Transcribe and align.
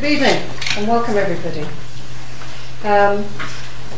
Good 0.00 0.12
evening 0.12 0.48
and 0.76 0.86
welcome 0.86 1.16
everybody. 1.16 1.62
Um, 2.84 3.24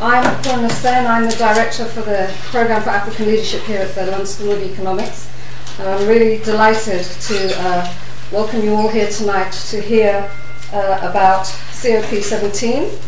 I'm 0.00 0.42
Purna 0.42 0.70
Sen, 0.70 1.06
I'm 1.06 1.28
the 1.28 1.36
Director 1.36 1.84
for 1.84 2.00
the 2.00 2.34
Programme 2.44 2.80
for 2.80 2.88
African 2.88 3.26
Leadership 3.26 3.60
here 3.64 3.82
at 3.82 3.94
the 3.94 4.06
London 4.06 4.24
School 4.24 4.52
of 4.52 4.62
Economics 4.62 5.30
and 5.78 5.86
I'm 5.86 6.08
really 6.08 6.42
delighted 6.42 7.04
to 7.04 7.52
uh, 7.58 7.94
welcome 8.32 8.62
you 8.62 8.76
all 8.76 8.88
here 8.88 9.10
tonight 9.10 9.50
to 9.68 9.82
hear 9.82 10.30
uh, 10.72 11.00
about 11.02 11.44
COP17, 11.44 12.98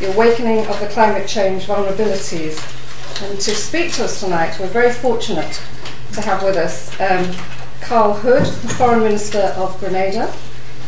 the 0.00 0.12
awakening 0.12 0.66
of 0.66 0.78
the 0.78 0.88
climate 0.88 1.26
change 1.26 1.64
vulnerabilities. 1.64 2.60
And 3.22 3.40
to 3.40 3.54
speak 3.54 3.94
to 3.94 4.04
us 4.04 4.20
tonight, 4.20 4.60
we're 4.60 4.66
very 4.66 4.92
fortunate 4.92 5.58
to 6.12 6.20
have 6.20 6.42
with 6.42 6.58
us 6.58 6.90
um, 7.00 7.34
Karl 7.80 8.12
Hood, 8.12 8.44
the 8.44 8.74
Foreign 8.74 9.00
Minister 9.00 9.54
of 9.56 9.80
Grenada, 9.80 10.30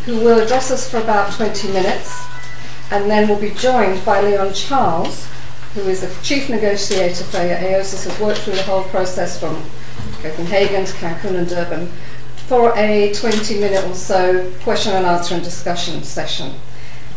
who 0.09 0.20
will 0.20 0.40
address 0.40 0.70
us 0.70 0.90
for 0.90 0.96
about 0.96 1.30
20 1.34 1.68
minutes, 1.68 2.25
and 2.90 3.11
then 3.11 3.29
we'll 3.29 3.39
be 3.39 3.50
joined 3.50 4.03
by 4.07 4.22
Leon 4.22 4.54
Charles, 4.54 5.29
who 5.75 5.82
is 5.82 6.00
the 6.00 6.22
chief 6.25 6.49
negotiator 6.49 7.25
for 7.25 7.36
AOSIS, 7.36 8.08
has 8.08 8.18
worked 8.18 8.39
through 8.40 8.54
the 8.54 8.63
whole 8.63 8.85
process 8.85 9.39
from 9.39 9.63
Copenhagen 10.22 10.86
to 10.86 10.93
Cancun 10.94 11.36
and 11.36 11.46
Durban, 11.46 11.93
for 12.46 12.72
a 12.79 13.13
20 13.13 13.61
minute 13.61 13.85
or 13.85 13.93
so 13.93 14.50
question 14.63 14.94
and 14.94 15.04
answer 15.04 15.35
and 15.35 15.44
discussion 15.44 16.02
session. 16.02 16.54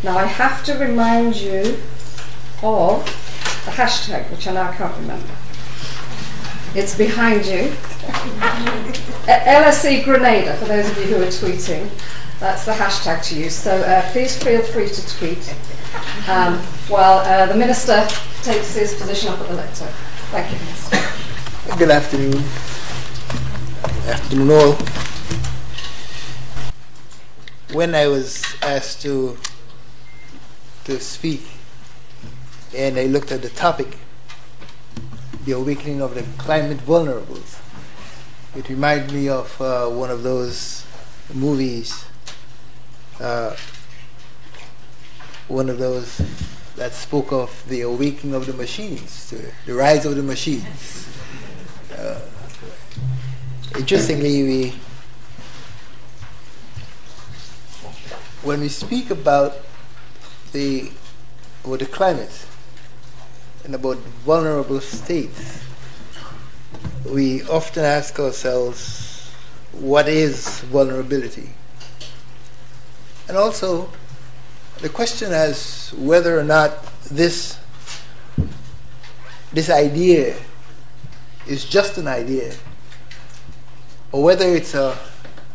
Now, 0.04 0.18
I 0.18 0.26
have 0.26 0.62
to 0.66 0.73
remind 0.73 1.38
you 1.38 1.80
of 2.62 3.05
the 3.63 3.71
hashtag, 3.71 4.30
which 4.30 4.49
I 4.49 4.52
now 4.52 4.73
can't 4.73 4.98
remember. 4.98 5.34
It's 6.76 6.98
behind 6.98 7.46
you. 7.46 7.71
LSE 9.32 10.04
Grenada, 10.04 10.58
for 10.58 10.66
those 10.66 10.90
of 10.90 10.98
you 10.98 11.05
who 11.05 11.23
are 11.23 11.27
tweeting. 11.27 11.90
That's 12.41 12.66
the 12.66 12.72
hashtag 12.72 13.23
to 13.26 13.36
use. 13.36 13.54
So 13.54 13.72
uh, 13.72 14.02
please 14.12 14.36
feel 14.36 14.63
free 14.63 14.90
to 14.90 15.08
tweet 15.16 15.55
um, 16.27 16.58
while 16.90 17.20
uh, 17.20 17.45
the 17.45 17.54
Minister 17.54 18.07
takes 18.41 18.74
his 18.76 18.96
position 18.96 19.29
up 19.29 19.40
at 19.41 19.48
the 19.48 19.54
lectern. 19.54 19.90
Thank 20.32 20.51
you, 20.51 20.57
Minister. 20.57 21.77
Good 21.77 21.91
afternoon. 21.91 22.43
Good 23.84 24.10
Afternoon 24.10 24.49
all. 24.49 24.74
When 27.76 27.93
I 27.93 28.07
was 28.07 28.44
asked 28.63 29.04
to 29.04 29.38
to 30.85 30.99
speak 30.99 31.46
and 32.76 32.98
I 32.98 33.05
looked 33.05 33.32
at 33.32 33.44
the 33.44 33.49
topic, 33.49 33.99
the 35.46 35.51
awakening 35.51 36.01
of 36.01 36.16
the 36.16 36.23
climate 36.40 36.79
vulnerables, 36.79 37.62
it 38.55 38.68
reminded 38.68 39.12
me 39.13 39.29
of 39.29 39.62
uh, 39.62 39.85
one 39.90 40.10
of 40.10 40.23
those 40.23 40.88
movies 41.35 42.05
uh, 43.22 43.55
one 45.48 45.70
of 45.70 45.77
those 45.77 46.18
that 46.76 46.94
spoke 46.94 47.32
of 47.32 47.63
the 47.68 47.82
awakening 47.82 48.34
of 48.34 48.48
the 48.48 48.54
machines, 48.54 49.30
the, 49.30 49.52
the 49.66 49.74
rise 49.74 50.05
of 50.05 50.16
the 50.16 50.24
machines. 50.24 51.08
Uh, 51.96 52.20
interestingly, 53.78 54.44
we 54.44 54.74
when 58.44 58.60
we 58.60 58.70
speak 58.70 59.12
about 59.12 59.56
the 60.52 60.91
about 61.63 61.80
the 61.80 61.85
climate 61.85 62.46
and 63.63 63.76
about 63.76 63.98
vulnerable 64.25 64.80
states, 64.80 65.63
we 67.06 67.44
often 67.44 67.85
ask 67.85 68.19
ourselves, 68.19 69.30
what 69.74 70.08
is 70.08 70.62
vulnerability? 70.62 71.52
And 73.31 73.38
also, 73.38 73.90
the 74.79 74.90
question 74.90 75.31
as 75.31 75.94
whether 75.97 76.38
or 76.38 76.44
not 76.44 76.84
this, 77.03 77.57
this 79.53 79.69
idea 79.69 80.35
is 81.47 81.63
just 81.63 81.97
an 81.97 82.09
idea, 82.09 82.56
or 84.11 84.22
whether 84.22 84.44
it's 84.44 84.73
a, 84.73 84.97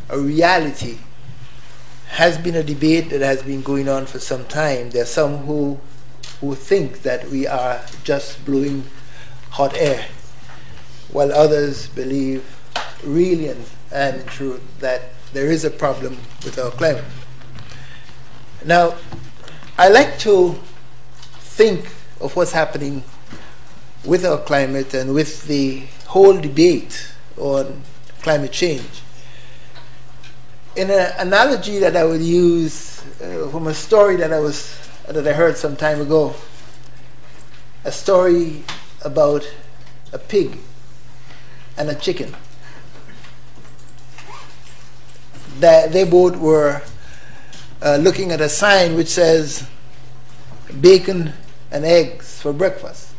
a 0.09 0.17
reality, 0.17 0.97
has 2.07 2.39
been 2.39 2.55
a 2.55 2.63
debate 2.63 3.11
that 3.11 3.21
has 3.21 3.43
been 3.43 3.61
going 3.61 3.87
on 3.87 4.07
for 4.07 4.17
some 4.17 4.45
time. 4.45 4.89
There 4.89 5.03
are 5.03 5.05
some 5.05 5.45
who, 5.45 5.79
who 6.41 6.55
think 6.55 7.03
that 7.03 7.29
we 7.29 7.45
are 7.45 7.85
just 8.03 8.43
blowing 8.43 8.85
hot 9.51 9.77
air, 9.77 10.07
while 11.11 11.31
others 11.31 11.89
believe 11.89 12.43
really 13.03 13.49
and, 13.49 13.65
and 13.91 14.21
in 14.21 14.25
truth 14.25 14.63
that 14.79 15.11
there 15.31 15.45
is 15.45 15.63
a 15.63 15.69
problem 15.69 16.17
with 16.43 16.57
our 16.57 16.71
climate. 16.71 17.05
Now, 18.65 18.95
I 19.77 19.89
like 19.89 20.17
to 20.19 20.59
think 21.39 21.85
of 22.19 22.35
what's 22.35 22.51
happening 22.51 23.03
with 24.03 24.25
our 24.25 24.37
climate 24.39 24.93
and 24.93 25.13
with 25.13 25.47
the 25.47 25.83
whole 26.07 26.39
debate 26.39 27.11
on 27.37 27.81
climate 28.21 28.51
change. 28.51 29.01
In 30.75 30.89
an 30.89 31.13
analogy 31.19 31.79
that 31.79 31.95
I 31.95 32.03
would 32.03 32.21
use 32.21 33.03
uh, 33.21 33.47
from 33.49 33.67
a 33.67 33.73
story 33.73 34.15
that 34.17 34.31
I 34.31 34.39
was 34.39 34.77
that 35.07 35.25
I 35.25 35.33
heard 35.33 35.57
some 35.57 35.75
time 35.75 36.01
ago, 36.01 36.35
a 37.85 37.91
story 37.91 38.63
about 39.03 39.49
a 40.11 40.17
pig 40.17 40.57
and 41.77 41.89
a 41.89 41.95
chicken. 41.95 42.35
That 45.59 45.93
they 45.93 46.03
both 46.03 46.35
were 46.35 46.81
uh, 47.81 47.97
looking 47.97 48.31
at 48.31 48.41
a 48.41 48.49
sign 48.49 48.95
which 48.95 49.07
says 49.07 49.67
bacon 50.81 51.33
and 51.71 51.85
eggs 51.85 52.41
for 52.41 52.53
breakfast. 52.53 53.13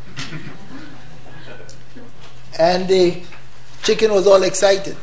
and 2.59 2.89
the 2.89 3.23
chicken 3.83 4.13
was 4.13 4.27
all 4.27 4.43
excited 4.43 4.97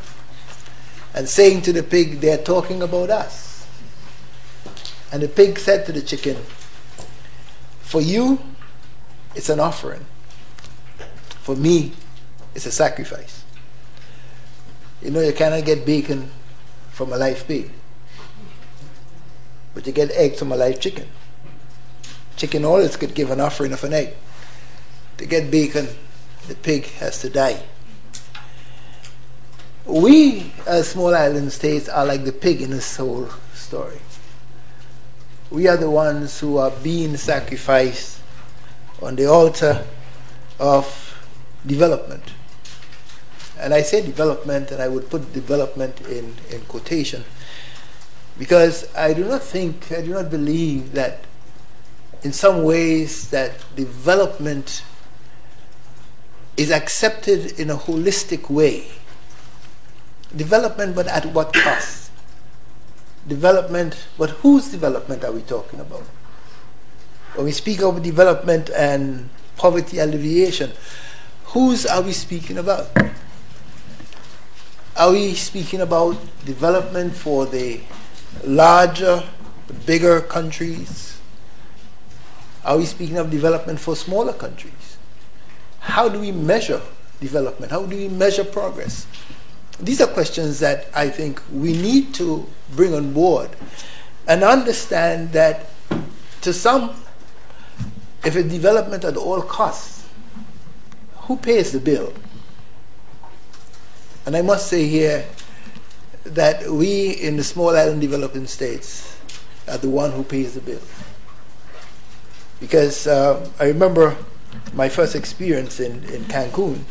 and 1.14 1.28
saying 1.28 1.62
to 1.62 1.74
the 1.74 1.84
pig, 1.84 2.20
They're 2.20 2.38
talking 2.38 2.82
about 2.82 3.10
us. 3.10 3.68
And 5.12 5.24
the 5.24 5.30
pig 5.30 5.58
said 5.58 5.86
to 5.86 5.94
the 5.94 6.02
chicken, 6.02 6.36
For 7.80 8.02
you, 8.02 8.40
it's 9.34 9.50
an 9.50 9.60
offering. 9.60 10.06
For 11.42 11.56
me, 11.56 11.94
it's 12.54 12.66
a 12.66 12.72
sacrifice. 12.72 13.44
You 15.02 15.12
know, 15.12 15.22
you 15.22 15.34
cannot 15.34 15.64
get 15.64 15.86
bacon 15.86 16.30
from 16.92 17.14
a 17.14 17.18
live 17.18 17.48
pig 17.48 17.72
but 19.76 19.86
you 19.86 19.92
get 19.92 20.10
eggs 20.12 20.40
from 20.40 20.54
a 20.54 20.56
live 20.56 20.80
chicken. 20.80 21.08
Chicken 22.38 22.66
always 22.66 22.96
could 22.96 23.14
give 23.14 23.30
an 23.30 23.42
offering 23.42 23.74
of 23.74 23.84
an 23.84 23.94
egg. 23.94 24.16
To 25.18 25.26
get 25.26 25.52
bacon, 25.52 25.88
the 26.48 26.56
pig 26.56 26.86
has 26.94 27.20
to 27.22 27.30
die. 27.30 27.62
We, 29.86 30.52
as 30.66 30.90
small 30.90 31.14
island 31.14 31.52
states, 31.52 31.88
are 31.90 32.06
like 32.06 32.24
the 32.24 32.32
pig 32.32 32.62
in 32.62 32.72
this 32.72 32.98
whole 32.98 33.30
story. 33.54 34.00
We 35.52 35.68
are 35.68 35.78
the 35.78 35.90
ones 35.90 36.40
who 36.40 36.58
are 36.58 36.72
being 36.72 37.18
sacrificed 37.18 38.22
on 39.02 39.16
the 39.16 39.28
altar 39.28 39.86
of 40.58 41.28
development. 41.66 42.24
And 43.60 43.74
I 43.74 43.82
say 43.82 44.02
development, 44.02 44.72
and 44.72 44.82
I 44.82 44.88
would 44.88 45.10
put 45.10 45.34
development 45.34 46.02
in, 46.02 46.36
in 46.50 46.62
quotation 46.62 47.24
because 48.38 48.94
I 48.96 49.14
do 49.14 49.26
not 49.26 49.44
think, 49.44 49.92
I 49.92 50.02
do 50.02 50.14
not 50.14 50.30
believe 50.30 50.92
that 50.94 51.20
in 52.24 52.34
some 52.34 52.64
ways 52.64 53.30
that 53.30 53.64
development 53.76 54.84
is 56.58 56.72
accepted 56.72 57.60
in 57.60 57.70
a 57.70 57.76
holistic 57.76 58.50
way. 58.50 58.88
Development, 60.36 60.96
but 60.96 61.08
at 61.08 61.26
what 61.28 61.54
cost? 61.54 62.12
Development, 63.28 64.08
but 64.18 64.32
whose 64.42 64.70
development 64.70 65.24
are 65.24 65.32
we 65.32 65.42
talking 65.42 65.80
about? 65.80 66.04
When 67.36 67.46
we 67.46 67.52
speak 67.52 67.82
of 67.82 68.02
development 68.02 68.70
and 68.70 69.30
poverty 69.58 70.00
alleviation, 70.00 70.72
whose 71.46 71.86
are 71.86 72.02
we 72.02 72.12
speaking 72.12 72.58
about? 72.58 72.88
Are 74.98 75.12
we 75.12 75.34
speaking 75.36 75.82
about 75.82 76.18
development 76.46 77.14
for 77.16 77.46
the 77.46 77.82
larger, 78.44 79.24
bigger 79.86 80.22
countries? 80.22 81.20
Are 82.64 82.78
we 82.78 82.86
speaking 82.86 83.18
of 83.18 83.30
development 83.30 83.80
for 83.80 83.96
smaller 83.96 84.34
countries? 84.34 84.98
How 85.80 86.10
do 86.10 86.20
we 86.20 86.32
measure 86.32 86.82
development? 87.20 87.72
How 87.72 87.86
do 87.86 87.96
we 87.96 88.10
measure 88.10 88.44
progress? 88.44 89.08
These 89.80 90.02
are 90.02 90.08
questions 90.08 90.60
that 90.60 90.88
I 90.96 91.10
think 91.10 91.42
we 91.52 91.74
need 91.74 92.14
to 92.16 92.48
bring 92.76 92.94
on 92.94 93.14
board 93.14 93.50
and 94.28 94.44
understand 94.44 95.32
that 95.34 95.68
to 96.42 96.54
some, 96.54 96.96
if 98.24 98.36
it's 98.36 98.50
development 98.50 99.04
at 99.04 99.18
all 99.18 99.42
costs, 99.42 100.08
who 101.16 101.38
pays 101.38 101.72
the 101.72 101.80
bill? 101.80 102.14
And 104.26 104.36
I 104.36 104.42
must 104.42 104.68
say 104.68 104.88
here, 104.88 105.26
that 106.26 106.70
we 106.70 107.12
in 107.12 107.38
the 107.38 107.44
small 107.44 107.76
island 107.76 108.02
developing 108.02 108.48
states 108.48 109.18
are 109.68 109.78
the 109.78 109.90
one 109.90 110.12
who 110.12 110.24
pays 110.24 110.56
the 110.56 110.62
bill. 110.62 110.82
Because 112.60 113.08
uh, 113.08 113.48
I 113.60 113.66
remember 113.66 114.16
my 114.74 114.90
first 114.90 115.16
experience 115.16 115.80
in, 115.80 116.04
in 116.06 116.24
Cancun 116.26 116.82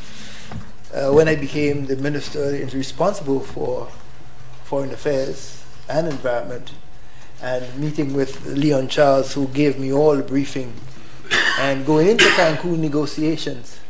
uh, 0.95 1.11
when 1.11 1.29
I 1.29 1.35
became 1.35 1.87
the 1.87 1.97
minister 1.97 2.51
responsible 2.73 3.41
for 3.41 3.89
foreign 4.63 4.91
affairs 4.91 5.65
and 5.89 6.07
environment 6.07 6.73
and 7.43 7.77
meeting 7.77 8.15
with 8.15 8.47
Leon 8.47 8.89
Charles, 8.89 9.35
who 9.35 9.49
gave 9.49 9.79
me 9.79 9.93
all 9.93 10.17
the 10.17 10.23
briefing, 10.23 10.73
and 11.59 11.85
going 11.85 12.09
into 12.09 12.25
Cancun 12.25 12.79
negotiations 12.79 13.81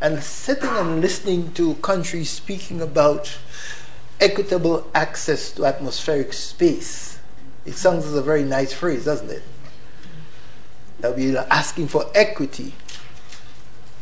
and 0.00 0.22
sitting 0.22 0.68
and 0.68 1.00
listening 1.00 1.52
to 1.54 1.74
countries 1.76 2.28
speaking 2.28 2.82
about 2.82 3.38
equitable 4.20 4.88
access 4.94 5.52
to 5.52 5.64
atmospheric 5.64 6.32
space. 6.32 7.18
It 7.64 7.74
sounds 7.74 8.06
as 8.06 8.14
a 8.14 8.22
very 8.22 8.44
nice 8.44 8.72
phrase, 8.72 9.04
doesn't 9.04 9.30
it? 9.30 9.42
That 11.00 11.16
we 11.16 11.36
are 11.36 11.46
asking 11.50 11.88
for 11.88 12.06
equity. 12.14 12.74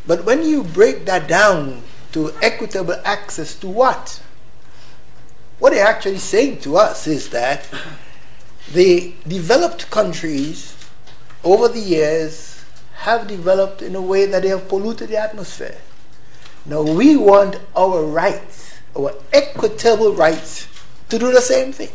But 0.07 0.25
when 0.25 0.45
you 0.45 0.63
break 0.63 1.07
that 1.07 1.27
down 1.29 1.83
to 2.13 2.33
equitable 2.43 3.01
access 3.05 3.55
to 3.57 3.69
what? 3.69 4.23
What 5.59 5.73
they're 5.73 5.87
actually 5.87 6.19
saying 6.19 6.61
to 6.61 6.77
us 6.77 7.07
is 7.07 7.31
that 7.31 7.67
the 8.73 9.15
developed 9.27 9.91
countries 9.91 10.77
over 11.43 11.69
the 11.69 11.81
years 11.81 12.65
have 12.97 13.27
developed 13.27 13.83
in 13.83 13.95
a 13.95 14.01
way 14.01 14.27
that 14.27 14.43
they 14.43 14.49
have 14.49 14.69
polluted 14.69 15.11
the 15.11 15.17
atmosphere. 15.17 15.79
Now 16.67 16.83
we 16.83 17.17
want 17.17 17.61
our 17.77 18.03
rights, 18.03 18.74
our 18.97 19.15
equitable 19.33 20.15
rights, 20.15 20.69
to 21.09 21.19
do 21.19 21.33
the 21.33 21.41
same 21.41 21.73
thing. 21.73 21.91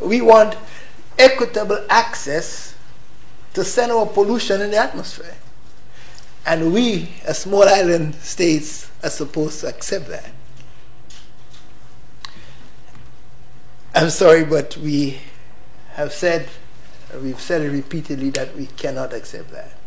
We 0.00 0.20
want 0.20 0.56
equitable 1.18 1.84
access 1.88 2.74
to 3.54 3.64
send 3.64 3.92
our 3.92 4.06
pollution 4.06 4.60
in 4.60 4.70
the 4.70 4.78
atmosphere. 4.78 5.36
And 6.46 6.74
we, 6.74 7.10
as 7.24 7.38
small 7.38 7.64
island 7.64 8.16
states, 8.16 8.90
are 9.02 9.10
supposed 9.10 9.60
to 9.60 9.68
accept 9.68 10.08
that. 10.08 10.30
I'm 13.94 14.10
sorry, 14.10 14.44
but 14.44 14.76
we 14.76 15.20
have 15.92 16.12
said, 16.12 16.48
we've 17.22 17.40
said 17.40 17.62
it 17.62 17.70
repeatedly 17.70 18.30
that 18.30 18.56
we 18.56 18.66
cannot 18.66 19.12
accept 19.12 19.52
that. 19.52 19.78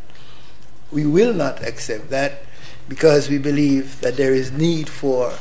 We 0.92 1.06
will 1.06 1.34
not 1.34 1.62
accept 1.62 2.10
that 2.12 2.44
because 2.88 3.30
we 3.30 3.38
believe 3.38 4.00
that 4.02 4.18
there 4.18 4.34
is 4.34 4.52
need 4.52 4.90
for 4.90 5.34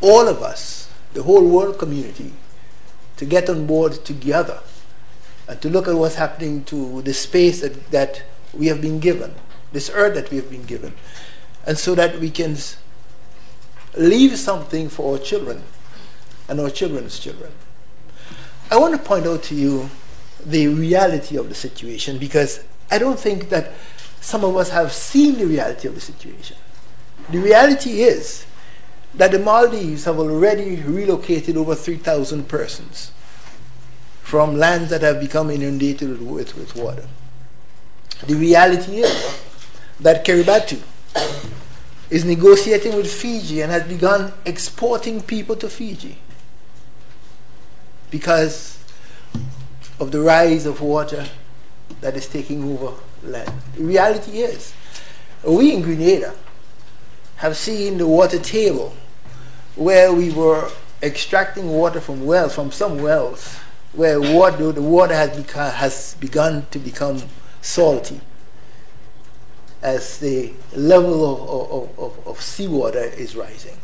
all 0.00 0.28
of 0.28 0.42
us, 0.42 0.90
the 1.14 1.22
whole 1.22 1.46
world 1.46 1.78
community, 1.78 2.32
to 3.16 3.24
get 3.24 3.48
on 3.48 3.66
board 3.66 3.92
together 4.04 4.60
and 5.48 5.60
to 5.62 5.68
look 5.68 5.88
at 5.88 5.94
what's 5.94 6.16
happening 6.16 6.62
to 6.64 7.02
the 7.02 7.14
space 7.14 7.62
that, 7.62 7.90
that 7.90 8.22
we 8.52 8.66
have 8.66 8.80
been 8.80 9.00
given, 9.00 9.34
this 9.72 9.90
earth 9.94 10.14
that 10.14 10.30
we 10.30 10.36
have 10.36 10.50
been 10.50 10.64
given, 10.64 10.92
and 11.66 11.78
so 11.78 11.94
that 11.94 12.20
we 12.20 12.30
can 12.30 12.56
leave 13.96 14.38
something 14.38 14.88
for 14.88 15.14
our 15.14 15.18
children 15.18 15.62
and 16.48 16.60
our 16.60 16.70
children's 16.70 17.18
children. 17.18 17.50
I 18.70 18.78
want 18.78 18.94
to 18.94 19.02
point 19.02 19.26
out 19.26 19.42
to 19.44 19.54
you 19.54 19.88
the 20.44 20.68
reality 20.68 21.36
of 21.36 21.48
the 21.48 21.54
situation 21.54 22.18
because 22.18 22.62
I 22.90 22.98
don't 22.98 23.18
think 23.18 23.48
that 23.48 23.72
some 24.20 24.44
of 24.44 24.56
us 24.56 24.70
have 24.70 24.92
seen 24.92 25.38
the 25.38 25.46
reality 25.46 25.88
of 25.88 25.94
the 25.94 26.00
situation. 26.00 26.56
The 27.30 27.38
reality 27.38 28.02
is 28.02 28.46
that 29.14 29.32
the 29.32 29.38
Maldives 29.38 30.04
have 30.04 30.18
already 30.18 30.76
relocated 30.76 31.56
over 31.56 31.74
3,000 31.74 32.48
persons 32.48 33.12
from 34.22 34.56
lands 34.56 34.90
that 34.90 35.02
have 35.02 35.20
become 35.20 35.50
inundated 35.50 36.20
with, 36.20 36.56
with 36.56 36.76
water. 36.76 37.08
The 38.26 38.34
reality 38.34 38.98
is 39.00 39.42
that 40.00 40.24
Kiribati 40.24 40.82
is 42.10 42.24
negotiating 42.24 42.94
with 42.96 43.10
Fiji 43.10 43.60
and 43.60 43.70
has 43.72 43.84
begun 43.84 44.32
exporting 44.44 45.22
people 45.22 45.56
to 45.56 45.68
Fiji 45.68 46.18
because 48.10 48.78
of 50.00 50.10
the 50.10 50.20
rise 50.20 50.66
of 50.66 50.80
water 50.80 51.26
that 52.00 52.16
is 52.16 52.26
taking 52.26 52.64
over 52.64 52.94
land. 53.22 53.52
The 53.74 53.84
reality 53.84 54.38
is, 54.40 54.72
we 55.44 55.72
in 55.72 55.82
Grenada 55.82 56.34
have 57.36 57.56
seen 57.56 57.98
the 57.98 58.06
water 58.06 58.38
table 58.38 58.94
where 59.76 60.12
we 60.12 60.30
were 60.30 60.70
extracting 61.02 61.70
water 61.70 62.00
from 62.00 62.26
wells, 62.26 62.54
from 62.54 62.72
some 62.72 63.00
wells, 63.00 63.56
where 63.92 64.20
water, 64.20 64.72
the 64.72 64.82
water 64.82 65.14
has, 65.14 65.50
has 65.52 66.16
begun 66.20 66.66
to 66.70 66.78
become 66.78 67.22
salty 67.62 68.20
as 69.82 70.18
the 70.18 70.52
level 70.74 71.24
of, 71.24 71.70
of, 71.70 71.98
of, 71.98 72.26
of 72.26 72.42
seawater 72.42 73.04
is 73.04 73.36
rising. 73.36 73.76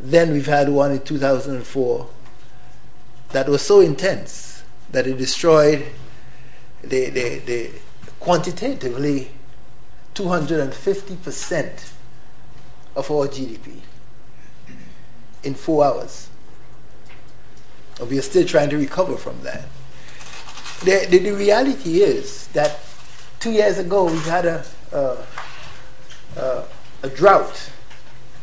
then 0.00 0.32
we've 0.32 0.46
had 0.46 0.70
one 0.70 0.90
in 0.90 1.04
2004 1.04 2.08
that 3.30 3.48
was 3.48 3.62
so 3.62 3.78
intense 3.78 4.64
that 4.90 5.06
it 5.06 5.18
destroyed 5.18 5.86
the, 6.82 7.10
the, 7.10 7.38
the 7.38 7.70
quantitatively 8.18 9.30
250% 10.16 11.92
of 12.96 13.08
our 13.08 13.28
GDP 13.28 13.82
in 15.44 15.54
four 15.54 15.84
hours. 15.84 16.28
And 18.00 18.10
we 18.10 18.18
are 18.18 18.22
still 18.22 18.44
trying 18.44 18.70
to 18.70 18.76
recover 18.76 19.16
from 19.16 19.42
that 19.42 19.68
the, 20.84 21.06
the, 21.08 21.18
the, 21.18 21.30
reality 21.30 22.02
is 22.02 22.48
that 22.48 22.80
two 23.38 23.52
years 23.52 23.78
ago 23.78 24.04
we 24.04 24.18
had 24.18 24.46
a, 24.46 24.64
a, 24.92 25.16
a, 26.36 26.64
a 27.04 27.08
drought, 27.08 27.70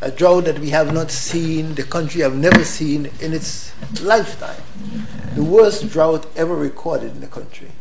a 0.01 0.09
drought 0.09 0.45
that 0.45 0.59
we 0.59 0.69
have 0.69 0.94
not 0.94 1.12
seen, 1.12 1.75
the 1.75 1.83
country 1.83 2.21
have 2.21 2.36
never 2.36 2.63
seen 2.63 3.09
in 3.19 3.33
its 3.33 3.74
lifetime. 4.01 4.62
The 5.35 5.44
worst 5.44 5.90
drought 5.90 6.28
ever 6.37 6.56
recorded 6.56 7.11
in 7.11 7.19
the 7.19 7.28
country. 7.28 7.71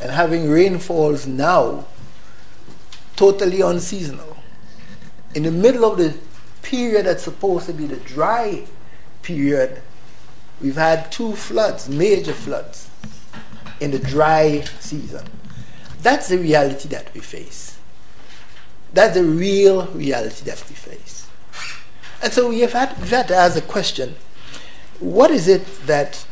And 0.00 0.10
having 0.10 0.50
rainfalls 0.50 1.26
now 1.26 1.86
totally 3.16 3.60
unseasonal. 3.60 4.36
In 5.34 5.42
the 5.42 5.50
middle 5.50 5.84
of 5.84 5.98
the 5.98 6.16
period 6.62 7.06
that's 7.06 7.22
supposed 7.24 7.66
to 7.66 7.74
be 7.74 7.86
the 7.86 7.96
dry 7.96 8.64
period, 9.22 9.82
we've 10.60 10.76
had 10.76 11.12
two 11.12 11.34
floods, 11.34 11.88
major 11.88 12.32
floods 12.32 12.88
in 13.80 13.90
the 13.90 13.98
dry 13.98 14.64
season. 14.80 15.26
That's 16.02 16.28
the 16.28 16.38
reality 16.38 16.88
that 16.90 17.12
we 17.14 17.20
face. 17.20 17.78
That's 18.92 19.14
the 19.14 19.24
real 19.24 19.86
reality 19.88 20.44
that 20.44 20.64
we 20.68 20.74
face. 20.74 21.28
And 22.22 22.32
so 22.32 22.48
we 22.48 22.60
have 22.60 22.72
had, 22.72 23.28
to 23.28 23.36
ask 23.36 23.54
the 23.54 23.62
question 23.62 24.16
what 25.00 25.30
is 25.30 25.48
it 25.48 25.66
that 25.86 26.26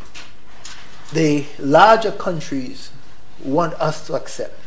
the 1.13 1.45
larger 1.59 2.11
countries 2.11 2.91
want 3.45 3.75
us 3.75 4.07
to 4.07 4.15
accept? 4.15 4.59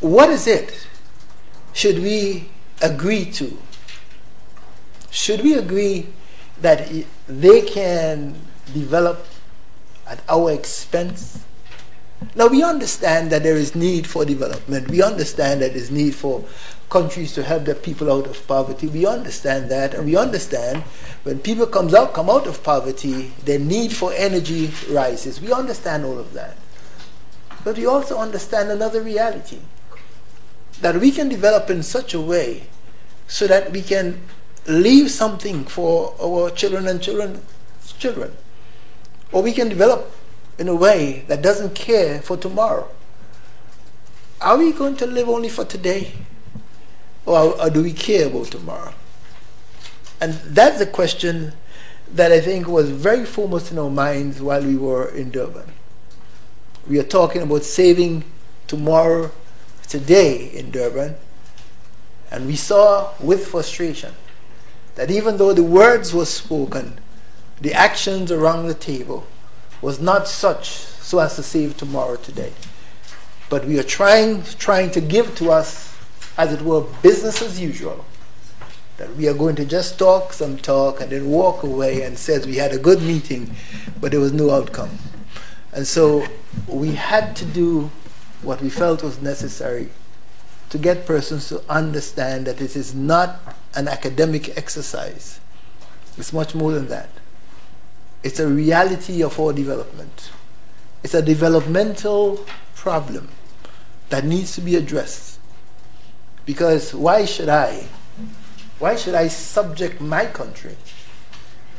What 0.00 0.30
is 0.30 0.46
it 0.46 0.86
should 1.72 1.98
we 1.98 2.48
agree 2.80 3.26
to? 3.32 3.58
Should 5.10 5.42
we 5.42 5.54
agree 5.54 6.06
that 6.60 6.90
they 7.28 7.60
can 7.62 8.34
develop 8.72 9.26
at 10.12 10.22
our 10.28 10.52
expense. 10.52 11.44
Now 12.34 12.46
we 12.46 12.62
understand 12.62 13.32
that 13.32 13.42
there 13.42 13.56
is 13.56 13.74
need 13.74 14.06
for 14.06 14.24
development. 14.24 14.88
We 14.88 15.02
understand 15.02 15.62
that 15.62 15.72
there 15.72 15.82
is 15.82 15.90
need 15.90 16.14
for 16.14 16.44
countries 16.90 17.32
to 17.32 17.42
help 17.42 17.64
their 17.64 17.74
people 17.74 18.12
out 18.12 18.26
of 18.26 18.46
poverty. 18.46 18.86
We 18.86 19.06
understand 19.06 19.70
that, 19.70 19.94
and 19.94 20.04
we 20.04 20.16
understand 20.16 20.82
when 21.24 21.38
people 21.40 21.66
comes 21.66 21.94
out 21.94 22.12
come 22.12 22.28
out 22.28 22.46
of 22.46 22.62
poverty, 22.62 23.32
their 23.44 23.58
need 23.58 23.92
for 23.92 24.12
energy 24.12 24.70
rises. 24.90 25.40
We 25.40 25.52
understand 25.52 26.04
all 26.04 26.18
of 26.18 26.34
that. 26.34 26.56
But 27.64 27.76
we 27.78 27.86
also 27.86 28.18
understand 28.18 28.70
another 28.70 29.00
reality 29.00 29.60
that 30.80 31.00
we 31.00 31.10
can 31.10 31.28
develop 31.28 31.70
in 31.70 31.82
such 31.82 32.12
a 32.12 32.20
way 32.20 32.66
so 33.26 33.46
that 33.46 33.72
we 33.72 33.82
can 33.82 34.20
leave 34.66 35.10
something 35.10 35.64
for 35.64 36.14
our 36.20 36.50
children 36.50 36.86
and 36.86 37.00
children's 37.00 37.40
children. 37.98 38.36
Or 39.32 39.42
we 39.42 39.52
can 39.52 39.68
develop 39.68 40.14
in 40.58 40.68
a 40.68 40.74
way 40.74 41.24
that 41.28 41.42
doesn't 41.42 41.74
care 41.74 42.20
for 42.20 42.36
tomorrow. 42.36 42.88
Are 44.40 44.58
we 44.58 44.72
going 44.72 44.96
to 44.96 45.06
live 45.06 45.28
only 45.28 45.48
for 45.48 45.64
today? 45.64 46.12
Or, 47.24 47.60
or 47.60 47.70
do 47.70 47.82
we 47.82 47.92
care 47.92 48.26
about 48.26 48.46
tomorrow? 48.46 48.92
And 50.20 50.34
that's 50.34 50.80
a 50.80 50.86
question 50.86 51.52
that 52.14 52.30
I 52.30 52.40
think 52.40 52.68
was 52.68 52.90
very 52.90 53.24
foremost 53.24 53.72
in 53.72 53.78
our 53.78 53.90
minds 53.90 54.40
while 54.40 54.62
we 54.62 54.76
were 54.76 55.08
in 55.08 55.30
Durban. 55.30 55.72
We 56.86 56.98
are 56.98 57.04
talking 57.04 57.42
about 57.42 57.64
saving 57.64 58.24
tomorrow, 58.66 59.30
today 59.88 60.50
in 60.52 60.70
Durban, 60.70 61.16
and 62.30 62.46
we 62.46 62.56
saw 62.56 63.12
with 63.20 63.46
frustration 63.46 64.14
that 64.94 65.10
even 65.10 65.36
though 65.36 65.52
the 65.52 65.62
words 65.62 66.12
were 66.12 66.24
spoken, 66.24 66.98
the 67.62 67.72
actions 67.72 68.32
around 68.32 68.66
the 68.66 68.74
table 68.74 69.24
was 69.80 70.00
not 70.00 70.26
such 70.26 70.70
so 70.70 71.20
as 71.20 71.36
to 71.36 71.42
save 71.42 71.76
tomorrow 71.76 72.16
today. 72.16 72.52
But 73.48 73.66
we 73.66 73.78
are 73.78 73.84
trying, 73.84 74.42
trying 74.42 74.90
to 74.92 75.00
give 75.00 75.34
to 75.36 75.52
us, 75.52 75.96
as 76.36 76.52
it 76.52 76.62
were, 76.62 76.80
business 77.02 77.40
as 77.40 77.60
usual. 77.60 78.04
That 78.96 79.14
we 79.16 79.28
are 79.28 79.34
going 79.34 79.56
to 79.56 79.64
just 79.64 79.98
talk 79.98 80.32
some 80.32 80.56
talk 80.56 81.00
and 81.00 81.12
then 81.12 81.28
walk 81.28 81.62
away 81.62 82.02
and 82.02 82.18
says 82.18 82.46
we 82.46 82.56
had 82.56 82.72
a 82.72 82.78
good 82.78 83.00
meeting, 83.00 83.54
but 84.00 84.10
there 84.10 84.20
was 84.20 84.32
no 84.32 84.50
outcome. 84.50 84.98
And 85.72 85.86
so 85.86 86.26
we 86.66 86.92
had 86.94 87.36
to 87.36 87.44
do 87.44 87.90
what 88.42 88.60
we 88.60 88.70
felt 88.70 89.04
was 89.04 89.22
necessary 89.22 89.88
to 90.70 90.78
get 90.78 91.06
persons 91.06 91.48
to 91.50 91.62
understand 91.68 92.46
that 92.46 92.60
it 92.60 92.74
is 92.74 92.92
not 92.94 93.40
an 93.74 93.86
academic 93.86 94.56
exercise. 94.56 95.38
It's 96.18 96.32
much 96.32 96.54
more 96.54 96.72
than 96.72 96.88
that. 96.88 97.08
It's 98.22 98.38
a 98.38 98.46
reality 98.46 99.22
of 99.22 99.38
our 99.40 99.52
development. 99.52 100.30
It's 101.02 101.14
a 101.14 101.22
developmental 101.22 102.46
problem 102.74 103.28
that 104.10 104.24
needs 104.24 104.54
to 104.54 104.60
be 104.60 104.76
addressed. 104.76 105.40
Because 106.46 106.94
why 106.94 107.24
should 107.24 107.48
I, 107.48 107.86
why 108.78 108.96
should 108.96 109.14
I 109.14 109.28
subject 109.28 110.00
my 110.00 110.26
country 110.26 110.76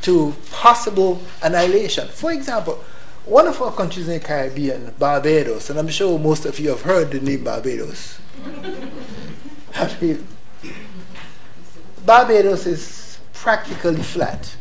to 0.02 0.34
possible 0.50 1.22
annihilation? 1.42 2.08
For 2.08 2.32
example, 2.32 2.82
one 3.24 3.46
of 3.46 3.62
our 3.62 3.72
countries 3.72 4.06
in 4.08 4.14
the 4.14 4.20
Caribbean, 4.20 4.94
Barbados, 4.98 5.70
and 5.70 5.78
I'm 5.78 5.88
sure 5.88 6.18
most 6.18 6.44
of 6.44 6.58
you 6.58 6.70
have 6.70 6.82
heard 6.82 7.10
the 7.10 7.20
name 7.20 7.44
Barbados. 7.44 8.18
Barbados 12.04 12.66
is 12.66 13.18
practically 13.32 14.02
flat. 14.02 14.56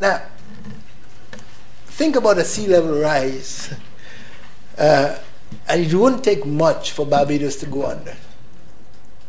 Now, 0.00 0.22
think 1.84 2.16
about 2.16 2.38
a 2.38 2.44
sea 2.44 2.66
level 2.66 3.00
rise, 3.00 3.74
uh, 4.78 5.18
and 5.68 5.84
it 5.84 5.92
won't 5.92 6.24
take 6.24 6.46
much 6.46 6.92
for 6.92 7.04
Barbados 7.04 7.56
to 7.56 7.66
go 7.66 7.86
under 7.86 8.16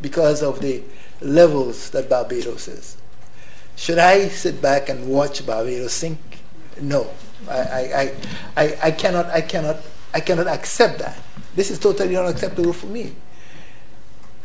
because 0.01 0.41
of 0.41 0.61
the 0.61 0.81
levels 1.19 1.89
that 1.89 2.09
Barbados 2.09 2.67
is. 2.67 2.97
Should 3.75 3.99
I 3.99 4.29
sit 4.29 4.61
back 4.61 4.89
and 4.89 5.07
watch 5.09 5.45
Barbados 5.45 5.93
sink? 5.93 6.19
No, 6.79 7.09
I, 7.49 7.53
I, 7.57 8.13
I, 8.55 8.77
I, 8.83 8.91
cannot, 8.91 9.25
I 9.27 9.41
cannot, 9.41 9.77
I 10.13 10.21
cannot 10.21 10.47
accept 10.47 10.99
that. 10.99 11.17
This 11.55 11.69
is 11.69 11.79
totally 11.79 12.15
unacceptable 12.15 12.73
for 12.73 12.87
me. 12.87 13.13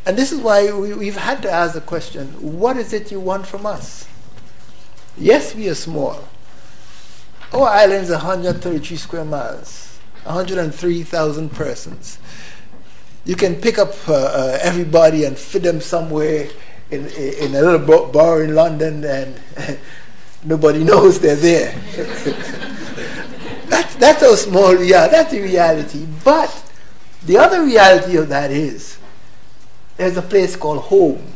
And 0.05 0.17
this 0.17 0.31
is 0.31 0.39
why 0.39 0.71
we, 0.71 1.07
have 1.07 1.17
had 1.17 1.41
to 1.43 1.51
ask 1.51 1.73
the 1.73 1.81
question 1.81 2.27
what 2.59 2.77
is 2.77 2.93
it 2.93 3.11
you 3.11 3.19
want 3.19 3.47
from 3.47 3.65
us? 3.65 4.07
Yes, 5.19 5.55
we 5.55 5.67
are 5.67 5.75
small. 5.75 6.23
Our 7.51 7.67
island 7.67 8.03
is 8.03 8.11
133 8.11 8.97
square 8.97 9.25
miles, 9.25 9.99
103,000 10.23 11.49
persons. 11.51 12.19
You 13.25 13.35
can 13.35 13.55
pick 13.55 13.79
up 13.79 13.93
uh, 14.07 14.13
uh, 14.13 14.59
everybody 14.61 15.23
and 15.23 15.35
fit 15.37 15.63
them 15.63 15.81
somewhere 15.81 16.49
in, 16.91 17.07
in 17.07 17.55
a 17.55 17.61
little 17.61 18.07
bar 18.07 18.43
in 18.43 18.53
London 18.53 19.03
and 19.03 19.39
nobody 20.43 20.83
knows 20.83 21.19
they're 21.19 21.35
there. 21.35 21.71
that's, 23.67 23.95
that's 23.95 24.21
how 24.21 24.35
small 24.35 24.77
we 24.77 24.93
are. 24.93 25.09
That's 25.09 25.31
the 25.31 25.41
reality. 25.41 26.05
But 26.23 26.63
the 27.25 27.37
other 27.37 27.63
reality 27.63 28.17
of 28.17 28.29
that 28.29 28.51
is 28.51 28.99
there's 29.97 30.15
a 30.15 30.21
place 30.21 30.55
called 30.55 30.83
home. 30.83 31.33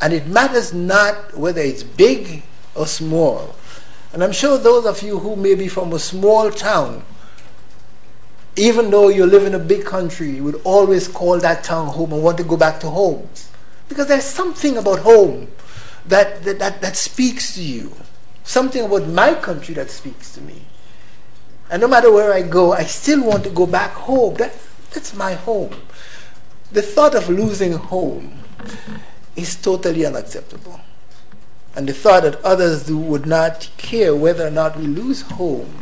And 0.00 0.12
it 0.12 0.26
matters 0.26 0.72
not 0.72 1.36
whether 1.36 1.60
it's 1.60 1.82
big 1.82 2.42
or 2.74 2.86
small. 2.86 3.54
And 4.12 4.22
I'm 4.22 4.32
sure 4.32 4.56
those 4.56 4.86
of 4.86 5.02
you 5.02 5.18
who 5.18 5.36
may 5.36 5.54
be 5.54 5.68
from 5.68 5.92
a 5.92 5.98
small 5.98 6.50
town, 6.50 7.04
even 8.56 8.90
though 8.90 9.08
you 9.08 9.26
live 9.26 9.44
in 9.44 9.54
a 9.54 9.58
big 9.58 9.84
country, 9.84 10.30
you 10.30 10.44
would 10.44 10.60
always 10.64 11.08
call 11.08 11.38
that 11.40 11.64
town 11.64 11.88
home 11.88 12.12
and 12.12 12.22
want 12.22 12.38
to 12.38 12.44
go 12.44 12.56
back 12.56 12.80
to 12.80 12.90
home. 12.90 13.28
Because 13.88 14.06
there's 14.06 14.24
something 14.24 14.76
about 14.76 15.00
home 15.00 15.48
that, 16.06 16.42
that, 16.44 16.58
that, 16.58 16.80
that 16.80 16.96
speaks 16.96 17.54
to 17.54 17.62
you. 17.62 17.92
Something 18.44 18.84
about 18.84 19.06
my 19.08 19.34
country 19.34 19.74
that 19.74 19.90
speaks 19.90 20.32
to 20.34 20.40
me. 20.40 20.62
And 21.70 21.82
no 21.82 21.88
matter 21.88 22.10
where 22.10 22.32
I 22.32 22.42
go, 22.42 22.72
I 22.72 22.84
still 22.84 23.24
want 23.24 23.44
to 23.44 23.50
go 23.50 23.66
back 23.66 23.92
home. 23.92 24.34
That, 24.34 24.56
that's 24.92 25.14
my 25.14 25.34
home. 25.34 25.74
The 26.72 26.82
thought 26.82 27.14
of 27.14 27.28
losing 27.28 27.72
home 27.72 28.38
is 29.38 29.56
totally 29.56 30.04
unacceptable. 30.04 30.80
And 31.76 31.88
the 31.88 31.92
thought 31.92 32.24
that 32.24 32.42
others 32.44 32.90
would 32.90 33.26
not 33.26 33.70
care 33.76 34.14
whether 34.14 34.46
or 34.46 34.50
not 34.50 34.76
we 34.76 34.86
lose 34.86 35.22
home 35.22 35.72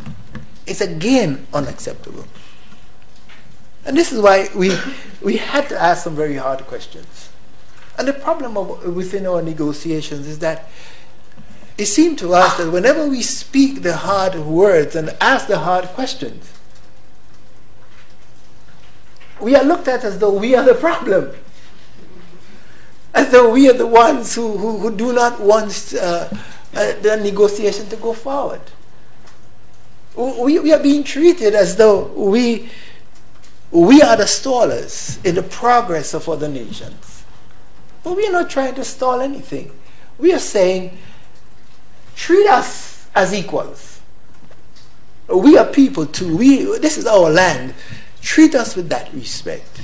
is 0.67 0.81
again 0.81 1.47
unacceptable. 1.55 2.27
And 3.87 3.97
this 3.97 4.13
is 4.13 4.21
why 4.21 4.49
we, 4.55 4.77
we 5.23 5.39
had 5.39 5.69
to 5.69 5.81
ask 5.81 6.05
some 6.05 6.15
very 6.17 6.37
hard 6.37 6.61
questions. 6.67 7.31
And 7.99 8.07
the 8.07 8.13
problem 8.13 8.59
of, 8.59 8.95
within 8.95 9.27
our 9.27 9.41
negotiations 9.41 10.27
is 10.27 10.41
that 10.41 10.69
it 11.79 11.87
seemed 11.87 12.19
to 12.19 12.35
us 12.35 12.57
that 12.59 12.71
whenever 12.71 13.07
we 13.07 13.23
speak 13.23 13.83
the 13.83 13.97
hard 13.97 14.35
words 14.35 14.97
and 14.97 15.11
ask 15.21 15.47
the 15.47 15.61
hard 15.61 15.85
questions, 15.87 16.53
we 19.41 19.55
are 19.55 19.65
looked 19.65 19.89
at 19.89 20.05
as 20.05 20.19
though 20.19 20.33
we 20.33 20.55
are 20.55 20.65
the 20.65 20.75
problem 20.75 21.31
as 23.17 23.31
though 23.31 23.51
we 23.51 23.69
are 23.71 23.73
the 23.73 23.87
ones 23.87 24.35
who, 24.35 24.59
who, 24.59 24.79
who 24.79 24.95
do 24.95 25.11
not 25.11 25.41
want 25.41 25.95
uh, 25.99 26.29
uh, 26.75 26.93
the 27.01 27.19
negotiation 27.23 27.89
to 27.89 27.97
go 27.97 28.13
forward. 28.13 28.61
We, 30.15 30.59
we 30.59 30.73
are 30.75 30.83
being 30.83 31.03
treated 31.03 31.55
as 31.55 31.77
though 31.77 32.09
we, 32.09 32.69
we 33.71 34.03
are 34.03 34.19
the 34.19 34.25
stallers 34.25 35.25
in 35.25 35.35
the 35.35 35.43
progress 35.43 36.13
of 36.13 36.29
other 36.29 36.47
nations. 36.47 37.25
But 38.05 38.19
we 38.19 38.27
are 38.29 38.33
not 38.33 38.51
trying 38.51 38.75
to 38.75 38.85
stall 38.85 39.23
anything. 39.23 39.73
We 40.19 40.35
are 40.35 40.39
saying, 40.39 40.99
treat 42.17 42.47
us 42.47 43.09
as 43.15 43.33
equals. 43.33 44.01
We 45.27 45.57
are 45.57 45.67
people 45.67 46.05
too. 46.05 46.37
We, 46.37 46.65
this 46.79 46.99
is 46.99 47.07
our 47.07 47.31
land. 47.31 47.73
Treat 48.21 48.55
us 48.55 48.77
with 48.77 48.91
that 48.91 49.13
respect. 49.15 49.81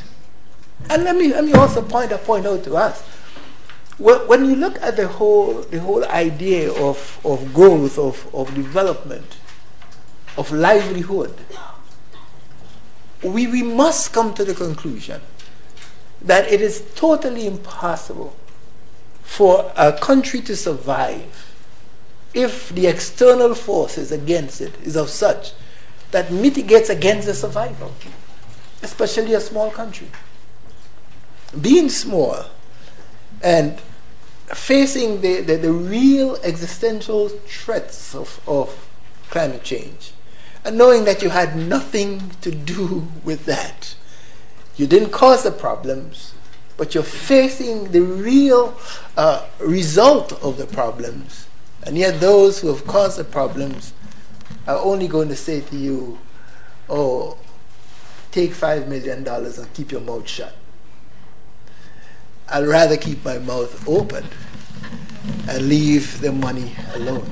And 0.91 1.05
let 1.05 1.17
me, 1.17 1.33
let 1.33 1.45
me 1.45 1.55
also 1.55 1.81
point, 1.81 2.11
point 2.25 2.45
out 2.47 2.63
to 2.65 2.77
us 2.77 3.03
when 4.03 4.45
you 4.47 4.57
look 4.57 4.81
at 4.83 4.97
the 4.97 5.07
whole, 5.07 5.63
the 5.63 5.79
whole 5.79 6.05
idea 6.07 6.73
of, 6.73 7.21
of 7.25 7.55
growth, 7.55 7.99
of, 7.99 8.29
of 8.35 8.53
development, 8.55 9.37
of 10.37 10.51
livelihood, 10.51 11.35
we, 13.23 13.47
we 13.47 13.63
must 13.63 14.13
come 14.13 14.35
to 14.35 14.45
the 14.45 14.55
conclusion 14.55 15.21
that 16.21 16.51
it 16.51 16.61
is 16.61 16.85
totally 16.97 17.47
impossible 17.47 18.35
for 19.23 19.73
a 19.77 19.93
country 19.93 20.41
to 20.41 20.57
survive 20.57 21.55
if 22.35 22.71
the 22.71 22.87
external 22.89 23.55
forces 23.55 24.11
against 24.11 24.61
it 24.61 24.75
is 24.83 24.97
of 24.97 25.09
such 25.11 25.53
that 26.11 26.33
mitigates 26.33 26.91
against 26.91 27.27
the 27.27 27.35
survival, 27.35 27.93
especially 28.83 29.35
a 29.35 29.41
small 29.41 29.71
country. 29.71 30.09
Being 31.61 31.89
small 31.89 32.47
and 33.43 33.79
facing 34.55 35.21
the, 35.21 35.41
the, 35.41 35.57
the, 35.57 35.73
real 35.73 36.37
existential 36.43 37.29
threats 37.29 38.15
of, 38.15 38.41
of 38.47 38.89
climate 39.31 39.63
change 39.63 40.13
and 40.65 40.77
knowing 40.77 41.05
that 41.05 41.23
you 41.23 41.31
had 41.31 41.57
nothing 41.57 42.31
to 42.43 42.51
do 42.51 43.09
with 43.25 43.47
that. 43.47 43.95
You 44.77 44.87
didn't 44.87 45.11
cause 45.11 45.43
the 45.43 45.51
problems, 45.51 46.35
but 46.77 46.95
you're 46.95 47.03
facing 47.03 47.93
the 47.93 48.01
real 48.01 48.79
uh, 49.17 49.47
result 49.61 50.33
of 50.43 50.57
the 50.57 50.67
problems. 50.67 51.47
And 51.85 51.99
yet, 51.99 52.21
those 52.21 52.61
who 52.61 52.69
have 52.69 52.87
caused 52.87 53.19
the 53.19 53.25
problems 53.25 53.93
are 54.67 54.79
only 54.79 55.09
going 55.09 55.29
to 55.29 55.37
say 55.37 55.61
to 55.61 55.77
you, 55.77 56.19
Oh, 56.89 57.39
take 58.31 58.53
$5 58.53 58.89
million 58.89 59.27
and 59.27 59.75
keep 59.75 59.93
your 59.93 60.01
mouth 60.01 60.29
shut. 60.29 60.55
I'd 62.53 62.67
rather 62.67 62.99
keep 62.99 63.25
my 63.25 63.39
mouth 63.39 63.89
open 63.89 64.27
and 65.49 65.69
leave 65.69 66.21
the 66.21 66.33
money 66.33 66.75
alone. 66.95 67.27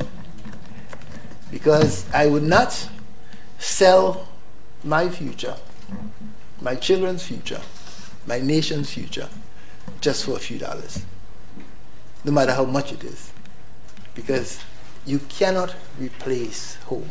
Because 1.51 2.11
I 2.15 2.27
would 2.27 2.43
not 2.43 2.89
sell 3.59 4.29
my 4.83 5.11
future, 5.11 5.57
my 6.63 6.75
children's 6.75 7.23
future, 7.23 7.61
my 8.27 8.39
nation's 8.39 8.91
future 8.93 9.29
just 10.01 10.25
for 10.25 10.37
a 10.37 10.39
few 10.39 10.59
dollars, 10.59 11.05
no 12.25 12.33
matter 12.33 12.55
how 12.55 12.65
much 12.65 12.93
it 12.93 13.05
is, 13.05 13.31
because 14.15 14.61
you 15.05 15.19
cannot 15.29 15.75
replace 15.99 16.77
home. 16.87 17.09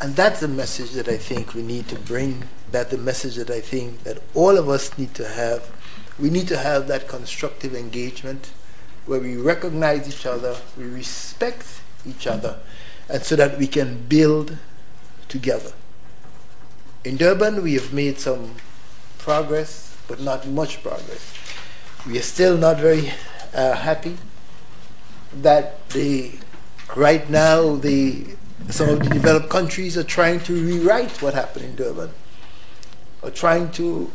And 0.00 0.14
that's 0.14 0.40
the 0.40 0.48
message 0.48 0.92
that 0.92 1.08
I 1.08 1.16
think 1.16 1.54
we 1.54 1.62
need 1.62 1.88
to 1.88 1.96
bring. 1.96 2.44
That 2.72 2.90
the 2.90 2.98
message 2.98 3.36
that 3.36 3.50
I 3.50 3.60
think 3.60 4.02
that 4.04 4.22
all 4.34 4.58
of 4.58 4.68
us 4.68 4.96
need 4.98 5.14
to 5.14 5.28
have. 5.28 5.70
We 6.18 6.30
need 6.30 6.48
to 6.48 6.58
have 6.58 6.88
that 6.88 7.08
constructive 7.08 7.74
engagement 7.74 8.50
where 9.06 9.20
we 9.20 9.36
recognize 9.36 10.08
each 10.08 10.26
other, 10.26 10.56
we 10.76 10.84
respect 10.84 11.80
each 12.06 12.26
other, 12.26 12.58
and 13.08 13.22
so 13.22 13.36
that 13.36 13.58
we 13.58 13.66
can 13.66 14.04
build 14.08 14.58
together. 15.28 15.72
In 17.04 17.16
Durban, 17.16 17.62
we 17.62 17.74
have 17.74 17.92
made 17.92 18.18
some 18.18 18.54
progress, 19.18 19.96
but 20.06 20.20
not 20.20 20.46
much 20.46 20.82
progress. 20.82 21.34
We 22.06 22.18
are 22.18 22.22
still 22.22 22.56
not 22.56 22.78
very 22.78 23.12
uh, 23.54 23.74
happy 23.74 24.16
that 25.40 25.88
the 25.90 26.32
right 26.94 27.28
now 27.30 27.76
the 27.76 28.26
some 28.68 28.88
of 28.88 29.00
the 29.00 29.08
developed 29.08 29.48
countries 29.48 29.96
are 29.96 30.04
trying 30.04 30.40
to 30.40 30.52
rewrite 30.52 31.22
what 31.22 31.34
happened 31.34 31.64
in 31.64 31.74
Durban, 31.74 32.10
trying 33.30 33.70
to 33.72 34.10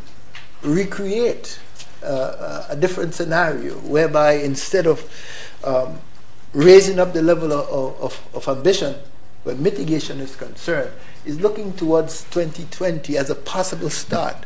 recreate 0.62 1.60
uh, 2.04 2.66
a 2.70 2.76
different 2.76 3.14
scenario 3.14 3.74
whereby 3.80 4.34
instead 4.34 4.86
of 4.86 5.04
um, 5.64 6.00
raising 6.54 7.00
up 7.00 7.14
the 7.14 7.22
level 7.22 7.52
of, 7.54 8.02
of, 8.02 8.28
of 8.34 8.48
ambition 8.48 8.96
where 9.44 9.56
mitigation 9.56 10.20
is 10.20 10.36
concerned, 10.36 10.92
is 11.26 11.40
looking 11.40 11.74
towards 11.74 12.24
2020 12.32 13.18
as 13.18 13.30
a 13.30 13.36
possible 13.36 13.90
start, 13.90 14.46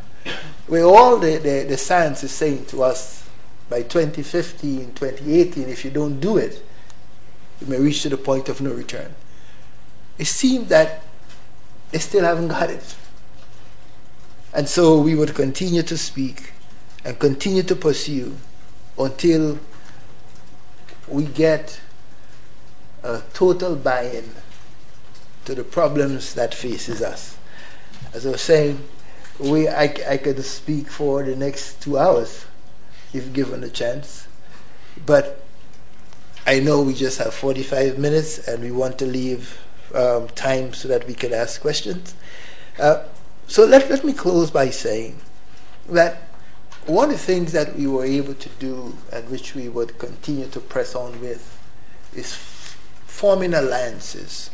where 0.66 0.84
all 0.84 1.18
the, 1.18 1.38
the, 1.38 1.66
the 1.68 1.76
science 1.76 2.22
is 2.22 2.30
saying 2.30 2.64
to 2.66 2.82
us 2.82 3.28
by 3.68 3.82
2015, 3.82 4.94
2018, 4.94 5.68
if 5.68 5.84
you 5.84 5.90
don't 5.90 6.20
do 6.20 6.36
it, 6.36 6.64
you 7.60 7.66
may 7.66 7.80
reach 7.80 8.02
to 8.02 8.08
the 8.08 8.16
point 8.16 8.48
of 8.48 8.60
no 8.60 8.72
return. 8.72 9.14
It 10.18 10.26
seems 10.26 10.68
that 10.68 11.02
they 11.90 11.98
still 11.98 12.24
haven't 12.24 12.48
got 12.48 12.70
it. 12.70 12.96
And 14.54 14.68
so 14.68 14.98
we 14.98 15.14
would 15.14 15.34
continue 15.34 15.82
to 15.82 15.96
speak 15.96 16.52
and 17.04 17.18
continue 17.18 17.62
to 17.62 17.74
pursue 17.74 18.36
until 18.98 19.58
we 21.08 21.24
get 21.24 21.80
a 23.02 23.22
total 23.32 23.76
buy-in 23.76 24.30
to 25.44 25.54
the 25.54 25.64
problems 25.64 26.34
that 26.34 26.54
faces 26.54 27.02
us. 27.02 27.36
As 28.14 28.26
I 28.26 28.30
was 28.30 28.42
saying, 28.42 28.80
we, 29.38 29.68
I, 29.68 29.94
I 30.08 30.16
could 30.18 30.44
speak 30.44 30.88
for 30.88 31.22
the 31.22 31.34
next 31.34 31.82
two 31.82 31.98
hours 31.98 32.46
if 33.12 33.32
given 33.32 33.64
a 33.64 33.68
chance, 33.68 34.28
but 35.04 35.44
I 36.46 36.60
know 36.60 36.82
we 36.82 36.94
just 36.94 37.18
have 37.18 37.34
45 37.34 37.98
minutes 37.98 38.38
and 38.46 38.62
we 38.62 38.70
want 38.70 38.98
to 38.98 39.06
leave 39.06 39.60
um, 39.94 40.28
time 40.28 40.74
so 40.74 40.88
that 40.88 41.06
we 41.06 41.14
can 41.14 41.32
ask 41.32 41.60
questions. 41.60 42.14
Uh, 42.78 43.04
so 43.52 43.66
let, 43.66 43.90
let 43.90 44.02
me 44.02 44.14
close 44.14 44.50
by 44.50 44.70
saying 44.70 45.20
that 45.90 46.22
one 46.86 47.10
of 47.10 47.16
the 47.16 47.18
things 47.18 47.52
that 47.52 47.76
we 47.76 47.86
were 47.86 48.02
able 48.02 48.32
to 48.32 48.48
do 48.58 48.96
and 49.12 49.28
which 49.28 49.54
we 49.54 49.68
would 49.68 49.98
continue 49.98 50.46
to 50.46 50.58
press 50.58 50.94
on 50.94 51.20
with 51.20 51.58
is 52.14 52.32
f- 52.32 52.80
forming 53.04 53.52
alliances. 53.52 54.48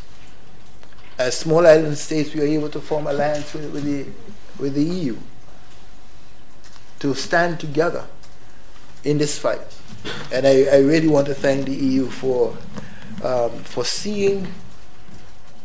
As 1.16 1.38
small 1.38 1.64
island 1.64 1.96
states, 1.96 2.34
we 2.34 2.40
were 2.40 2.46
able 2.46 2.70
to 2.70 2.80
form 2.80 3.06
alliance 3.06 3.54
with, 3.54 3.72
with, 3.72 3.84
the, 3.84 4.06
with 4.60 4.74
the 4.74 4.82
EU 4.82 5.16
to 6.98 7.14
stand 7.14 7.60
together 7.60 8.04
in 9.04 9.18
this 9.18 9.38
fight. 9.38 9.78
And 10.32 10.44
I, 10.44 10.64
I 10.64 10.78
really 10.78 11.06
want 11.06 11.28
to 11.28 11.34
thank 11.34 11.66
the 11.66 11.72
EU 11.76 12.06
for, 12.06 12.56
um, 13.22 13.62
for 13.62 13.84
seeing 13.84 14.52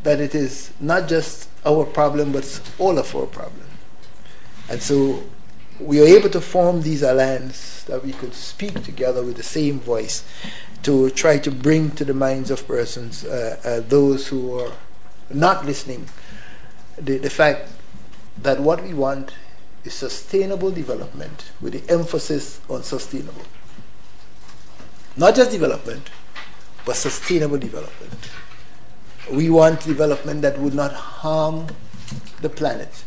that 0.04 0.22
it 0.22 0.36
is 0.36 0.72
not 0.80 1.10
just 1.10 1.50
our 1.66 1.86
problem, 1.86 2.32
but 2.32 2.62
all 2.78 2.98
of 2.98 3.16
our 3.16 3.26
problem. 3.26 3.66
And 4.70 4.82
so 4.82 5.24
we 5.80 6.02
are 6.02 6.06
able 6.06 6.30
to 6.30 6.42
form 6.42 6.82
these 6.82 7.02
alliances 7.02 7.84
that 7.86 8.04
we 8.04 8.14
could 8.14 8.34
speak 8.34 8.84
together 8.84 9.24
with 9.24 9.38
the 9.38 9.44
same 9.44 9.80
voice 9.80 10.24
to 10.84 11.10
try 11.12 11.38
to 11.40 11.52
bring 11.52 11.92
to 11.92 12.06
the 12.06 12.14
minds 12.14 12.52
of 12.52 12.68
persons, 12.68 13.24
uh, 13.26 13.60
uh, 13.64 13.80
those 13.88 14.28
who 14.28 14.60
are 14.60 14.72
not 15.30 15.66
listening, 15.66 16.08
the, 16.98 17.18
the 17.18 17.30
fact 17.30 17.70
that 18.42 18.60
what 18.60 18.84
we 18.84 18.94
want 18.94 19.34
is 19.84 19.94
sustainable 19.94 20.72
development 20.72 21.52
with 21.62 21.74
the 21.74 21.94
emphasis 21.94 22.60
on 22.70 22.84
sustainable. 22.84 23.44
Not 25.16 25.36
just 25.36 25.52
development, 25.52 26.10
but 26.86 26.96
sustainable 26.96 27.58
development. 27.58 28.30
We 29.32 29.50
want 29.50 29.82
development 29.82 30.42
that 30.42 30.60
would 30.60 30.74
not 30.74 30.94
harm 30.94 31.68
the 32.42 32.50
planet. 32.50 33.04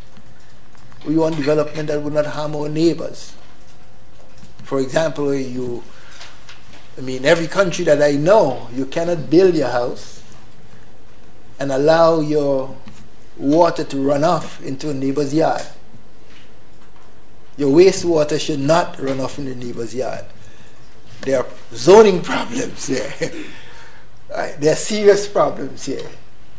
We 1.07 1.16
want 1.16 1.37
development 1.37 1.88
that 1.88 2.02
would 2.02 2.14
not 2.14 2.26
harm 2.26 2.57
our 2.57 2.68
neighbors. 2.68 3.35
For 4.64 4.81
example, 4.81 5.35
you, 5.35 5.85
I 6.98 7.02
mean, 7.02 7.24
every 7.24 7.46
country 7.46 7.85
that 7.85 8.02
I 8.02 8.12
know, 8.12 8.68
you 8.74 8.87
cannot 8.87 9.31
build 9.31 9.55
your 9.55 9.68
house 9.68 10.22
and 11.61 11.70
allow 11.70 12.20
your 12.20 12.76
water 13.37 13.85
to 13.85 13.98
run 13.98 14.24
off 14.24 14.62
into 14.62 14.90
a 14.90 14.94
neighbor's 14.94 15.33
yard. 15.33 15.66
Your 17.57 17.70
wastewater 17.70 18.40
should 18.40 18.61
not 18.61 19.00
run 19.00 19.20
off 19.20 19.38
in 19.38 19.46
the 19.46 19.55
neighbor's 19.55 19.94
yard. 19.94 20.24
There 21.22 21.38
are 21.38 21.46
zoning 21.72 22.22
problems 22.22 22.87
there. 22.87 23.33
There 24.37 24.72
are 24.72 24.77
serious 24.77 25.27
problems 25.27 25.87
here. 25.87 26.07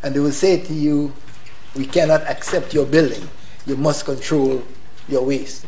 And 0.02 0.14
they 0.14 0.20
will 0.20 0.32
say 0.32 0.60
to 0.64 0.72
you, 0.72 1.12
we 1.76 1.86
cannot 1.86 2.22
accept 2.22 2.74
your 2.74 2.86
building. 2.86 3.28
You 3.66 3.76
must 3.76 4.04
control 4.04 4.64
your 5.08 5.24
waste. 5.24 5.64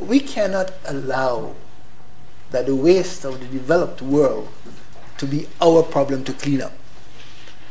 We 0.00 0.20
cannot 0.20 0.72
allow 0.84 1.54
that 2.50 2.66
the 2.66 2.74
waste 2.74 3.24
of 3.24 3.38
the 3.40 3.46
developed 3.46 4.02
world 4.02 4.48
to 5.18 5.26
be 5.26 5.46
our 5.60 5.82
problem 5.82 6.24
to 6.24 6.32
clean 6.32 6.62
up. 6.62 6.72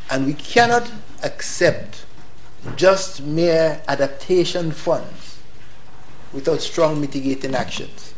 And 0.09 0.25
we 0.25 0.33
cannot 0.33 0.89
accept 1.23 2.05
just 2.75 3.21
mere 3.21 3.81
adaptation 3.87 4.71
funds 4.71 5.39
without 6.33 6.61
strong 6.61 7.01
mitigating 7.01 7.55
actions. 7.55 8.13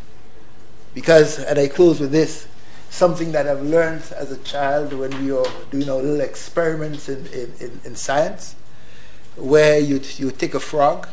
Because, 0.94 1.40
and 1.40 1.60
I 1.60 1.68
close 1.68 2.00
with 2.00 2.12
this, 2.12 2.48
something 2.98 3.32
that 3.32 3.48
I've 3.48 3.62
learned 3.62 4.02
as 4.16 4.32
a 4.32 4.38
child 4.40 4.92
when 4.92 5.12
we 5.24 5.32
were 5.32 5.46
doing 5.70 5.88
our 5.88 5.98
little 5.98 6.20
experiments 6.20 7.08
in, 7.08 7.28
in, 7.28 7.54
in, 7.60 7.80
in 7.86 7.96
science, 7.96 8.56
where 9.36 9.80
you, 9.80 10.02
you 10.16 10.32
take 10.32 10.56
a 10.56 10.60
frog 10.60 11.08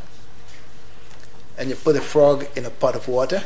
and 1.59 1.69
you 1.69 1.77
put 1.77 1.95
a 1.95 2.01
frog 2.01 2.47
in 2.57 2.65
a 2.65 2.71
pot 2.71 2.97
of 2.97 3.07
water 3.07 3.45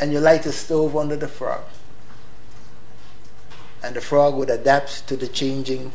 and 0.00 0.12
you 0.12 0.18
light 0.18 0.44
a 0.46 0.52
stove 0.52 0.96
under 0.96 1.14
the 1.14 1.28
frog. 1.28 1.62
And 3.80 3.94
the 3.94 4.00
frog 4.00 4.34
would 4.34 4.50
adapt 4.50 5.06
to 5.06 5.16
the 5.16 5.28
changing 5.28 5.92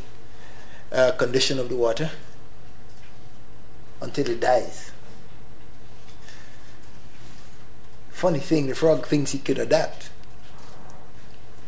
uh, 0.94 1.12
condition 1.12 1.60
of 1.60 1.68
the 1.68 1.76
water 1.76 2.10
until 4.02 4.30
it 4.30 4.40
dies. 4.40 4.89
Funny 8.20 8.40
thing, 8.40 8.68
the 8.68 8.76
frog 8.76 9.08
thinks 9.08 9.32
he 9.32 9.40
could 9.40 9.58
adapt. 9.58 10.10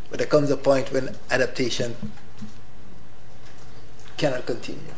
But 0.09 0.19
there 0.19 0.27
comes 0.27 0.51
a 0.51 0.57
point 0.57 0.91
when 0.91 1.15
adaptation 1.29 1.95
cannot 4.17 4.45
continue. 4.45 4.93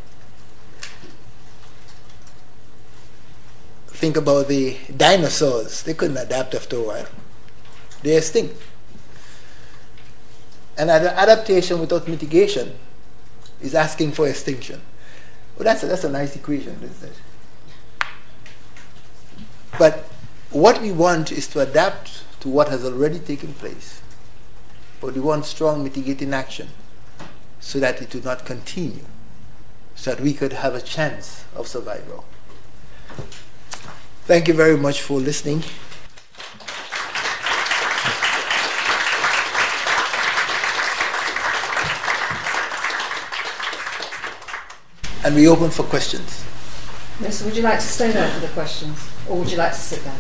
Think 3.86 4.18
about 4.18 4.48
the 4.48 4.80
dinosaurs. 4.98 5.84
They 5.84 5.94
couldn't 5.94 6.18
adapt 6.18 6.56
after 6.56 6.78
a 6.78 6.82
while. 6.82 7.08
They're 8.02 8.18
extinct. 8.18 8.60
And 10.76 10.90
adaptation 10.90 11.80
without 11.80 12.08
mitigation 12.08 12.74
is 13.62 13.76
asking 13.76 14.14
for 14.14 14.28
extinction. 14.28 14.82
Well, 15.56 15.66
that's 15.66 15.84
a, 15.84 15.86
that's 15.86 16.04
a 16.04 16.10
nice 16.10 16.36
equation, 16.36 16.80
isn't 16.82 17.12
it? 17.12 18.08
But 19.78 20.10
what 20.54 20.82
we 20.82 20.92
want 20.92 21.32
is 21.32 21.48
to 21.48 21.60
adapt 21.60 22.24
to 22.40 22.50
what 22.50 22.70
has 22.70 22.86
already 22.86 23.20
taken 23.20 23.54
place. 23.54 24.02
But 25.02 25.16
we 25.16 25.22
want 25.22 25.46
strong 25.46 25.84
mitigating 25.84 26.34
action 26.34 26.70
so 27.60 27.80
that 27.80 28.02
it 28.02 28.14
will 28.14 28.24
not 28.24 28.46
continue, 28.46 29.06
so 29.96 30.12
that 30.12 30.22
we 30.22 30.34
could 30.34 30.54
have 30.54 30.76
a 30.76 30.82
chance 30.82 31.46
of 31.56 31.68
survival. 31.68 32.26
Thank 34.26 34.48
you 34.48 34.54
very 34.54 34.78
much 34.78 35.02
for 35.02 35.20
listening. 35.20 35.64
And 45.26 45.36
we 45.36 45.48
open 45.48 45.72
for 45.72 45.84
questions. 45.84 46.46
Yes, 47.22 47.44
would 47.44 47.56
you 47.56 47.64
like 47.64 47.80
to 47.80 47.86
stay 47.86 48.12
there 48.12 48.30
for 48.30 48.40
the 48.42 48.48
questions? 48.50 49.14
or 49.30 49.38
would 49.38 49.50
you 49.50 49.58
like 49.58 49.72
to 49.72 49.80
sit 49.80 50.04
down? 50.04 50.18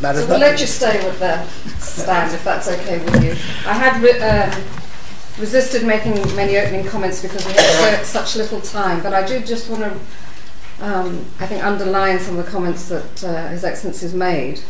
So 0.00 0.26
we'll 0.28 0.38
let 0.38 0.60
you 0.60 0.66
stay 0.66 1.04
with 1.04 1.18
the 1.18 1.44
stand 1.78 2.32
if 2.32 2.44
that's 2.44 2.68
okay 2.68 3.04
with 3.04 3.24
you. 3.24 3.30
I 3.68 3.74
had 3.74 4.00
re- 4.00 4.20
um, 4.20 4.62
resisted 5.38 5.84
making 5.84 6.14
many 6.36 6.56
opening 6.56 6.86
comments 6.86 7.20
because 7.20 7.44
we 7.46 7.52
have 7.54 8.06
so, 8.06 8.20
such 8.20 8.36
little 8.36 8.60
time, 8.60 9.02
but 9.02 9.12
I 9.12 9.26
do 9.26 9.40
just 9.40 9.68
want 9.68 9.82
to, 9.82 10.84
um, 10.84 11.24
I 11.40 11.46
think, 11.46 11.64
underline 11.64 12.18
some 12.20 12.38
of 12.38 12.44
the 12.44 12.50
comments 12.50 12.88
that 12.88 13.24
uh, 13.24 13.48
His 13.48 13.64
Excellency 13.64 14.06
has 14.06 14.14
made. 14.14 14.60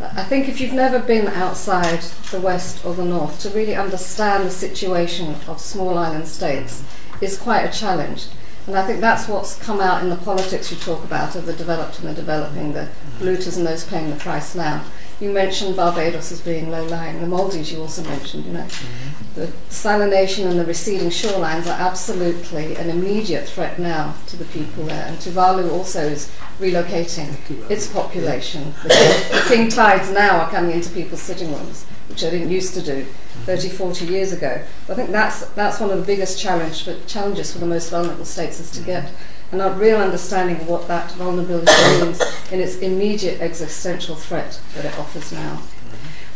I 0.00 0.24
think 0.24 0.48
if 0.48 0.60
you've 0.60 0.74
never 0.74 0.98
been 0.98 1.28
outside 1.28 2.00
the 2.30 2.40
West 2.40 2.84
or 2.84 2.92
the 2.94 3.04
North, 3.04 3.40
to 3.42 3.50
really 3.50 3.74
understand 3.74 4.44
the 4.44 4.50
situation 4.50 5.36
of 5.48 5.60
small 5.60 5.96
island 5.96 6.28
states 6.28 6.82
is 7.20 7.38
quite 7.38 7.62
a 7.62 7.72
challenge. 7.72 8.26
And 8.66 8.76
I 8.76 8.84
think 8.84 9.00
that's 9.00 9.28
what's 9.28 9.56
come 9.58 9.80
out 9.80 10.02
in 10.02 10.10
the 10.10 10.16
politics 10.16 10.72
you 10.72 10.76
talk 10.78 11.04
about 11.04 11.36
of 11.36 11.46
the 11.46 11.52
developed 11.52 12.00
and 12.00 12.08
the 12.08 12.14
developing, 12.14 12.72
the 12.72 12.88
polluters 13.18 13.56
and 13.56 13.66
those 13.66 13.84
paying 13.84 14.10
the 14.10 14.16
price 14.16 14.54
now. 14.56 14.84
You 15.20 15.30
mentioned 15.30 15.76
Barbados 15.76 16.30
as 16.30 16.40
being 16.42 16.70
low 16.70 16.84
lying, 16.84 17.20
the 17.20 17.26
Maldives 17.26 17.72
you 17.72 17.80
also 17.80 18.02
mentioned, 18.02 18.44
you 18.44 18.52
know. 18.52 18.64
Mm-hmm. 18.64 19.40
The 19.40 19.46
salination 19.70 20.50
and 20.50 20.58
the 20.58 20.66
receding 20.66 21.08
shorelines 21.08 21.66
are 21.66 21.80
absolutely 21.80 22.74
an 22.76 22.90
immediate 22.90 23.48
threat 23.48 23.78
now 23.78 24.14
to 24.26 24.36
the 24.36 24.44
people 24.46 24.84
there. 24.84 25.06
And 25.06 25.16
Tuvalu 25.16 25.70
also 25.70 26.00
is 26.00 26.30
relocating 26.58 27.36
its 27.70 27.86
population. 27.86 28.74
The, 28.82 28.88
the 29.32 29.44
king 29.48 29.68
tides 29.70 30.10
now 30.10 30.40
are 30.40 30.50
coming 30.50 30.72
into 30.72 30.90
people's 30.90 31.22
sitting 31.22 31.52
rooms, 31.52 31.86
which 32.16 32.22
they 32.22 32.30
didn't 32.30 32.50
used 32.50 32.72
to 32.72 32.80
do. 32.80 33.04
30, 33.44 33.68
40 33.68 34.06
years 34.06 34.32
ago. 34.32 34.62
I 34.88 34.94
think 34.94 35.10
that's, 35.10 35.44
that's 35.48 35.78
one 35.78 35.90
of 35.90 35.98
the 35.98 36.06
biggest 36.06 36.40
challenge 36.40 36.82
for, 36.82 36.98
challenges 37.04 37.52
for 37.52 37.58
the 37.58 37.66
most 37.66 37.90
vulnerable 37.90 38.24
states 38.24 38.58
is 38.58 38.70
to 38.70 38.80
get 38.80 39.12
and 39.52 39.60
a 39.60 39.70
real 39.72 39.98
understanding 39.98 40.56
of 40.56 40.66
what 40.66 40.88
that 40.88 41.12
vulnerability 41.12 41.70
means 42.00 42.20
in 42.50 42.60
its 42.60 42.76
immediate 42.78 43.42
existential 43.42 44.16
threat 44.16 44.60
that 44.74 44.86
it 44.86 44.98
offers 44.98 45.30
now. 45.30 45.62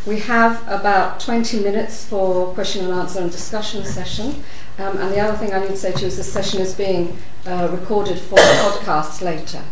We 0.06 0.20
have 0.20 0.62
about 0.68 1.18
20 1.18 1.60
minutes 1.60 2.04
for 2.04 2.52
question 2.52 2.84
and 2.84 2.92
answer 2.92 3.20
and 3.20 3.30
discussion 3.30 3.84
session. 3.86 4.44
Um, 4.78 4.98
and 4.98 5.12
the 5.12 5.18
other 5.18 5.36
thing 5.38 5.52
I 5.54 5.60
need 5.60 5.68
to 5.68 5.76
say 5.76 5.92
to 5.92 6.00
you 6.00 6.06
is 6.08 6.18
this 6.18 6.30
session 6.30 6.60
is 6.60 6.74
being 6.74 7.16
uh, 7.46 7.68
recorded 7.72 8.18
for 8.18 8.36
podcast 8.38 9.22
later. 9.22 9.62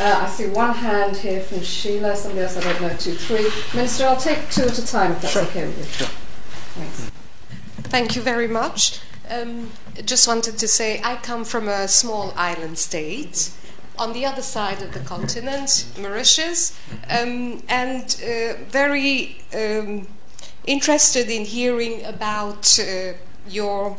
Uh, 0.00 0.24
I 0.26 0.28
see 0.28 0.46
one 0.46 0.74
hand 0.74 1.16
here 1.16 1.40
from 1.40 1.62
Sheila, 1.62 2.16
somebody 2.16 2.42
else 2.42 2.56
I 2.56 2.62
don't 2.62 2.82
know, 2.82 2.96
two, 2.96 3.14
three. 3.14 3.48
Minister, 3.74 4.06
I'll 4.06 4.16
take 4.16 4.50
two 4.50 4.62
at 4.62 4.78
a 4.78 4.86
time 4.86 5.12
if 5.12 5.22
that's 5.22 5.34
sure. 5.34 5.42
okay 5.42 5.66
with 5.66 5.78
you. 5.78 5.84
Sure. 5.84 6.08
Thanks. 6.74 7.10
Thank 7.90 8.16
you 8.16 8.22
very 8.22 8.48
much. 8.48 9.00
Um, 9.30 9.70
just 10.04 10.26
wanted 10.26 10.58
to 10.58 10.66
say 10.66 11.00
I 11.04 11.16
come 11.16 11.44
from 11.44 11.68
a 11.68 11.86
small 11.86 12.34
island 12.36 12.76
state 12.78 13.50
on 13.96 14.12
the 14.12 14.26
other 14.26 14.42
side 14.42 14.82
of 14.82 14.92
the 14.92 15.00
continent, 15.00 15.86
Mauritius, 15.98 16.76
um, 17.08 17.62
and 17.68 18.20
uh, 18.20 18.54
very 18.64 19.38
um, 19.54 20.08
interested 20.66 21.30
in 21.30 21.44
hearing 21.44 22.04
about 22.04 22.78
uh, 22.80 23.12
your 23.48 23.96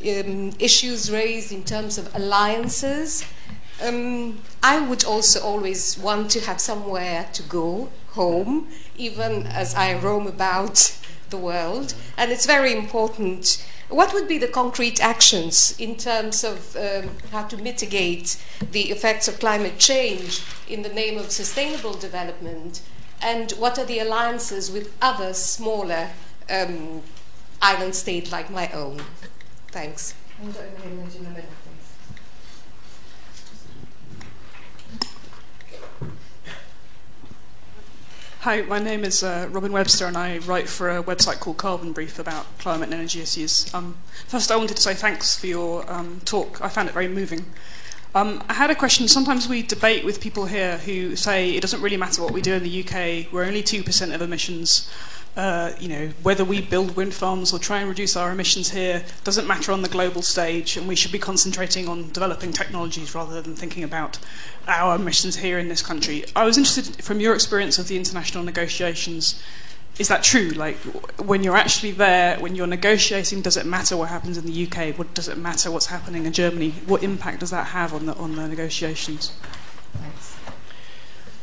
um, 0.00 0.52
issues 0.58 1.10
raised 1.10 1.52
in 1.52 1.62
terms 1.64 1.98
of 1.98 2.14
alliances. 2.14 3.24
Um, 3.82 4.38
I 4.62 4.78
would 4.78 5.04
also 5.04 5.40
always 5.40 5.98
want 5.98 6.30
to 6.32 6.40
have 6.42 6.60
somewhere 6.60 7.28
to 7.32 7.42
go 7.42 7.88
home, 8.10 8.68
even 8.96 9.46
as 9.46 9.74
I 9.74 9.98
roam 9.98 10.26
about 10.26 10.96
the 11.30 11.36
world, 11.36 11.94
and 12.16 12.30
it's 12.30 12.46
very 12.46 12.72
important. 12.76 13.66
What 13.88 14.14
would 14.14 14.28
be 14.28 14.38
the 14.38 14.48
concrete 14.48 15.02
actions 15.02 15.74
in 15.78 15.96
terms 15.96 16.44
of 16.44 16.76
um, 16.76 17.10
how 17.30 17.44
to 17.48 17.56
mitigate 17.56 18.40
the 18.70 18.90
effects 18.90 19.28
of 19.28 19.38
climate 19.40 19.78
change 19.78 20.42
in 20.68 20.82
the 20.82 20.88
name 20.88 21.18
of 21.18 21.30
sustainable 21.30 21.94
development? 21.94 22.82
And 23.20 23.50
what 23.52 23.78
are 23.78 23.84
the 23.84 23.98
alliances 23.98 24.70
with 24.70 24.94
other 25.02 25.34
smaller 25.34 26.10
um, 26.48 27.02
island 27.60 27.94
states 27.94 28.30
like 28.32 28.50
my 28.50 28.70
own? 28.72 29.02
Thanks. 29.68 30.14
Hi, 38.42 38.60
my 38.62 38.80
name 38.80 39.04
is 39.04 39.22
uh, 39.22 39.48
Robin 39.52 39.70
Webster, 39.70 40.04
and 40.04 40.16
I 40.16 40.38
write 40.38 40.68
for 40.68 40.90
a 40.90 41.00
website 41.00 41.38
called 41.38 41.58
Carbon 41.58 41.92
Brief 41.92 42.18
about 42.18 42.58
climate 42.58 42.86
and 42.86 42.94
energy 42.94 43.20
issues. 43.20 43.72
Um, 43.72 43.94
first, 44.26 44.50
I 44.50 44.56
wanted 44.56 44.76
to 44.78 44.82
say 44.82 44.94
thanks 44.94 45.38
for 45.38 45.46
your 45.46 45.88
um, 45.88 46.20
talk. 46.24 46.60
I 46.60 46.68
found 46.68 46.88
it 46.88 46.92
very 46.92 47.06
moving. 47.06 47.44
Um, 48.16 48.42
I 48.48 48.54
had 48.54 48.68
a 48.68 48.74
question. 48.74 49.06
Sometimes 49.06 49.46
we 49.46 49.62
debate 49.62 50.04
with 50.04 50.20
people 50.20 50.46
here 50.46 50.78
who 50.78 51.14
say 51.14 51.50
it 51.50 51.60
doesn't 51.60 51.82
really 51.82 51.96
matter 51.96 52.20
what 52.20 52.32
we 52.32 52.42
do 52.42 52.54
in 52.54 52.64
the 52.64 52.80
UK. 52.82 53.32
We're 53.32 53.44
only 53.44 53.62
two 53.62 53.84
percent 53.84 54.12
of 54.12 54.20
emissions 54.20 54.90
uh, 55.36 55.72
you 55.80 55.88
know, 55.88 56.08
whether 56.22 56.44
we 56.44 56.60
build 56.60 56.94
wind 56.94 57.14
farms 57.14 57.54
or 57.54 57.58
try 57.58 57.78
and 57.78 57.88
reduce 57.88 58.16
our 58.16 58.30
emissions 58.30 58.70
here 58.70 59.02
doesn't 59.24 59.46
matter 59.46 59.72
on 59.72 59.80
the 59.80 59.88
global 59.88 60.20
stage, 60.20 60.76
and 60.76 60.86
we 60.86 60.94
should 60.94 61.12
be 61.12 61.18
concentrating 61.18 61.88
on 61.88 62.10
developing 62.10 62.52
technologies 62.52 63.14
rather 63.14 63.40
than 63.40 63.56
thinking 63.56 63.82
about 63.82 64.18
our 64.66 64.96
emissions 64.96 65.36
here 65.36 65.58
in 65.58 65.68
this 65.68 65.82
country. 65.82 66.24
I 66.34 66.44
was 66.44 66.56
interested 66.56 67.04
from 67.04 67.20
your 67.20 67.34
experience 67.34 67.78
of 67.78 67.88
the 67.88 67.96
international 67.96 68.44
negotiations. 68.44 69.42
Is 69.98 70.08
that 70.08 70.22
true? 70.22 70.50
Like, 70.50 70.76
when 71.18 71.44
you're 71.44 71.56
actually 71.56 71.92
there, 71.92 72.38
when 72.38 72.56
you're 72.56 72.66
negotiating, 72.66 73.42
does 73.42 73.56
it 73.56 73.66
matter 73.66 73.96
what 73.96 74.08
happens 74.08 74.38
in 74.38 74.46
the 74.46 74.66
UK? 74.66 74.96
What, 74.96 75.12
does 75.14 75.28
it 75.28 75.36
matter 75.36 75.70
what's 75.70 75.86
happening 75.86 76.24
in 76.24 76.32
Germany? 76.32 76.70
What 76.86 77.02
impact 77.02 77.40
does 77.40 77.50
that 77.50 77.68
have 77.68 77.92
on 77.92 78.06
the 78.06 78.14
on 78.14 78.36
the 78.36 78.48
negotiations? 78.48 79.36
Thanks. 79.92 80.36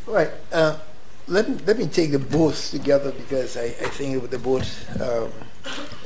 Right. 0.07 0.31
Uh, 0.51 0.79
let 1.27 1.47
me, 1.47 1.57
let 1.65 1.77
me 1.77 1.85
take 1.85 2.11
the 2.11 2.19
both 2.19 2.71
together 2.71 3.11
because 3.11 3.55
I, 3.55 3.65
I 3.65 3.89
think 3.89 4.29
the 4.29 4.39
both 4.39 4.99
um, 4.99 5.31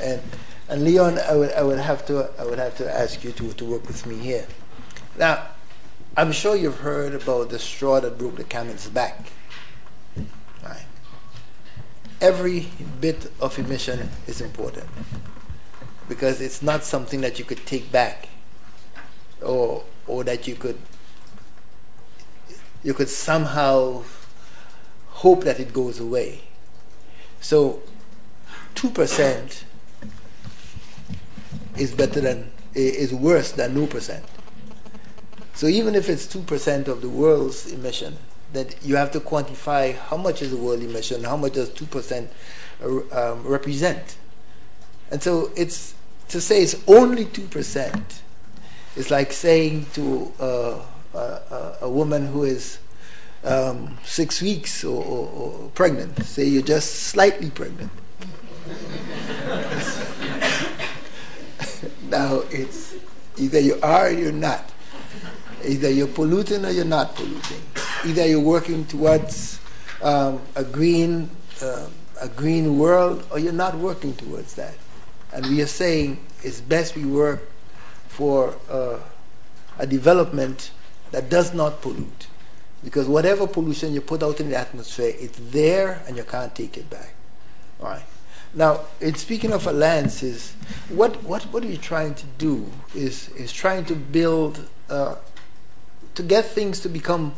and 0.02 0.22
and 0.68 0.84
Leon 0.84 1.18
I 1.20 1.36
would, 1.36 1.52
I 1.54 1.64
would 1.64 1.80
have 1.80 2.06
to 2.08 2.30
I 2.38 2.46
would 2.46 2.60
have 2.60 2.78
to 2.78 2.94
ask 2.94 3.24
you 3.24 3.32
to, 3.32 3.54
to 3.54 3.66
work 3.66 3.88
with 3.88 4.06
me 4.06 4.18
here. 4.18 4.46
Now 5.18 5.48
I'm 6.16 6.32
sure 6.32 6.56
you've 6.56 6.80
heard 6.80 7.16
about 7.16 7.50
the 7.50 7.60
straw 7.60 8.00
that 8.00 8.18
broke 8.18 8.36
the 8.36 8.44
camel's 8.44 8.88
back. 8.88 9.32
Right. 10.64 10.86
Every 12.22 12.68
bit 13.02 13.32
of 13.42 13.58
emission 13.58 14.10
is 14.28 14.40
important 14.40 14.88
because 16.08 16.42
it's 16.42 16.62
not 16.62 16.84
something 16.84 17.22
that 17.22 17.40
you 17.40 17.46
could 17.46 17.66
take 17.66 17.92
back 17.92 18.30
or 19.42 19.84
or 20.06 20.24
that 20.24 20.48
you 20.48 20.56
could 20.56 20.78
you 22.84 22.94
could 22.94 23.10
somehow 23.10 24.04
hope 25.10 25.44
that 25.46 25.60
it 25.60 25.74
goes 25.74 26.00
away. 26.00 26.42
So, 27.40 27.82
2% 28.76 29.64
is 31.78 31.94
better 31.94 32.22
than, 32.22 32.52
is 32.74 33.14
worse 33.14 33.54
than 33.54 33.76
no 33.76 33.88
percent. 33.88 34.26
So, 35.56 35.68
even 35.68 35.96
if 35.96 36.10
it's 36.10 36.26
2% 36.28 36.88
of 36.88 37.02
the 37.02 37.10
world's 37.10 37.72
emission, 37.72 38.18
then 38.54 38.68
you 38.82 38.96
have 38.96 39.12
to 39.12 39.20
quantify 39.20 39.96
how 39.96 40.18
much 40.18 40.42
is 40.42 40.52
the 40.52 40.58
world 40.58 40.82
emission, 40.82 41.24
how 41.24 41.38
much 41.38 41.54
does 41.54 41.70
2% 41.70 42.28
uh, 42.82 43.34
um, 43.34 43.46
represent. 43.46 44.18
And 45.12 45.22
so, 45.22 45.52
it's 45.56 45.94
to 46.30 46.42
say 46.42 46.64
it's 46.64 46.82
only 46.88 47.26
2%. 47.26 48.20
It's 48.96 49.12
like 49.12 49.32
saying 49.32 49.88
to 49.94 50.32
uh, 50.40 50.80
a, 51.14 51.78
a 51.82 51.90
woman 51.90 52.28
who 52.28 52.44
is 52.44 52.80
um, 53.44 53.98
six 54.04 54.42
weeks 54.42 54.84
or, 54.84 55.04
or, 55.04 55.30
or 55.30 55.70
pregnant. 55.70 56.24
Say 56.24 56.46
you're 56.46 56.64
just 56.64 56.94
slightly 56.94 57.50
pregnant. 57.50 57.92
now 62.10 62.44
it's 62.50 62.96
either 63.38 63.60
you 63.60 63.80
are 63.82 64.08
or 64.08 64.12
you're 64.12 64.32
not. 64.32 64.72
Either 65.66 65.90
you're 65.90 66.08
polluting 66.08 66.66
or 66.66 66.72
you're 66.72 66.86
not 66.86 67.16
polluting. 67.16 67.62
Either 68.06 68.28
you're 68.28 68.40
working 68.40 68.86
towards 68.86 69.60
um, 70.02 70.42
a 70.56 70.64
green 70.64 71.30
uh, 71.62 71.88
a 72.22 72.28
green 72.30 72.78
world 72.78 73.26
or 73.32 73.40
you're 73.40 73.52
not 73.52 73.76
working 73.76 74.14
towards 74.16 74.56
that. 74.56 74.76
And 75.34 75.46
we 75.48 75.62
are 75.62 75.68
saying 75.68 76.20
it's 76.42 76.62
best 76.62 76.96
we 76.96 77.06
work 77.06 77.50
for 78.08 78.56
uh, 78.70 79.00
a 79.80 79.88
development 79.88 80.72
that 81.12 81.30
does 81.30 81.54
not 81.54 81.82
pollute. 81.82 82.28
Because 82.84 83.08
whatever 83.08 83.48
pollution 83.48 83.94
you 83.94 84.02
put 84.02 84.24
out 84.24 84.40
in 84.40 84.50
the 84.50 84.58
atmosphere, 84.58 85.14
it's 85.18 85.40
there 85.52 86.04
and 86.08 86.18
you 86.18 86.24
can't 86.24 86.54
take 86.54 86.78
it 86.78 86.90
back. 86.90 87.14
All 87.82 87.88
right. 87.88 88.04
Now, 88.54 88.82
in 89.02 89.16
speaking 89.16 89.52
of 89.52 89.66
alliances, 89.66 90.54
what, 90.90 91.24
what, 91.24 91.44
what 91.46 91.64
are 91.64 91.68
you 91.68 91.78
trying 91.78 92.14
to 92.16 92.26
do 92.38 92.70
is, 92.94 93.30
is 93.30 93.52
trying 93.52 93.86
to 93.86 93.96
build, 93.96 94.68
uh, 94.90 95.16
to 96.16 96.24
get 96.24 96.46
things 96.46 96.80
to 96.82 96.90
become, 96.90 97.34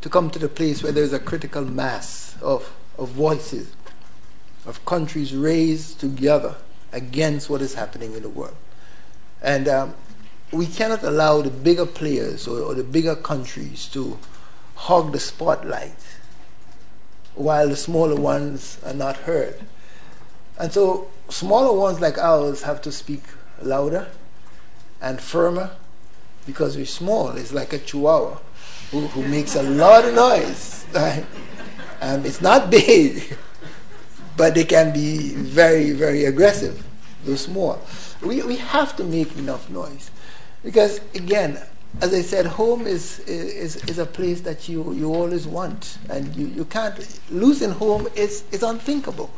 to 0.00 0.08
come 0.08 0.30
to 0.30 0.38
the 0.38 0.48
place 0.48 0.82
where 0.82 0.92
there's 0.92 1.12
a 1.12 1.18
critical 1.18 1.64
mass 1.64 2.36
of, 2.42 2.74
of 2.98 3.10
voices, 3.10 3.72
of 4.66 4.84
countries 4.84 5.34
raised 5.34 6.00
together 6.00 6.56
against 6.92 7.48
what 7.50 7.62
is 7.62 7.74
happening 7.74 8.14
in 8.14 8.22
the 8.22 8.28
world. 8.28 8.56
And 9.42 9.68
um, 9.68 9.94
we 10.52 10.66
cannot 10.66 11.02
allow 11.02 11.42
the 11.42 11.50
bigger 11.50 11.86
players 11.86 12.48
or, 12.48 12.60
or 12.60 12.74
the 12.74 12.84
bigger 12.84 13.14
countries 13.14 13.86
to 13.88 14.18
hog 14.74 15.12
the 15.12 15.20
spotlight 15.20 15.96
while 17.34 17.68
the 17.68 17.76
smaller 17.76 18.16
ones 18.16 18.78
are 18.84 18.94
not 18.94 19.16
heard. 19.18 19.60
And 20.58 20.72
so 20.72 21.08
smaller 21.28 21.78
ones 21.78 22.00
like 22.00 22.18
ours 22.18 22.62
have 22.62 22.82
to 22.82 22.92
speak 22.92 23.22
louder 23.62 24.08
and 25.00 25.20
firmer 25.20 25.76
because 26.48 26.78
we're 26.78 26.86
small. 26.86 27.28
It's 27.32 27.52
like 27.52 27.74
a 27.74 27.78
chihuahua 27.78 28.38
who, 28.90 29.00
who 29.08 29.22
makes 29.28 29.54
a 29.54 29.62
lot 29.62 30.04
of 30.04 30.14
noise. 30.14 30.86
Um, 32.00 32.24
it's 32.24 32.40
not 32.40 32.70
big, 32.70 33.36
but 34.36 34.54
they 34.54 34.62
can 34.62 34.92
be 34.92 35.34
very, 35.34 35.90
very 35.90 36.26
aggressive, 36.26 36.80
though 37.24 37.34
small. 37.34 37.80
We, 38.22 38.40
we 38.44 38.54
have 38.54 38.94
to 38.98 39.04
make 39.04 39.36
enough 39.36 39.68
noise. 39.68 40.12
Because, 40.62 41.00
again, 41.16 41.58
as 42.00 42.14
I 42.14 42.20
said, 42.22 42.46
home 42.46 42.86
is, 42.86 43.18
is, 43.26 43.82
is 43.86 43.98
a 43.98 44.06
place 44.06 44.42
that 44.42 44.68
you, 44.68 44.92
you 44.92 45.12
always 45.12 45.48
want. 45.48 45.98
And 46.08 46.36
you, 46.36 46.46
you 46.46 46.64
can't, 46.66 47.20
losing 47.32 47.72
home 47.72 48.06
is, 48.14 48.44
is 48.52 48.62
unthinkable. 48.62 49.30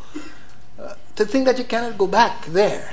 Uh, 0.79 0.97
to 1.17 1.25
think 1.25 1.47
that 1.47 1.57
you 1.57 1.65
cannot 1.65 1.97
go 1.97 2.07
back 2.07 2.45
there, 2.45 2.93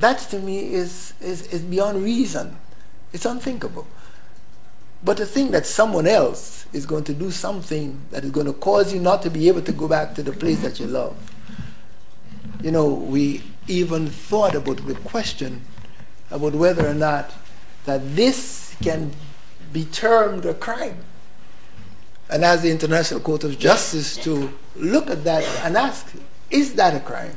that 0.00 0.18
to 0.30 0.40
me 0.40 0.72
is, 0.74 1.14
is, 1.20 1.46
is 1.46 1.62
beyond 1.62 2.02
reason. 2.02 2.56
It's 3.12 3.24
unthinkable. 3.24 3.86
But 5.02 5.16
to 5.16 5.26
think 5.26 5.52
that 5.52 5.66
someone 5.66 6.06
else 6.06 6.66
is 6.72 6.86
going 6.86 7.04
to 7.04 7.14
do 7.14 7.30
something 7.30 8.00
that 8.10 8.24
is 8.24 8.30
going 8.30 8.46
to 8.46 8.52
cause 8.52 8.92
you 8.92 9.00
not 9.00 9.22
to 9.22 9.30
be 9.30 9.48
able 9.48 9.62
to 9.62 9.72
go 9.72 9.88
back 9.88 10.14
to 10.16 10.22
the 10.22 10.32
place 10.32 10.60
that 10.60 10.78
you 10.78 10.86
love. 10.86 11.16
You 12.62 12.70
know, 12.70 12.88
we 12.88 13.42
even 13.66 14.08
thought 14.08 14.54
about 14.54 14.86
the 14.86 14.94
question 14.96 15.62
about 16.30 16.54
whether 16.54 16.86
or 16.86 16.94
not 16.94 17.32
that 17.86 18.14
this 18.14 18.76
can 18.82 19.12
be 19.72 19.84
termed 19.86 20.44
a 20.44 20.54
crime. 20.54 20.98
And 22.28 22.44
as 22.44 22.62
the 22.62 22.70
International 22.70 23.20
Court 23.20 23.44
of 23.44 23.58
Justice 23.58 24.16
to 24.18 24.52
look 24.76 25.10
at 25.10 25.24
that 25.24 25.44
and 25.64 25.76
ask, 25.76 26.12
is 26.50 26.74
that 26.74 26.94
a 26.94 27.00
crime? 27.00 27.36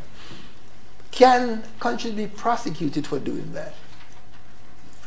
Can 1.11 1.63
countries 1.79 2.13
be 2.13 2.27
prosecuted 2.27 3.07
for 3.07 3.19
doing 3.19 3.53
that? 3.53 3.73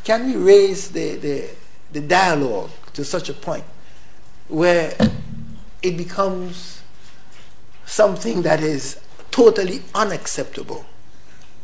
Can 0.07 0.25
we 0.27 0.37
raise 0.37 0.91
the, 0.93 1.17
the, 1.17 1.51
the 1.91 2.01
dialogue 2.01 2.71
to 2.93 3.05
such 3.05 3.29
a 3.29 3.33
point 3.33 3.65
where 4.47 4.97
it 5.83 5.97
becomes 5.97 6.81
something 7.87 8.43
that 8.43 8.61
is 8.61 9.01
totally 9.33 9.83
unacceptable 9.97 10.87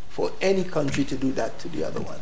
for 0.09 0.33
any 0.41 0.65
country 0.65 1.05
to 1.05 1.17
do 1.17 1.31
that 1.31 1.57
to 1.61 1.69
the 1.69 1.85
other 1.85 2.01
one. 2.01 2.19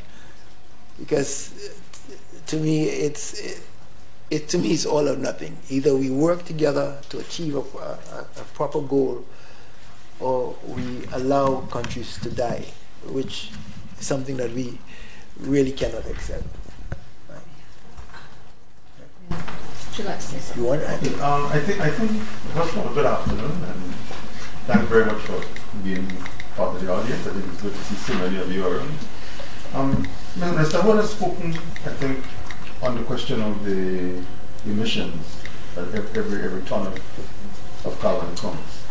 Because 0.98 1.54
uh, 1.54 2.12
to 2.48 2.56
me, 2.58 2.84
it's, 2.84 3.40
it, 3.40 3.62
it 4.30 4.48
to 4.50 4.58
me 4.58 4.72
is 4.72 4.84
all 4.84 5.08
or 5.08 5.16
nothing. 5.16 5.56
Either 5.70 5.96
we 5.96 6.10
work 6.10 6.44
together 6.44 6.98
to 7.08 7.18
achieve 7.20 7.56
a, 7.56 7.60
a, 7.60 8.26
a 8.36 8.44
proper 8.52 8.82
goal, 8.82 9.24
or 10.20 10.54
we 10.66 11.06
allow 11.14 11.62
countries 11.62 12.18
to 12.18 12.28
die, 12.28 12.66
which 13.06 13.52
is 13.98 14.06
something 14.06 14.36
that 14.36 14.52
we 14.52 14.78
really 15.42 15.72
cannot 15.72 16.06
accept. 16.06 16.44
Would 19.30 19.98
you 19.98 20.04
like 20.04 20.16
to 20.16 20.22
say 20.22 20.38
something? 20.38 20.62
You 20.62 20.68
want? 20.68 20.82
I 20.82 20.96
think. 20.96 21.20
Um, 21.20 21.46
I 21.46 21.58
think, 21.60 21.80
I 21.80 21.90
think, 21.90 22.10
first 22.54 22.76
of 22.76 22.86
all, 22.86 22.94
good 22.94 23.06
afternoon, 23.06 23.50
and 23.50 23.94
thank 24.66 24.80
you 24.82 24.86
very 24.86 25.06
much 25.06 25.20
for 25.22 25.42
being 25.82 26.06
part 26.56 26.76
of 26.76 26.84
the 26.84 26.92
audience. 26.92 27.26
I 27.26 27.30
think 27.32 27.44
it's 27.52 27.62
good 27.62 27.74
to 27.74 27.84
see 27.84 27.94
so 27.96 28.14
many 28.14 28.38
of 28.38 28.52
you 28.52 28.66
around. 28.66 28.98
Um, 29.74 30.06
Mr. 30.36 30.84
Wall 30.84 30.96
has 30.96 31.10
spoken, 31.10 31.54
I 31.54 31.92
think, 31.98 32.24
on 32.82 32.96
the 32.96 33.04
question 33.04 33.42
of 33.42 33.64
the 33.64 34.22
emissions 34.64 35.42
that 35.74 35.94
every, 35.94 36.42
every 36.42 36.62
ton 36.62 36.86
of, 36.86 36.96
of 37.84 37.98
carbon 38.00 38.34
comes. 38.36 38.82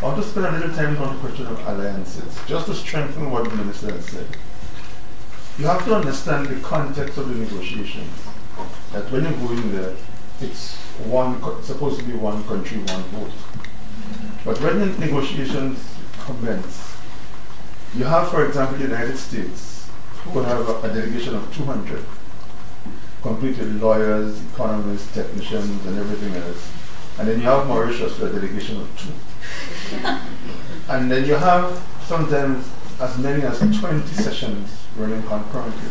I 0.00 0.04
want 0.04 0.22
to 0.22 0.28
spend 0.28 0.46
a 0.46 0.52
little 0.52 0.74
time 0.74 0.98
on 0.98 1.14
the 1.14 1.20
question 1.20 1.46
of 1.46 1.58
alliances, 1.66 2.38
just 2.46 2.66
to 2.66 2.74
strengthen 2.74 3.30
what 3.30 3.44
the 3.44 3.56
Minister 3.56 3.92
has 3.92 4.04
said. 4.06 4.26
You 5.58 5.64
have 5.64 5.86
to 5.86 5.94
understand 5.94 6.48
the 6.48 6.60
context 6.60 7.16
of 7.16 7.30
the 7.30 7.34
negotiations. 7.34 8.12
That 8.92 9.10
when 9.10 9.24
you 9.24 9.30
go 9.30 9.52
in 9.52 9.74
there, 9.74 9.94
it's 10.42 10.76
one 11.06 11.40
supposed 11.62 11.98
to 12.00 12.04
be 12.04 12.12
one 12.12 12.44
country, 12.44 12.76
one 12.78 13.02
vote. 13.04 13.32
But 14.44 14.60
when 14.60 14.80
the 14.80 14.86
negotiations 14.98 15.94
commence, 16.26 16.96
you 17.94 18.04
have, 18.04 18.28
for 18.28 18.44
example, 18.44 18.76
the 18.76 18.84
United 18.84 19.16
States, 19.16 19.88
who 20.24 20.40
have 20.40 20.68
a, 20.68 20.78
a 20.82 20.88
delegation 20.92 21.34
of 21.34 21.54
200, 21.56 22.04
complete 23.22 23.56
with 23.56 23.80
lawyers, 23.80 24.38
economists, 24.52 25.12
technicians, 25.14 25.86
and 25.86 25.98
everything 25.98 26.34
else. 26.34 26.70
And 27.18 27.28
then 27.28 27.40
you 27.40 27.46
have 27.46 27.66
Mauritius 27.66 28.18
with 28.18 28.34
a 28.34 28.40
delegation 28.40 28.82
of 28.82 28.88
two. 29.00 29.96
and 30.92 31.10
then 31.10 31.24
you 31.24 31.34
have 31.34 31.82
sometimes 32.04 32.68
as 33.00 33.16
many 33.18 33.42
as 33.42 33.58
20 33.58 34.06
sessions 34.08 34.85
running 34.96 35.22
concurrently. 35.22 35.90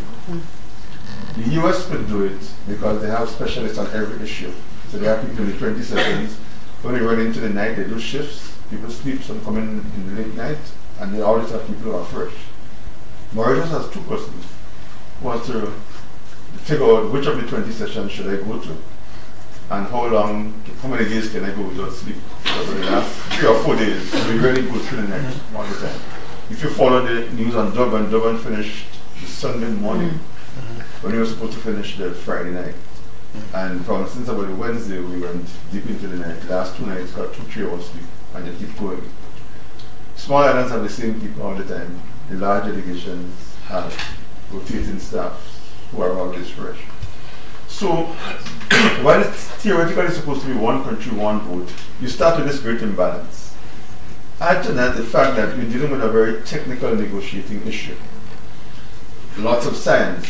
The 1.35 1.61
US 1.61 1.87
could 1.87 2.07
do 2.07 2.23
it 2.23 2.39
because 2.67 3.01
they 3.01 3.07
have 3.09 3.29
specialists 3.29 3.77
on 3.77 3.87
every 3.87 4.23
issue. 4.23 4.51
So 4.89 4.97
they 4.97 5.07
have 5.07 5.21
people 5.27 5.45
in 5.45 5.51
the 5.51 5.57
20 5.57 5.81
sessions. 5.81 6.35
When 6.81 6.95
they 6.95 7.01
run 7.01 7.19
into 7.19 7.39
the 7.39 7.49
night, 7.49 7.75
they 7.75 7.83
do 7.83 7.99
shifts. 7.99 8.57
People 8.69 8.89
sleep, 8.89 9.21
some 9.21 9.43
come 9.43 9.57
in 9.57 9.79
in 9.79 10.15
the 10.15 10.21
late 10.21 10.35
night, 10.35 10.57
and 10.99 11.13
they 11.13 11.21
always 11.21 11.51
have 11.51 11.65
people 11.67 11.91
who 11.91 11.95
are 11.95 12.05
fresh. 12.05 12.33
Mauritius 13.33 13.69
has 13.69 13.89
two 13.89 13.99
who 13.99 15.29
has 15.29 15.45
to 15.47 15.73
figure 16.63 16.85
out 16.85 17.11
which 17.11 17.25
of 17.25 17.39
the 17.39 17.47
20 17.47 17.71
sessions 17.71 18.11
should 18.11 18.27
I 18.27 18.43
go 18.43 18.59
to 18.59 18.77
and 19.69 19.87
how 19.87 20.05
long, 20.07 20.53
how 20.81 20.87
many 20.87 21.05
days 21.05 21.31
can 21.31 21.43
I 21.43 21.51
go 21.51 21.63
without 21.63 21.91
sleep. 21.91 22.17
Because 22.43 22.73
the 22.73 22.85
last 22.85 23.15
three 23.33 23.47
or 23.47 23.63
four 23.63 23.75
days, 23.75 24.13
we 24.27 24.37
really 24.37 24.61
go 24.61 24.77
through 24.79 25.01
the 25.01 25.07
night 25.07 25.35
all 25.55 25.63
the 25.63 25.87
time. 25.87 25.99
If 26.49 26.61
you 26.61 26.69
follow 26.69 27.01
the 27.05 27.31
news 27.33 27.55
on 27.55 27.73
Durban, 27.73 28.11
Durban 28.11 28.37
finished 28.37 28.85
Sunday 29.25 29.69
morning 29.69 30.09
mm. 30.09 30.17
mm-hmm. 30.17 31.05
when 31.05 31.13
we 31.13 31.19
were 31.19 31.25
supposed 31.25 31.53
to 31.53 31.59
finish 31.59 31.97
the 31.97 32.11
Friday 32.11 32.51
night. 32.51 32.75
Mm. 33.33 33.53
And 33.53 33.85
from 33.85 34.07
since 34.07 34.27
about 34.27 34.49
Wednesday, 34.57 34.99
we 34.99 35.19
went 35.19 35.49
deep 35.71 35.85
into 35.87 36.07
the 36.07 36.17
night. 36.17 36.41
The 36.41 36.55
last 36.55 36.75
two 36.77 36.85
nights 36.85 37.11
got 37.11 37.33
two, 37.33 37.43
three 37.43 37.65
hours 37.65 37.89
sleep, 37.89 38.05
and 38.33 38.47
they 38.47 38.55
keep 38.57 38.77
going. 38.77 39.01
Small 40.15 40.43
islands 40.43 40.71
have 40.71 40.83
the 40.83 40.89
same 40.89 41.19
people 41.19 41.43
all 41.43 41.55
the 41.55 41.63
time. 41.63 42.01
The 42.29 42.37
large 42.37 42.65
delegations 42.65 43.55
have 43.65 44.17
rotating 44.51 44.99
staff 44.99 45.55
who 45.91 46.01
are 46.01 46.17
always 46.17 46.49
fresh. 46.49 46.79
So, 47.67 48.05
while 49.03 49.21
it's 49.21 49.47
theoretically 49.61 50.09
supposed 50.09 50.41
to 50.41 50.47
be 50.47 50.53
one 50.53 50.83
country, 50.83 51.11
one 51.11 51.41
vote, 51.41 51.71
you 52.01 52.07
start 52.07 52.37
with 52.37 52.47
this 52.47 52.59
great 52.59 52.81
imbalance. 52.81 53.53
Add 54.39 54.63
to 54.65 54.73
that 54.73 54.95
the 54.95 55.03
fact 55.03 55.35
that 55.35 55.57
you're 55.57 55.69
dealing 55.69 55.91
with 55.91 56.03
a 56.03 56.09
very 56.09 56.41
technical 56.43 56.95
negotiating 56.95 57.65
issue. 57.67 57.95
Lots 59.37 59.65
of 59.65 59.75
science. 59.75 60.25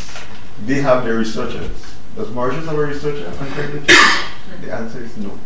They 0.65 0.81
have 0.81 1.03
their 1.03 1.17
researchers. 1.17 1.95
Does 2.15 2.31
Mauritius 2.31 2.65
have 2.65 2.77
a 2.77 2.85
researcher 2.85 3.27
on? 3.27 3.35
The 4.61 4.73
answer 4.73 5.03
is 5.03 5.17
no. 5.17 5.37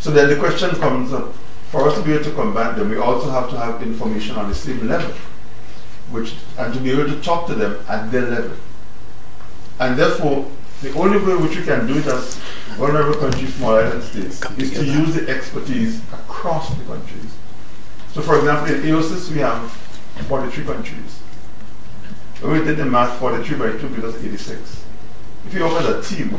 So 0.00 0.10
then 0.10 0.28
the 0.28 0.36
question 0.36 0.70
comes 0.70 1.12
up 1.12 1.32
for 1.70 1.88
us 1.88 1.96
to 1.96 2.02
be 2.02 2.12
able 2.12 2.24
to 2.24 2.32
combat 2.32 2.76
them, 2.76 2.90
we 2.90 2.96
also 2.96 3.30
have 3.30 3.48
to 3.50 3.56
have 3.56 3.80
information 3.80 4.34
on 4.34 4.48
the 4.48 4.54
same 4.54 4.88
level, 4.88 5.14
which 6.10 6.34
and 6.58 6.74
to 6.74 6.80
be 6.80 6.90
able 6.90 7.04
to 7.04 7.20
talk 7.20 7.46
to 7.46 7.54
them 7.54 7.78
at 7.88 8.10
their 8.10 8.22
level. 8.22 8.56
And 9.78 9.96
therefore, 9.96 10.50
the 10.82 10.92
only 10.94 11.18
way 11.18 11.36
which 11.36 11.56
we 11.56 11.64
can 11.64 11.86
do 11.86 11.98
it 11.98 12.06
as 12.06 12.34
vulnerable 12.76 13.20
countries, 13.20 13.54
small 13.54 13.76
island 13.76 14.02
states, 14.02 14.40
Come 14.40 14.58
is 14.58 14.72
to 14.72 14.84
use 14.84 15.14
the 15.14 15.28
expertise 15.28 16.00
across 16.12 16.74
the 16.74 16.84
countries. 16.84 17.36
So, 18.12 18.20
for 18.20 18.38
example, 18.38 18.74
in 18.74 18.82
AOSIS, 18.82 19.30
we 19.30 19.38
have 19.38 19.70
43 20.26 20.64
countries. 20.64 21.19
When 22.40 22.52
we 22.52 22.64
did 22.64 22.78
the 22.78 22.86
math, 22.86 23.18
43 23.18 23.58
by 23.58 23.78
2 23.78 23.88
gives 23.90 24.04
us 24.04 24.24
86. 24.24 24.84
If 25.46 25.54
you 25.54 25.62
open 25.62 25.94
a 25.94 26.02
team, 26.02 26.34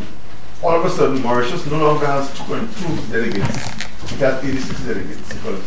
all 0.64 0.80
of 0.80 0.86
a 0.86 0.90
sudden 0.90 1.22
Mauritius 1.22 1.66
no 1.68 1.78
longer 1.78 2.08
has 2.08 2.28
2.2 2.32 3.12
delegates, 3.12 4.12
it 4.12 4.18
has 4.18 4.44
86 4.44 4.82
delegates 4.82 5.34
because 5.34 5.64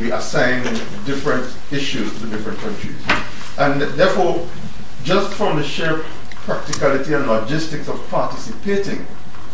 we 0.00 0.12
assign 0.12 0.62
different 1.04 1.52
issues 1.72 2.16
to 2.20 2.26
different 2.26 2.58
countries. 2.58 2.96
And 3.58 3.80
therefore, 3.98 4.46
just 5.02 5.34
from 5.34 5.56
the 5.56 5.64
sheer 5.64 6.04
practicality 6.46 7.14
and 7.14 7.26
logistics 7.26 7.88
of 7.88 7.98
participating, 8.10 9.04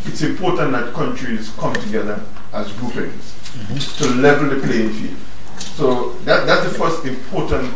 it's 0.05 0.21
important 0.21 0.73
that 0.73 0.93
countries 0.93 1.51
come 1.57 1.73
together 1.75 2.23
as 2.53 2.71
groupings 2.75 3.35
to 3.97 4.07
level 4.17 4.51
the 4.51 4.67
playing 4.67 4.91
field. 4.91 5.17
So 5.59 6.13
that, 6.25 6.47
that's 6.47 6.71
the 6.71 6.79
first 6.79 7.07
important 7.07 7.73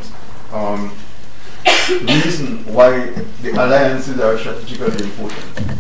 um, 0.52 0.94
reason 2.02 2.64
why 2.72 3.06
the 3.42 3.50
alliances 3.52 4.18
are 4.20 4.38
strategically 4.38 5.04
important. 5.04 5.78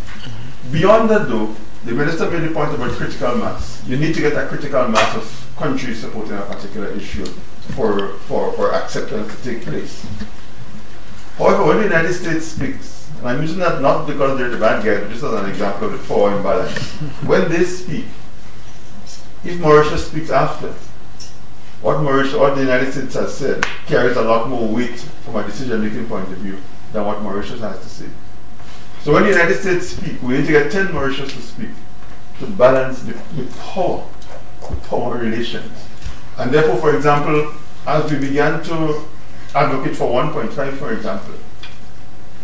Beyond 0.72 1.10
that, 1.10 1.28
though, 1.28 1.54
the 1.84 1.92
minister 1.92 2.30
made 2.30 2.48
the 2.48 2.54
point 2.54 2.74
about 2.74 2.92
critical 2.92 3.36
mass. 3.36 3.82
You 3.86 3.96
need 3.96 4.14
to 4.14 4.20
get 4.20 4.32
a 4.32 4.46
critical 4.46 4.88
mass 4.88 5.16
of 5.16 5.54
countries 5.56 6.00
supporting 6.00 6.36
a 6.36 6.42
particular 6.42 6.88
issue 6.88 7.26
for, 7.76 8.14
for, 8.20 8.52
for 8.52 8.72
acceptance 8.72 9.36
to 9.36 9.42
take 9.42 9.62
place. 9.64 10.06
However, 11.38 11.66
when 11.66 11.76
the 11.78 11.84
United 11.84 12.14
States 12.14 12.46
speaks, 12.46 13.10
and 13.18 13.28
I'm 13.28 13.42
using 13.42 13.58
that 13.58 13.82
not 13.82 14.06
because 14.06 14.38
they're 14.38 14.50
the 14.50 14.58
bad 14.58 14.84
guys, 14.84 15.00
but 15.00 15.10
just 15.10 15.24
as 15.24 15.32
an 15.32 15.48
example 15.48 15.88
of 15.88 15.92
the 15.92 16.08
power 16.08 16.36
imbalance. 16.36 16.78
when 17.26 17.50
they 17.50 17.64
speak, 17.64 18.06
if 19.44 19.60
Mauritius 19.60 20.08
speaks 20.08 20.30
after, 20.30 20.72
what 21.82 22.00
Mauritius, 22.02 22.34
what 22.34 22.54
the 22.54 22.62
United 22.62 22.92
States 22.92 23.14
has 23.14 23.36
said 23.36 23.62
carries 23.86 24.16
a 24.16 24.22
lot 24.22 24.48
more 24.48 24.66
weight 24.66 25.06
from 25.24 25.36
a 25.36 25.44
decision-making 25.44 26.06
point 26.06 26.30
of 26.30 26.38
view 26.38 26.58
than 26.92 27.04
what 27.04 27.22
Mauritius 27.22 27.60
has 27.60 27.80
to 27.80 27.88
say. 27.88 28.06
So 29.02 29.12
when 29.12 29.24
the 29.24 29.30
United 29.30 29.60
States 29.60 29.88
speak, 29.88 30.22
we 30.22 30.38
need 30.38 30.46
to 30.46 30.52
get 30.52 30.70
10 30.70 30.92
Mauritius 30.92 31.32
to 31.32 31.42
speak 31.42 31.70
to 32.38 32.46
balance 32.46 33.02
the, 33.02 33.12
the 33.12 33.50
power, 33.58 34.06
the 34.68 34.76
power 34.88 35.18
relations. 35.18 35.86
And 36.38 36.52
therefore, 36.52 36.76
for 36.76 36.96
example, 36.96 37.52
as 37.86 38.10
we 38.10 38.18
began 38.18 38.62
to 38.64 39.04
advocate 39.54 39.96
for 39.96 40.10
1.5, 40.10 40.76
for 40.78 40.92
example, 40.92 41.34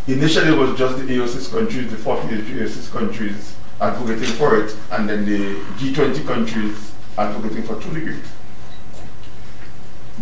initially 0.06 0.48
it 0.48 0.58
was 0.58 0.78
just 0.78 0.98
the 0.98 1.04
AOSIS 1.04 1.50
countries, 1.50 1.90
the 1.90 1.96
48 1.96 2.44
AOSIS 2.44 2.90
countries 2.90 3.56
advocating 3.80 4.34
for 4.34 4.58
it, 4.62 4.76
and 4.92 5.08
then 5.08 5.24
the 5.24 5.54
G20 5.78 6.26
countries 6.26 6.92
advocating 7.16 7.62
for 7.62 7.80
2 7.80 7.94
degrees. 7.94 8.24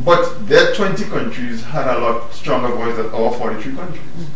But 0.05 0.47
their 0.47 0.75
20 0.75 1.05
countries 1.05 1.65
had 1.65 1.87
a 1.89 1.99
lot 1.99 2.33
stronger 2.33 2.69
voice 2.69 2.97
than 2.97 3.07
our 3.07 3.33
43 3.33 3.75
countries. 3.75 4.03
Mm. 4.19 4.27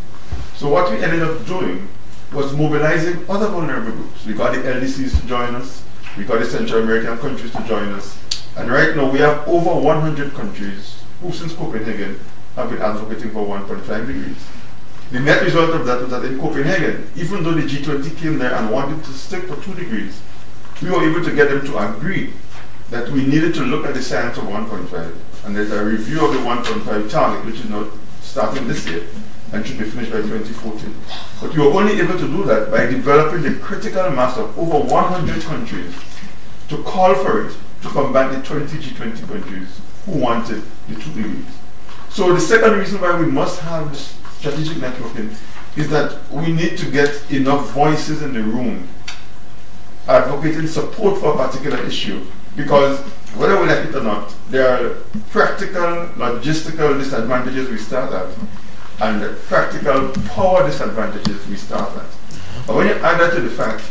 So 0.57 0.69
what 0.69 0.91
we 0.91 1.03
ended 1.03 1.23
up 1.23 1.47
doing 1.47 1.89
was 2.33 2.53
mobilizing 2.53 3.25
other 3.29 3.49
vulnerable 3.49 3.93
groups. 3.93 4.25
We 4.27 4.35
got 4.35 4.53
the 4.53 4.59
LDCs 4.59 5.21
to 5.21 5.27
join 5.27 5.55
us, 5.55 5.83
we 6.17 6.25
got 6.25 6.41
the 6.41 6.47
Central 6.47 6.83
American 6.83 7.19
countries 7.19 7.53
to 7.53 7.63
join 7.65 7.89
us, 7.93 8.19
and 8.57 8.71
right 8.71 8.97
now 8.97 9.11
we 9.11 9.19
have 9.19 9.47
over 9.49 9.81
100 9.81 10.33
countries 10.35 11.03
who 11.21 11.33
since 11.33 11.55
Copenhagen 11.55 12.19
have 12.57 12.71
been 12.71 12.83
advocating 12.83 13.31
for 13.31 13.47
1.5 13.47 14.07
degrees. 14.07 14.37
The 15.11 15.21
net 15.21 15.43
result 15.43 15.75
of 15.75 15.87
that 15.87 16.01
was 16.01 16.11
that 16.11 16.25
in 16.25 16.39
Copenhagen, 16.41 17.11
even 17.17 17.43
though 17.43 17.53
the 17.53 17.63
G20 17.63 18.17
came 18.17 18.39
there 18.39 18.55
and 18.55 18.71
wanted 18.71 19.05
to 19.05 19.11
stick 19.13 19.45
for 19.45 19.57
2 19.57 19.75
degrees, 19.75 20.21
we 20.83 20.91
were 20.91 21.09
able 21.09 21.25
to 21.25 21.35
get 21.35 21.51
them 21.51 21.65
to 21.67 21.79
agree 21.79 22.33
that 22.91 23.09
we 23.11 23.27
needed 23.27 23.55
to 23.55 23.63
look 23.63 23.87
at 23.87 23.95
the 23.95 24.03
science 24.03 24.39
of 24.39 24.45
1.5. 24.45 25.15
And 25.45 25.57
there's 25.57 25.73
a 25.73 25.85
review 25.85 26.25
of 26.25 26.33
the 26.33 26.39
1.5 26.39 27.11
target, 27.11 27.45
which 27.45 27.61
is 27.61 27.69
now 27.69 27.89
starting 28.21 28.69
this 28.69 28.87
year 28.87 29.07
and 29.53 29.67
should 29.67 29.79
be 29.79 29.85
finished 29.85 30.11
by 30.11 30.19
2014. 30.19 30.95
But 31.41 31.55
you 31.55 31.63
were 31.63 31.81
only 31.81 32.01
able 32.01 32.19
to 32.19 32.27
do 32.27 32.45
that 32.45 32.71
by 32.71 32.87
developing 32.87 33.43
the 33.43 33.59
critical 33.59 34.11
mass 34.11 34.39
of 34.39 34.59
over 34.59 34.79
100 34.79 35.43
countries 35.43 35.95
to 36.69 36.83
call 36.85 37.15
for 37.15 37.47
it 37.47 37.57
to 37.83 37.89
combat 37.89 38.33
the 38.33 38.47
20 38.47 38.79
G20 38.79 39.29
countries 39.29 39.81
who 40.07 40.13
wanted 40.13 40.63
the 40.89 40.95
2 40.95 41.13
degrees. 41.13 41.45
So 42.09 42.33
the 42.33 42.41
second 42.41 42.79
reason 42.79 43.01
why 43.01 43.19
we 43.19 43.27
must 43.27 43.61
have 43.61 43.95
strategic 43.97 44.79
networking 44.79 45.35
is 45.77 45.89
that 45.91 46.19
we 46.31 46.53
need 46.53 46.79
to 46.79 46.91
get 46.91 47.31
enough 47.31 47.71
voices 47.71 48.23
in 48.23 48.35
the 48.35 48.43
room 48.43 48.89
advocating 50.09 50.67
support 50.67 51.21
for 51.21 51.35
a 51.35 51.37
particular 51.37 51.79
issue 51.85 52.27
because 52.57 53.01
whether 53.37 53.61
we 53.61 53.67
like 53.67 53.87
it 53.87 53.95
or 53.95 54.03
not, 54.03 54.35
there 54.51 54.69
are 54.69 54.95
practical, 55.31 56.07
logistical 56.17 56.99
disadvantages 56.99 57.69
we 57.71 57.79
start 57.79 58.13
at 58.13 58.29
and 59.01 59.39
practical 59.47 60.11
power 60.29 60.67
disadvantages 60.67 61.47
we 61.49 61.57
start 61.57 61.97
at. 61.97 62.07
But 62.67 62.77
when 62.77 62.89
you 62.89 62.95
add 62.95 63.19
that 63.21 63.35
to 63.35 63.41
the 63.41 63.51
fact 63.51 63.85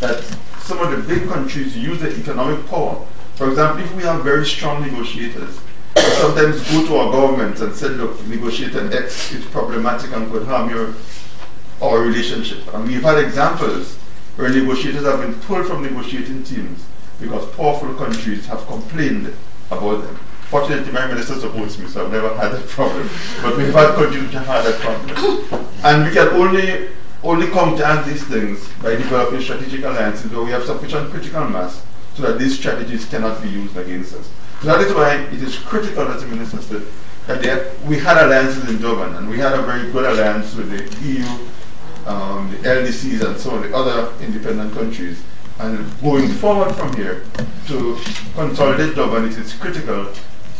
that 0.00 0.22
some 0.60 0.78
of 0.78 0.90
the 0.90 1.14
big 1.14 1.28
countries 1.28 1.76
use 1.76 2.00
their 2.00 2.12
economic 2.12 2.66
power, 2.68 3.04
for 3.36 3.48
example, 3.48 3.84
if 3.84 3.94
we 3.94 4.02
have 4.02 4.22
very 4.22 4.44
strong 4.44 4.82
negotiators, 4.82 5.58
sometimes 5.96 6.70
go 6.70 6.86
to 6.86 6.96
our 6.96 7.12
government 7.12 7.58
and 7.60 7.74
say, 7.74 7.88
look, 7.88 8.24
negotiator 8.26 8.92
X 8.92 9.32
is 9.32 9.44
problematic 9.46 10.14
and 10.14 10.30
could 10.30 10.46
harm 10.46 10.70
your 10.70 10.94
our 11.80 12.00
relationship. 12.00 12.74
And 12.74 12.88
we've 12.88 13.02
had 13.02 13.18
examples 13.18 13.96
where 14.36 14.50
negotiators 14.50 15.04
have 15.04 15.20
been 15.20 15.34
pulled 15.34 15.66
from 15.66 15.82
negotiating 15.82 16.42
teams 16.42 16.84
because 17.20 17.44
powerful 17.56 17.94
countries 17.94 18.46
have 18.46 18.66
complained 18.66 19.32
about 19.70 20.02
them. 20.02 20.16
Fortunately, 20.48 20.90
my 20.92 21.06
minister 21.06 21.34
supports 21.34 21.78
me, 21.78 21.86
so 21.86 22.06
I've 22.06 22.12
never 22.12 22.34
had 22.34 22.52
that 22.52 22.66
problem. 22.68 23.08
But 23.42 23.56
we've 23.56 23.72
had 23.72 23.94
countries 23.94 24.24
which 24.24 24.32
have 24.32 24.46
had 24.46 24.64
that 24.64 24.80
problem. 24.80 25.66
And 25.84 26.06
we 26.06 26.14
can 26.14 26.28
only 26.28 26.88
only 27.22 27.48
counteract 27.48 28.06
these 28.06 28.22
things 28.24 28.68
by 28.82 28.90
developing 28.90 29.40
strategic 29.40 29.84
alliances 29.84 30.30
where 30.30 30.44
we 30.44 30.50
have 30.52 30.64
sufficient 30.64 31.10
critical 31.10 31.44
mass 31.48 31.84
so 32.14 32.22
that 32.22 32.38
these 32.38 32.56
strategies 32.56 33.04
cannot 33.06 33.42
be 33.42 33.48
used 33.48 33.76
against 33.76 34.14
us. 34.14 34.30
So 34.60 34.66
that 34.68 34.80
is 34.80 34.94
why 34.94 35.14
it 35.14 35.42
is 35.42 35.56
critical, 35.56 36.08
as 36.08 36.22
the 36.22 36.28
minister 36.28 36.60
said, 36.62 36.82
that 37.26 37.80
we 37.84 37.98
had 37.98 38.16
alliances 38.24 38.68
in 38.68 38.80
Durban, 38.80 39.16
and 39.16 39.28
we 39.28 39.38
had 39.38 39.52
a 39.52 39.62
very 39.62 39.90
good 39.92 40.04
alliance 40.04 40.54
with 40.54 40.70
the 40.70 41.08
EU, 41.08 41.26
um, 42.06 42.50
the 42.50 42.56
LDCs, 42.58 43.24
and 43.24 43.38
so 43.38 43.50
on, 43.50 43.62
the 43.62 43.76
other 43.76 44.12
independent 44.24 44.72
countries. 44.72 45.22
And 45.58 46.00
going 46.00 46.28
forward 46.28 46.74
from 46.74 46.94
here 46.94 47.24
to 47.66 47.98
consolidate 48.34 48.94
Durban, 48.94 49.26
it 49.26 49.36
is 49.38 49.52
critical 49.54 50.12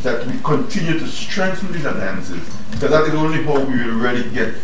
that 0.03 0.27
we 0.27 0.39
continue 0.41 0.99
to 0.99 1.07
strengthen 1.07 1.73
these 1.73 1.85
alliances, 1.85 2.43
because 2.71 2.91
that 2.91 3.07
is 3.07 3.15
only 3.15 3.43
how 3.45 3.61
we 3.61 3.85
will 3.85 3.99
really 3.99 4.29
get 4.31 4.55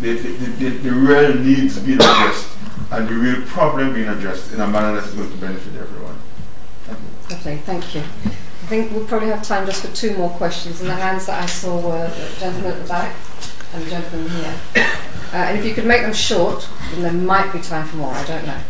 the, 0.00 0.14
the, 0.14 0.28
the, 0.28 0.68
the, 0.68 0.90
real 0.90 1.34
needs 1.34 1.78
being 1.78 1.96
addressed 1.96 2.48
and 2.90 3.08
the 3.08 3.14
real 3.14 3.42
problem 3.46 3.94
being 3.94 4.08
addressed 4.08 4.52
in 4.52 4.60
a 4.60 4.66
manner 4.66 5.00
that 5.00 5.08
is 5.08 5.14
going 5.14 5.30
to 5.30 5.36
benefit 5.36 5.80
everyone. 5.80 6.16
Thank 6.84 6.98
you. 6.98 7.36
Lovely, 7.36 7.56
thank 7.58 7.94
you. 7.94 8.00
I 8.00 8.66
think 8.66 8.92
we'll 8.92 9.06
probably 9.06 9.28
have 9.28 9.42
time 9.42 9.66
just 9.66 9.84
for 9.84 9.94
two 9.94 10.16
more 10.16 10.30
questions, 10.30 10.80
and 10.80 10.90
the 10.90 10.94
hands 10.94 11.26
that 11.26 11.42
I 11.42 11.46
saw 11.46 11.80
were 11.80 12.08
the 12.08 12.40
gentleman 12.40 12.72
at 12.72 12.82
the 12.82 12.88
back 12.88 13.14
and 13.74 13.84
the 13.84 13.90
gentleman 13.90 14.28
here. 14.30 14.54
Uh, 15.32 15.36
and 15.36 15.58
if 15.58 15.64
you 15.64 15.74
could 15.74 15.86
make 15.86 16.02
them 16.02 16.12
short, 16.12 16.68
then 16.92 17.02
there 17.02 17.12
might 17.12 17.52
be 17.52 17.60
time 17.60 17.86
for 17.86 17.96
more, 17.96 18.12
I 18.12 18.24
don't 18.24 18.46
know. 18.46 18.60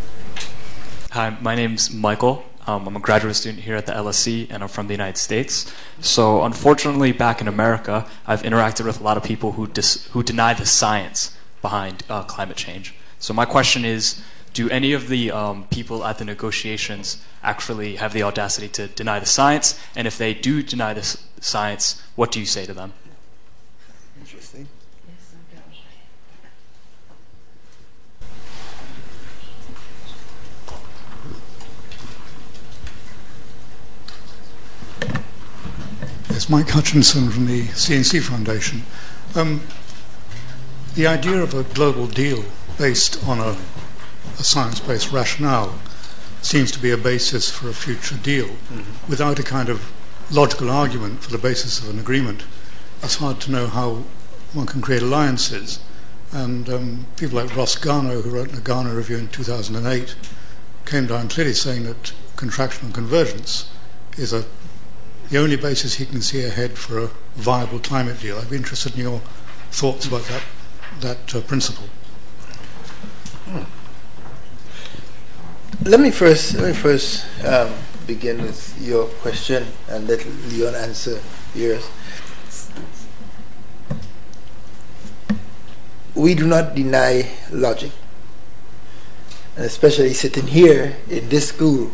Hi, 1.13 1.37
my 1.43 1.55
name's 1.55 1.93
Michael. 1.93 2.43
Um, 2.67 2.89
I'm 2.89 2.97
a 2.97 2.99
graduate 2.99 3.37
student 3.37 3.65
here 3.65 3.77
at 3.77 3.85
the 3.85 3.93
LSE, 3.93 4.47
and 4.49 4.63
I'm 4.63 4.69
from 4.71 4.87
the 4.87 4.95
United 4.95 5.19
States. 5.19 5.71
So, 6.01 6.43
unfortunately, 6.43 7.13
back 7.13 7.43
in 7.43 7.49
America, 7.49 8.07
I've 8.27 8.41
interacted 8.41 8.87
with 8.87 8.99
a 8.99 9.03
lot 9.03 9.19
of 9.19 9.23
people 9.23 9.53
who 9.53 9.67
dis- 9.67 10.07
who 10.13 10.23
deny 10.23 10.55
the 10.55 10.65
science 10.65 11.37
behind 11.61 12.03
uh, 12.09 12.23
climate 12.23 12.57
change. 12.57 12.95
So, 13.19 13.35
my 13.35 13.45
question 13.45 13.85
is: 13.85 14.23
Do 14.55 14.71
any 14.71 14.95
of 14.95 15.09
the 15.09 15.31
um, 15.31 15.65
people 15.65 16.03
at 16.03 16.17
the 16.17 16.25
negotiations 16.25 17.23
actually 17.43 17.97
have 17.97 18.15
the 18.15 18.23
audacity 18.23 18.69
to 18.69 18.87
deny 18.87 19.21
the 19.21 19.27
science? 19.27 19.79
And 19.95 20.07
if 20.07 20.17
they 20.17 20.33
do 20.33 20.63
deny 20.63 20.95
the 20.95 21.01
s- 21.01 21.19
science, 21.43 22.01
what 22.17 22.33
do 22.33 22.41
you 22.41 22.47
say 22.47 22.65
to 22.65 22.73
them? 22.73 22.95
It's 36.43 36.51
Mike 36.51 36.71
Hutchinson 36.71 37.31
from 37.31 37.47
the 37.47 37.69
CNC 37.69 38.21
Foundation. 38.21 38.83
Um, 39.37 39.61
the 40.97 41.07
idea 41.07 41.41
of 41.41 41.55
a 41.55 41.63
global 41.63 42.09
deal 42.09 42.45
based 42.77 43.25
on 43.29 43.39
a, 43.39 43.57
a 44.41 44.43
science 44.43 44.81
based 44.81 45.13
rationale 45.13 45.79
seems 46.41 46.73
to 46.73 46.81
be 46.81 46.91
a 46.91 46.97
basis 46.97 47.49
for 47.49 47.69
a 47.69 47.73
future 47.73 48.17
deal. 48.17 48.47
Mm-hmm. 48.49 49.09
Without 49.09 49.39
a 49.39 49.45
kind 49.45 49.69
of 49.69 49.93
logical 50.33 50.69
argument 50.69 51.23
for 51.23 51.31
the 51.31 51.39
basis 51.39 51.81
of 51.81 51.89
an 51.89 52.01
agreement, 52.01 52.43
it's 53.05 53.19
hard 53.19 53.39
to 53.43 53.53
know 53.53 53.69
how 53.69 54.03
one 54.53 54.67
can 54.67 54.81
create 54.81 55.03
alliances. 55.03 55.79
And 56.33 56.69
um, 56.69 57.07
people 57.17 57.39
like 57.39 57.55
Ross 57.55 57.77
Garnaut, 57.77 58.25
who 58.25 58.31
wrote 58.31 58.49
in 58.49 58.57
the 58.57 58.63
Garnaut 58.63 58.97
Review 58.97 59.19
in 59.19 59.29
2008, 59.29 60.17
came 60.87 61.07
down 61.07 61.29
clearly 61.29 61.55
saying 61.55 61.85
that 61.85 62.13
contraction 62.35 62.87
and 62.87 62.95
convergence 62.95 63.71
is 64.19 64.33
a 64.33 64.45
the 65.33 65.39
only 65.39 65.57
basis 65.57 65.95
he 65.95 66.05
can 66.05 66.21
see 66.21 66.45
ahead 66.45 66.77
for 66.77 66.99
a 66.99 67.11
viable 67.37 67.79
climate 67.79 68.21
deal. 68.21 68.39
I'd 68.39 68.51
be 68.51 68.57
interested 68.57 68.95
in 68.95 69.01
your 69.01 69.21
thoughts 69.71 70.05
about 70.05 70.25
that, 70.25 70.43
that 71.01 71.35
uh, 71.35 71.41
principle. 71.41 71.87
Let 75.85 76.01
me 76.01 76.11
first 76.11 76.55
let 76.57 76.69
me 76.69 76.75
first 76.75 77.25
um, 77.47 77.73
begin 78.07 78.43
with 78.43 78.77
your 78.79 79.07
question 79.25 79.67
and 79.89 80.07
let 80.07 80.23
Leon 80.51 80.75
answer 80.75 81.19
yours. 81.55 81.89
We 86.15 86.35
do 86.35 86.47
not 86.47 86.75
deny 86.75 87.31
logic, 87.51 87.93
and 89.57 89.65
especially 89.65 90.13
sitting 90.13 90.47
here 90.47 90.99
in 91.09 91.31
this 91.31 91.49
school 91.49 91.91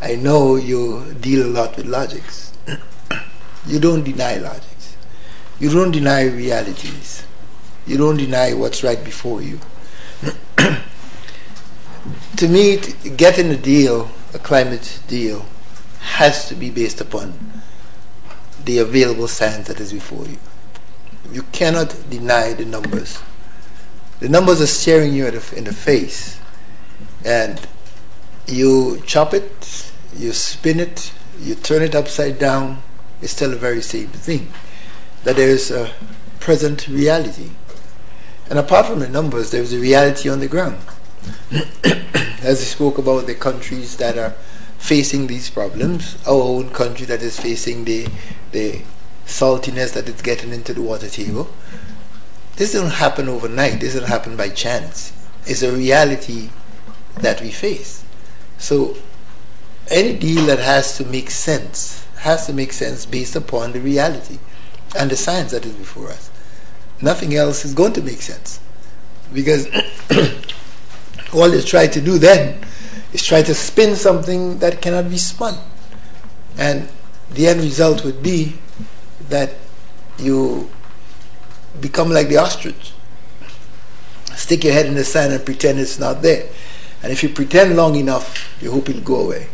I 0.00 0.14
know 0.14 0.56
you 0.56 1.14
deal 1.20 1.46
a 1.46 1.50
lot 1.50 1.76
with 1.76 1.86
logics. 1.86 2.52
you 3.66 3.80
don't 3.80 4.04
deny 4.04 4.36
logics. 4.36 4.96
You 5.58 5.70
don't 5.70 5.90
deny 5.90 6.22
realities. 6.22 7.26
You 7.86 7.96
don't 7.96 8.16
deny 8.16 8.54
what's 8.54 8.84
right 8.84 9.02
before 9.02 9.42
you. 9.42 9.58
to 12.36 12.48
me, 12.48 12.78
getting 13.16 13.50
a 13.50 13.56
deal, 13.56 14.10
a 14.34 14.38
climate 14.38 15.00
deal, 15.08 15.46
has 16.00 16.48
to 16.48 16.54
be 16.54 16.70
based 16.70 17.00
upon 17.00 17.62
the 18.64 18.78
available 18.78 19.26
science 19.26 19.66
that 19.68 19.80
is 19.80 19.92
before 19.92 20.26
you. 20.26 20.38
You 21.32 21.42
cannot 21.52 21.96
deny 22.08 22.52
the 22.52 22.64
numbers. 22.64 23.18
The 24.20 24.28
numbers 24.28 24.60
are 24.60 24.66
staring 24.66 25.12
you 25.14 25.26
in 25.26 25.64
the 25.64 25.72
face. 25.72 26.38
And 27.24 27.60
you 28.46 29.02
chop 29.06 29.34
it, 29.34 29.87
you 30.16 30.32
spin 30.32 30.80
it, 30.80 31.12
you 31.40 31.54
turn 31.54 31.82
it 31.82 31.94
upside 31.94 32.38
down, 32.38 32.82
it's 33.20 33.32
still 33.32 33.50
the 33.50 33.56
very 33.56 33.82
same 33.82 34.08
thing. 34.08 34.52
That 35.24 35.36
there 35.36 35.48
is 35.48 35.70
a 35.70 35.92
present 36.40 36.88
reality. 36.88 37.50
And 38.48 38.58
apart 38.58 38.86
from 38.86 39.00
the 39.00 39.08
numbers, 39.08 39.50
there's 39.50 39.72
a 39.72 39.78
reality 39.78 40.28
on 40.28 40.40
the 40.40 40.48
ground. 40.48 40.78
As 42.40 42.60
we 42.60 42.64
spoke 42.64 42.98
about 42.98 43.26
the 43.26 43.34
countries 43.34 43.96
that 43.96 44.16
are 44.16 44.34
facing 44.78 45.26
these 45.26 45.50
problems, 45.50 46.16
our 46.26 46.40
own 46.40 46.70
country 46.70 47.04
that 47.06 47.20
is 47.20 47.38
facing 47.38 47.84
the, 47.84 48.08
the 48.52 48.82
saltiness 49.26 49.92
that 49.92 50.08
is 50.08 50.22
getting 50.22 50.52
into 50.52 50.72
the 50.72 50.80
water 50.80 51.08
table, 51.08 51.48
this 52.56 52.72
doesn't 52.72 52.92
happen 52.92 53.28
overnight. 53.28 53.80
This 53.80 53.94
doesn't 53.94 54.08
happen 54.08 54.36
by 54.36 54.48
chance. 54.48 55.12
It's 55.46 55.62
a 55.62 55.72
reality 55.72 56.50
that 57.16 57.40
we 57.40 57.50
face. 57.50 58.04
So 58.56 58.96
any 59.90 60.18
deal 60.18 60.46
that 60.46 60.58
has 60.58 60.96
to 60.98 61.04
make 61.04 61.30
sense 61.30 62.06
has 62.18 62.46
to 62.46 62.52
make 62.52 62.72
sense 62.72 63.06
based 63.06 63.36
upon 63.36 63.72
the 63.72 63.80
reality 63.80 64.38
and 64.96 65.10
the 65.10 65.16
science 65.16 65.52
that 65.52 65.64
is 65.64 65.72
before 65.72 66.08
us. 66.08 66.30
Nothing 67.00 67.34
else 67.34 67.64
is 67.64 67.74
going 67.74 67.92
to 67.92 68.02
make 68.02 68.20
sense. 68.20 68.60
Because 69.32 69.66
all 71.32 71.48
they 71.48 71.62
try 71.62 71.86
to 71.86 72.00
do 72.00 72.18
then 72.18 72.60
is 73.12 73.24
try 73.24 73.42
to 73.42 73.54
spin 73.54 73.94
something 73.94 74.58
that 74.58 74.82
cannot 74.82 75.08
be 75.08 75.16
spun. 75.16 75.58
And 76.56 76.88
the 77.30 77.46
end 77.46 77.60
result 77.60 78.04
would 78.04 78.22
be 78.22 78.54
that 79.28 79.54
you 80.18 80.68
become 81.80 82.10
like 82.10 82.28
the 82.28 82.38
ostrich. 82.38 82.92
Stick 84.34 84.64
your 84.64 84.72
head 84.72 84.86
in 84.86 84.94
the 84.94 85.04
sand 85.04 85.32
and 85.32 85.44
pretend 85.44 85.78
it's 85.78 85.98
not 85.98 86.22
there. 86.22 86.48
And 87.02 87.12
if 87.12 87.22
you 87.22 87.28
pretend 87.28 87.76
long 87.76 87.94
enough, 87.94 88.56
you 88.60 88.72
hope 88.72 88.88
it'll 88.88 89.02
go 89.02 89.26
away. 89.26 89.48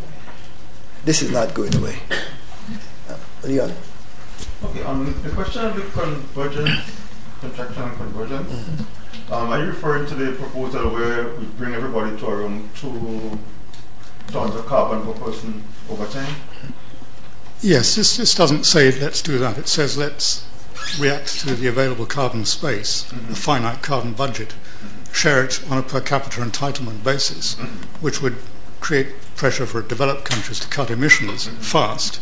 This 1.05 1.21
is 1.21 1.31
not 1.31 1.53
going 1.53 1.75
away. 1.77 1.99
Uh, 3.11 3.17
Leon. 3.43 3.73
Okay, 4.65 4.83
on 4.85 5.01
um, 5.01 5.23
the 5.23 5.29
question 5.31 5.67
of 5.67 5.77
the 5.77 5.83
convergence, 5.83 6.81
contraction 7.41 7.83
and 7.83 7.97
convergence, 7.99 8.51
mm-hmm. 8.51 9.33
um, 9.33 9.51
are 9.51 9.59
you 9.59 9.67
referring 9.67 10.07
to 10.07 10.15
the 10.15 10.33
proposal 10.33 10.89
where 10.91 11.29
we 11.37 11.45
bring 11.59 11.75
everybody 11.75 12.17
to 12.17 12.27
around 12.27 12.75
two 12.75 13.39
tons 14.29 14.55
of 14.55 14.65
carbon 14.65 15.03
per 15.03 15.21
person 15.21 15.63
over 15.91 16.07
time? 16.07 16.35
Yes, 17.61 17.97
this, 17.97 18.17
this 18.17 18.35
doesn't 18.35 18.65
say 18.65 18.91
let's 18.99 19.21
do 19.21 19.39
that. 19.39 19.59
It 19.59 19.69
says 19.69 19.99
let's 19.99 20.49
react 20.99 21.41
to 21.41 21.55
the 21.55 21.67
available 21.67 22.07
carbon 22.07 22.47
space, 22.47 23.05
mm-hmm. 23.05 23.33
a 23.33 23.37
finite 23.37 23.83
carbon 23.83 24.15
budget, 24.15 24.49
mm-hmm. 24.49 25.13
share 25.13 25.45
it 25.45 25.63
on 25.71 25.77
a 25.77 25.83
per 25.83 26.01
capita 26.01 26.41
entitlement 26.41 27.05
basis, 27.05 27.57
mm-hmm. 27.57 28.03
which 28.03 28.23
would 28.23 28.37
create 28.85 29.09
pressure 29.35 29.64
for 29.64 29.80
developed 29.80 30.26
countries 30.26 30.61
to 30.61 30.68
cut 30.68 30.91
emissions 30.91 31.47
fast, 31.66 32.20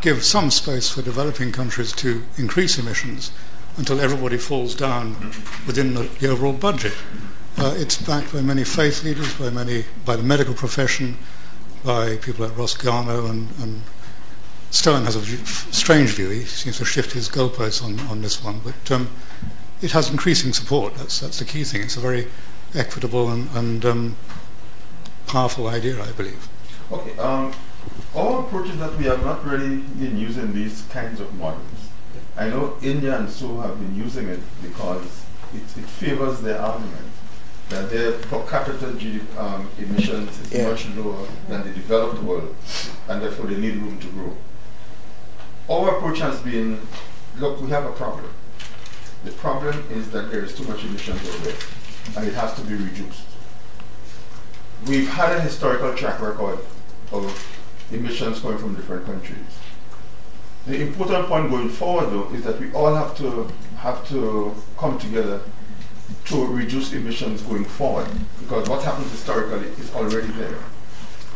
give 0.00 0.22
some 0.22 0.48
space 0.48 0.88
for 0.88 1.02
developing 1.02 1.50
countries 1.50 1.90
to 1.90 2.22
increase 2.36 2.78
emissions 2.78 3.32
until 3.76 3.98
everybody 3.98 4.38
falls 4.38 4.76
down 4.76 5.16
within 5.66 5.94
the, 5.94 6.04
the 6.20 6.28
overall 6.28 6.52
budget. 6.52 6.94
Uh, 7.56 7.74
it's 7.76 8.00
backed 8.00 8.32
by 8.32 8.40
many 8.40 8.62
faith 8.62 9.02
leaders, 9.02 9.34
by 9.34 9.50
many, 9.50 9.84
by 10.04 10.14
the 10.14 10.22
medical 10.22 10.54
profession, 10.54 11.16
by 11.84 12.16
people 12.18 12.46
like 12.46 12.56
Ross 12.56 12.80
and, 12.86 13.48
and 13.60 13.82
Stern 14.70 15.04
has 15.04 15.16
a 15.16 15.18
view, 15.18 15.44
strange 15.72 16.10
view. 16.10 16.28
He 16.28 16.44
seems 16.44 16.78
to 16.78 16.84
shift 16.84 17.10
his 17.10 17.28
goalposts 17.28 17.82
on, 17.82 17.98
on 18.06 18.22
this 18.22 18.44
one, 18.44 18.60
but 18.60 18.92
um, 18.92 19.08
it 19.82 19.90
has 19.90 20.08
increasing 20.10 20.52
support. 20.52 20.94
That's 20.94 21.18
that's 21.18 21.40
the 21.40 21.44
key 21.44 21.64
thing. 21.64 21.82
It's 21.82 21.96
a 21.96 22.00
very 22.00 22.28
equitable 22.74 23.30
and, 23.30 23.48
and 23.54 23.84
um, 23.84 24.16
powerful 25.28 25.68
idea, 25.68 26.02
I 26.02 26.10
believe. 26.12 26.48
Okay. 26.90 27.16
Um, 27.18 27.52
our 28.14 28.40
approach 28.40 28.70
is 28.70 28.78
that 28.78 28.96
we 28.96 29.04
have 29.04 29.22
not 29.24 29.44
really 29.44 29.76
been 29.76 30.18
using 30.18 30.52
these 30.52 30.82
kinds 30.90 31.20
of 31.20 31.32
models. 31.34 31.90
I 32.36 32.48
know 32.48 32.76
India 32.82 33.18
and 33.18 33.28
so 33.28 33.60
have 33.60 33.78
been 33.78 33.94
using 33.94 34.28
it 34.28 34.40
because 34.62 35.24
it, 35.54 35.62
it 35.76 35.84
favors 35.84 36.40
their 36.40 36.60
argument 36.60 37.06
that 37.68 37.90
their 37.90 38.12
per 38.12 38.42
capita 38.46 38.88
um, 39.36 39.68
emissions 39.78 40.40
is 40.40 40.52
yeah. 40.52 40.70
much 40.70 40.88
lower 40.96 41.26
than 41.48 41.64
the 41.64 41.70
developed 41.70 42.22
world, 42.22 42.54
and 43.08 43.22
therefore 43.22 43.46
they 43.46 43.60
need 43.60 43.76
room 43.76 43.98
to 44.00 44.06
grow. 44.08 44.36
Our 45.68 45.96
approach 45.96 46.20
has 46.20 46.40
been, 46.40 46.80
look, 47.38 47.60
we 47.60 47.68
have 47.68 47.84
a 47.84 47.92
problem. 47.92 48.30
The 49.24 49.32
problem 49.32 49.84
is 49.90 50.10
that 50.12 50.30
there 50.30 50.42
is 50.42 50.54
too 50.54 50.64
much 50.64 50.82
emissions 50.84 51.20
over 51.28 51.44
there, 51.44 51.58
and 52.16 52.26
it 52.26 52.34
has 52.34 52.54
to 52.54 52.62
be 52.62 52.74
reduced. 52.74 53.27
We've 54.86 55.08
had 55.08 55.36
a 55.36 55.40
historical 55.40 55.94
track 55.94 56.20
record 56.20 56.60
of 57.12 57.58
emissions 57.90 58.40
coming 58.40 58.58
from 58.58 58.74
different 58.74 59.04
countries. 59.06 59.58
The 60.66 60.80
important 60.80 61.26
point 61.26 61.50
going 61.50 61.68
forward, 61.68 62.10
though, 62.10 62.32
is 62.34 62.44
that 62.44 62.60
we 62.60 62.72
all 62.72 62.94
have 62.94 63.16
to 63.18 63.48
have 63.78 64.06
to 64.08 64.54
come 64.76 64.98
together 64.98 65.40
to 66.26 66.46
reduce 66.46 66.92
emissions 66.92 67.42
going 67.42 67.64
forward, 67.64 68.06
because 68.40 68.68
what 68.68 68.82
happened 68.82 69.10
historically 69.10 69.68
is 69.82 69.92
already 69.94 70.28
there. 70.28 70.58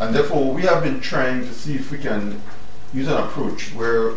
And 0.00 0.14
therefore, 0.14 0.52
we 0.52 0.62
have 0.62 0.82
been 0.82 1.00
trying 1.00 1.40
to 1.42 1.52
see 1.52 1.74
if 1.74 1.90
we 1.90 1.98
can 1.98 2.40
use 2.92 3.08
an 3.08 3.16
approach 3.16 3.74
where 3.74 4.12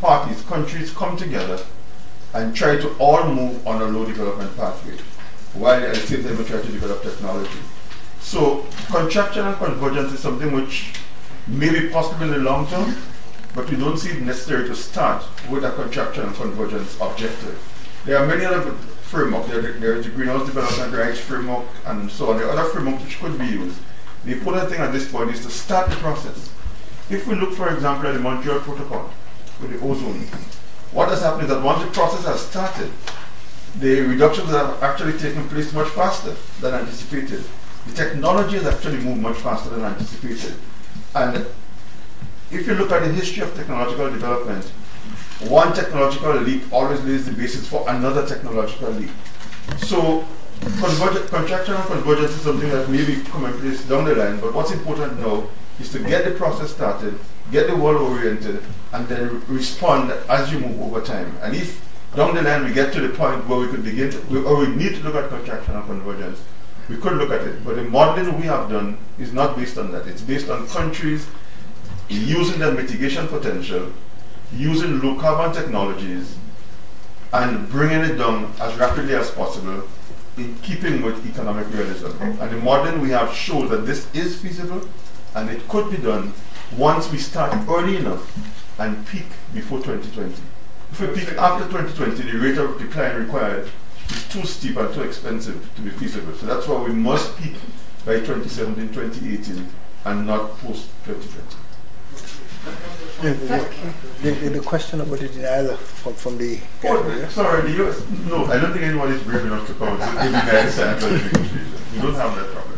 parties, 0.00 0.42
countries 0.42 0.92
come 0.92 1.16
together 1.16 1.60
and 2.34 2.54
try 2.54 2.76
to 2.76 2.96
all 2.98 3.32
move 3.32 3.66
on 3.66 3.82
a 3.82 3.86
low 3.86 4.04
development 4.04 4.56
pathway, 4.56 4.96
while 5.54 5.82
at 5.82 5.94
the 5.94 6.00
same 6.00 6.22
time 6.22 6.38
we 6.38 6.44
try 6.44 6.60
to 6.60 6.72
develop 6.72 7.02
technology. 7.02 7.58
So 8.26 8.66
contraction 8.88 9.46
and 9.46 9.56
convergence 9.56 10.12
is 10.12 10.18
something 10.18 10.50
which 10.50 10.94
may 11.46 11.70
be 11.70 11.90
possible 11.90 12.24
in 12.24 12.32
the 12.32 12.38
long 12.38 12.66
term, 12.66 12.96
but 13.54 13.70
we 13.70 13.76
don't 13.76 13.96
see 13.96 14.10
it 14.10 14.22
necessary 14.22 14.66
to 14.66 14.74
start 14.74 15.24
with 15.48 15.64
a 15.64 15.70
contraction 15.70 16.24
and 16.24 16.34
convergence 16.34 16.98
objective. 17.00 17.56
There 18.04 18.18
are 18.18 18.26
many 18.26 18.44
other 18.44 18.72
frameworks. 19.12 19.48
There, 19.48 19.62
there 19.62 19.94
is 19.94 20.06
the 20.06 20.10
Greenhouse 20.10 20.44
Development 20.44 20.92
Rights 20.92 21.20
Framework 21.20 21.66
and 21.84 22.10
so 22.10 22.30
on. 22.30 22.38
There 22.38 22.48
are 22.48 22.58
other 22.58 22.68
frameworks 22.70 23.04
which 23.04 23.20
could 23.20 23.38
be 23.38 23.46
used. 23.46 23.78
The 24.24 24.32
important 24.32 24.70
thing 24.70 24.80
at 24.80 24.92
this 24.92 25.08
point 25.08 25.30
is 25.30 25.44
to 25.44 25.50
start 25.50 25.88
the 25.88 25.96
process. 25.96 26.50
If 27.08 27.28
we 27.28 27.36
look, 27.36 27.52
for 27.52 27.72
example, 27.72 28.08
at 28.08 28.14
the 28.14 28.18
Montreal 28.20 28.58
Protocol 28.58 29.08
with 29.60 29.70
the 29.70 29.78
ozone, 29.86 30.26
what 30.90 31.10
has 31.10 31.22
happened 31.22 31.44
is 31.44 31.50
that 31.50 31.62
once 31.62 31.84
the 31.84 31.92
process 31.92 32.24
has 32.24 32.40
started, 32.40 32.90
the 33.78 34.00
reductions 34.00 34.50
have 34.50 34.82
actually 34.82 35.16
taken 35.16 35.48
place 35.48 35.72
much 35.72 35.90
faster 35.90 36.34
than 36.60 36.74
anticipated. 36.74 37.44
The 37.86 37.94
technology 37.94 38.56
has 38.56 38.66
actually 38.66 38.98
moved 38.98 39.20
much 39.20 39.36
faster 39.36 39.70
than 39.70 39.82
anticipated. 39.82 40.54
And 41.14 41.46
if 42.50 42.66
you 42.66 42.74
look 42.74 42.92
at 42.92 43.02
the 43.02 43.12
history 43.12 43.42
of 43.42 43.54
technological 43.54 44.10
development, 44.10 44.64
one 45.48 45.72
technological 45.74 46.34
leap 46.34 46.72
always 46.72 47.02
lays 47.04 47.26
the 47.26 47.32
basis 47.32 47.68
for 47.68 47.88
another 47.88 48.26
technological 48.26 48.90
leap. 48.90 49.10
So 49.78 50.24
contraction 50.60 51.74
and 51.74 51.84
convergence 51.84 52.32
is 52.32 52.40
something 52.42 52.70
that 52.70 52.88
may 52.88 53.04
be 53.04 53.22
commonplace 53.22 53.84
down 53.84 54.04
the 54.04 54.14
line, 54.14 54.40
but 54.40 54.54
what's 54.54 54.70
important 54.70 55.20
now 55.20 55.48
is 55.78 55.90
to 55.92 55.98
get 55.98 56.24
the 56.24 56.30
process 56.32 56.70
started, 56.70 57.18
get 57.52 57.66
the 57.66 57.76
world 57.76 58.00
oriented, 58.00 58.62
and 58.92 59.06
then 59.08 59.42
respond 59.48 60.10
as 60.28 60.50
you 60.50 60.58
move 60.58 60.80
over 60.80 61.00
time. 61.02 61.36
And 61.42 61.54
if 61.54 61.84
down 62.14 62.34
the 62.34 62.42
line 62.42 62.64
we 62.64 62.72
get 62.72 62.92
to 62.94 63.00
the 63.00 63.10
point 63.10 63.46
where 63.46 63.58
we 63.58 63.68
could 63.68 63.84
begin 63.84 64.10
to, 64.10 64.46
or 64.46 64.60
we 64.60 64.68
need 64.68 64.94
to 64.94 65.02
look 65.02 65.14
at 65.14 65.28
contraction 65.28 65.74
and 65.74 65.84
convergence, 65.84 66.40
we 66.88 66.96
could 66.96 67.14
look 67.14 67.30
at 67.30 67.46
it. 67.46 67.64
But 67.64 67.76
the 67.76 67.84
modeling 67.84 68.38
we 68.40 68.46
have 68.46 68.70
done 68.70 68.98
is 69.18 69.32
not 69.32 69.56
based 69.56 69.78
on 69.78 69.92
that. 69.92 70.06
It's 70.06 70.22
based 70.22 70.48
on 70.48 70.68
countries 70.68 71.26
using 72.08 72.60
their 72.60 72.72
mitigation 72.72 73.26
potential, 73.28 73.92
using 74.52 75.00
low 75.00 75.18
carbon 75.18 75.54
technologies, 75.54 76.36
and 77.32 77.68
bringing 77.68 78.00
it 78.00 78.16
down 78.16 78.52
as 78.60 78.74
rapidly 78.76 79.14
as 79.14 79.30
possible 79.30 79.82
in 80.36 80.54
keeping 80.56 81.02
with 81.02 81.26
economic 81.28 81.66
realism. 81.72 82.10
And 82.20 82.50
the 82.50 82.58
modeling 82.58 83.00
we 83.00 83.10
have 83.10 83.32
shows 83.34 83.70
that 83.70 83.86
this 83.86 84.12
is 84.14 84.40
feasible 84.40 84.86
and 85.34 85.50
it 85.50 85.66
could 85.68 85.90
be 85.90 85.96
done 85.96 86.32
once 86.76 87.10
we 87.10 87.18
start 87.18 87.52
early 87.68 87.96
enough 87.96 88.78
and 88.78 89.06
peak 89.06 89.26
before 89.54 89.78
2020. 89.78 90.34
If 90.92 91.00
we 91.00 91.06
peak 91.08 91.36
after 91.36 91.64
2020, 91.66 92.30
the 92.30 92.38
rate 92.38 92.58
of 92.58 92.78
decline 92.78 93.16
required 93.16 93.70
too 94.30 94.44
steep 94.44 94.76
and 94.76 94.92
too 94.94 95.02
expensive 95.02 95.70
to 95.76 95.82
be 95.82 95.90
feasible. 95.90 96.34
So 96.34 96.46
that's 96.46 96.66
why 96.66 96.82
we 96.82 96.92
must 96.92 97.36
peak 97.38 97.54
by 98.04 98.20
2017, 98.20 98.88
2018, 98.88 99.68
and 100.04 100.26
not 100.26 100.58
post 100.58 100.88
2020. 101.04 101.66
The, 103.22 103.32
the, 104.22 104.48
the, 104.50 104.60
question 104.60 105.00
about 105.00 105.20
the 105.20 105.28
denial 105.28 105.76
from, 105.76 106.14
from 106.14 106.38
the. 106.38 106.60
Oh, 106.84 107.28
sorry, 107.30 107.72
the 107.72 107.88
US. 107.88 108.04
No, 108.28 108.44
I 108.46 108.60
don't 108.60 108.72
think 108.72 108.84
anyone 108.84 109.12
is 109.12 109.22
brave 109.22 109.46
enough 109.46 109.66
to 109.68 109.74
come 109.74 109.98
to 109.98 110.04
give 110.04 111.32
you 111.34 111.40
We 111.94 112.02
don't 112.02 112.14
have 112.14 112.34
that 112.34 112.52
problem. 112.52 112.76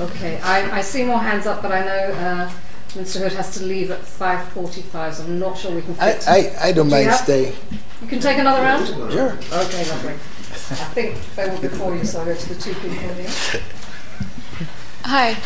Okay, 0.00 0.40
I, 0.40 0.78
I 0.78 0.80
see 0.80 1.04
more 1.04 1.18
hands 1.18 1.46
up, 1.46 1.60
but 1.60 1.72
I 1.72 1.84
know 1.84 2.14
uh, 2.14 2.52
Mr. 2.90 3.20
Hood 3.20 3.32
has 3.32 3.54
to 3.58 3.64
leave 3.64 3.90
at 3.90 4.00
5.45, 4.00 5.12
so 5.14 5.24
I'm 5.24 5.38
not 5.38 5.58
sure 5.58 5.74
we 5.74 5.82
can 5.82 5.96
I, 6.00 6.18
I, 6.26 6.68
I 6.68 6.72
don't 6.72 6.88
mind 6.88 7.12
staying. 7.12 7.54
You 8.04 8.10
can 8.10 8.20
take 8.20 8.36
another 8.36 8.60
round? 8.60 8.86
Sure. 8.86 9.32
Okay, 9.32 9.88
lovely. 9.88 10.12
I 10.12 10.84
think 10.92 11.34
they 11.36 11.48
were 11.48 11.58
before 11.58 11.96
you, 11.96 12.04
so 12.04 12.20
I'll 12.20 12.26
go 12.26 12.34
to 12.34 12.48
the 12.50 12.54
two 12.54 12.74
people 12.74 12.90
here. 12.90 13.62
Hi. 15.04 15.38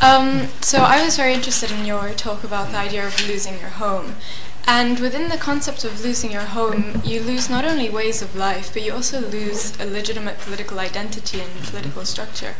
Um, 0.00 0.48
so 0.62 0.78
I 0.78 1.04
was 1.04 1.18
very 1.18 1.34
interested 1.34 1.70
in 1.70 1.84
your 1.84 2.12
talk 2.14 2.42
about 2.42 2.70
the 2.70 2.78
idea 2.78 3.06
of 3.06 3.28
losing 3.28 3.60
your 3.60 3.68
home. 3.68 4.14
And 4.68 4.98
within 4.98 5.28
the 5.28 5.36
concept 5.36 5.84
of 5.84 6.02
losing 6.02 6.32
your 6.32 6.42
home, 6.42 7.00
you 7.04 7.20
lose 7.20 7.48
not 7.48 7.64
only 7.64 7.88
ways 7.88 8.20
of 8.20 8.34
life, 8.34 8.72
but 8.72 8.82
you 8.82 8.92
also 8.92 9.20
lose 9.20 9.78
a 9.78 9.86
legitimate 9.86 10.38
political 10.40 10.80
identity 10.80 11.40
and 11.40 11.52
political 11.62 12.04
structure. 12.04 12.56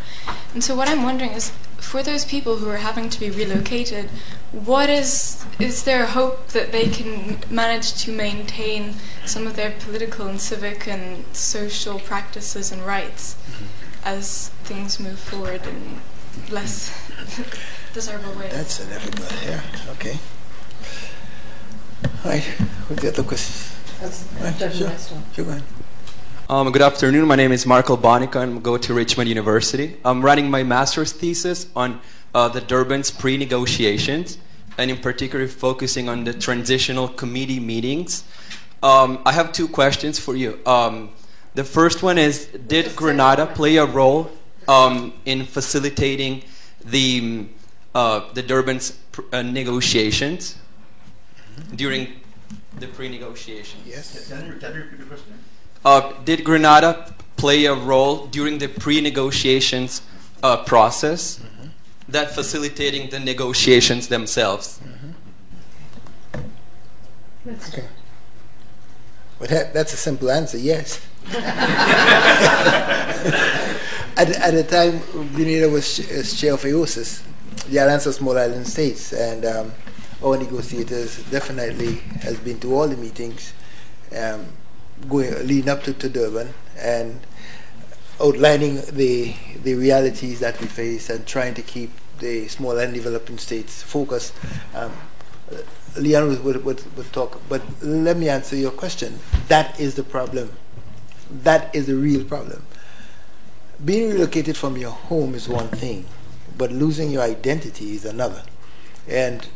And 0.54 0.62
so, 0.62 0.76
what 0.76 0.88
I'm 0.88 1.02
wondering 1.02 1.32
is 1.32 1.50
for 1.78 2.04
those 2.04 2.24
people 2.24 2.56
who 2.56 2.68
are 2.70 2.76
having 2.76 3.08
to 3.10 3.18
be 3.18 3.28
relocated, 3.30 4.08
what 4.52 4.88
is 4.88 5.44
is 5.58 5.82
there 5.82 6.06
hope 6.06 6.48
that 6.48 6.70
they 6.70 6.86
can 6.88 7.38
manage 7.50 7.94
to 8.04 8.12
maintain 8.12 8.94
some 9.24 9.46
of 9.46 9.56
their 9.56 9.72
political 9.72 10.28
and 10.28 10.40
civic 10.40 10.86
and 10.86 11.24
social 11.34 11.98
practices 11.98 12.70
and 12.70 12.86
rights 12.86 13.34
mm-hmm. 13.34 13.64
as 14.04 14.50
things 14.62 15.00
move 15.00 15.18
forward 15.18 15.66
in 15.66 16.00
less 16.54 16.92
desirable 17.92 18.32
ways? 18.38 18.52
That's 18.52 18.78
a 18.80 18.86
difficult 18.86 19.32
here. 19.40 19.62
Okay. 19.90 20.18
All 22.24 22.30
right. 22.32 22.42
Who's 22.42 22.98
the 22.98 23.08
other 23.08 23.22
questions? 23.22 23.72
That's 24.00 24.24
Right, 24.40 24.56
Judge 24.58 24.78
sure. 24.78 24.88
next 24.88 25.10
one. 25.12 25.22
Sure, 25.34 25.44
go 25.44 25.50
ahead. 25.52 25.62
Um, 26.48 26.70
good 26.72 26.82
afternoon. 26.82 27.26
My 27.26 27.36
name 27.36 27.52
is 27.52 27.66
Marco 27.66 27.96
Bonica 27.96 28.42
and 28.42 28.58
I 28.58 28.60
go 28.60 28.76
to 28.76 28.94
Richmond 28.94 29.28
University. 29.28 29.96
I'm 30.04 30.24
writing 30.24 30.50
my 30.50 30.62
master's 30.62 31.12
thesis 31.12 31.66
on 31.74 32.00
uh, 32.34 32.48
the 32.48 32.60
Durban's 32.60 33.10
pre-negotiations, 33.10 34.38
and 34.78 34.90
in 34.90 34.98
particular 34.98 35.48
focusing 35.48 36.08
on 36.08 36.24
the 36.24 36.32
transitional 36.32 37.08
committee 37.08 37.60
meetings. 37.60 38.24
Um, 38.82 39.20
I 39.24 39.32
have 39.32 39.52
two 39.52 39.68
questions 39.68 40.18
for 40.18 40.36
you. 40.36 40.60
Um, 40.66 41.10
the 41.54 41.64
first 41.64 42.02
one 42.02 42.18
is: 42.18 42.46
Did 42.46 42.94
Grenada 42.94 43.46
play 43.46 43.76
a 43.76 43.86
role 43.86 44.30
um, 44.68 45.14
in 45.24 45.44
facilitating 45.46 46.42
the 46.84 47.46
uh, 47.94 48.32
the 48.34 48.42
Durban's 48.42 48.92
pr- 49.12 49.22
uh, 49.32 49.42
negotiations 49.42 50.56
during 51.74 52.20
the 52.78 52.86
pre-negotiations? 52.88 53.82
Yes. 53.86 54.28
Can 54.28 54.46
you, 54.46 54.52
can 54.54 54.74
you 54.74 54.80
repeat 54.80 55.00
the 55.00 55.06
question? 55.06 55.38
Uh, 55.84 56.12
did 56.24 56.44
Grenada 56.44 57.14
play 57.36 57.64
a 57.66 57.74
role 57.74 58.26
during 58.26 58.58
the 58.58 58.68
pre-negotiations 58.68 60.02
uh, 60.42 60.64
process 60.64 61.40
that 62.08 62.34
facilitating 62.34 63.10
the 63.10 63.20
negotiations 63.20 64.08
themselves? 64.08 64.80
Okay. 67.46 67.84
Well, 69.38 69.48
that, 69.48 69.74
that's 69.74 69.92
a 69.92 69.96
simple 69.96 70.30
answer. 70.30 70.58
Yes. 70.58 71.00
at, 71.28 71.36
at 74.16 74.54
the 74.54 74.64
time, 74.64 75.00
Grenada 75.34 75.68
was, 75.68 75.96
ch- 75.96 76.10
was 76.10 76.38
chair 76.40 76.54
of 76.54 76.62
AOSIS, 76.62 77.22
the 77.68 77.78
Alliance 77.78 78.06
of 78.06 78.14
Small 78.14 78.38
Island 78.38 78.66
States, 78.66 79.12
and 79.12 79.44
um, 79.44 79.72
our 80.24 80.36
negotiators 80.36 81.22
definitely 81.30 81.96
has 82.20 82.38
been 82.38 82.58
to 82.60 82.74
all 82.74 82.88
the 82.88 82.96
meetings, 82.96 83.52
um, 84.16 84.46
going 85.08 85.32
leading 85.46 85.68
up 85.68 85.82
to, 85.84 85.92
to 85.92 86.08
Durban, 86.08 86.52
and 86.78 87.20
outlining 88.20 88.80
the 88.92 89.34
the 89.62 89.74
realities 89.74 90.40
that 90.40 90.60
we 90.60 90.66
face 90.66 91.10
and 91.10 91.26
trying 91.26 91.54
to 91.54 91.62
keep 91.62 91.90
the 92.18 92.48
small 92.48 92.78
and 92.78 92.94
developing 92.94 93.38
states 93.38 93.82
focused. 93.82 94.34
Um, 94.74 94.92
Leon 95.96 96.28
would, 96.28 96.44
would, 96.44 96.64
would, 96.64 96.96
would 96.96 97.12
talk, 97.12 97.40
but 97.48 97.62
let 97.82 98.16
me 98.16 98.28
answer 98.28 98.56
your 98.56 98.70
question. 98.70 99.18
That 99.48 99.78
is 99.80 99.94
the 99.94 100.02
problem. 100.02 100.52
That 101.30 101.74
is 101.74 101.86
the 101.86 101.94
real 101.94 102.24
problem. 102.24 102.64
Being 103.82 104.10
relocated 104.10 104.56
from 104.56 104.76
your 104.76 104.90
home 104.90 105.34
is 105.34 105.48
one 105.48 105.68
thing, 105.68 106.06
but 106.56 106.70
losing 106.70 107.10
your 107.10 107.22
identity 107.22 107.92
is 107.94 108.04
another. 108.04 108.42
And 109.08 109.46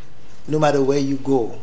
no 0.51 0.59
matter 0.59 0.82
where 0.82 0.98
you 0.98 1.16
go, 1.16 1.59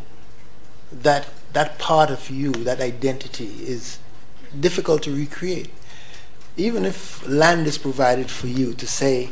that 0.92 1.28
that 1.54 1.78
part 1.80 2.10
of 2.10 2.30
you, 2.30 2.52
that 2.52 2.80
identity, 2.80 3.46
is 3.46 4.00
difficult 4.60 5.04
to 5.04 5.16
recreate. 5.16 5.70
Even 6.56 6.86
if 6.86 7.28
land 7.28 7.68
is 7.68 7.78
provided 7.78 8.30
for 8.30 8.48
you 8.48 8.74
to 8.74 8.88
say, 8.88 9.30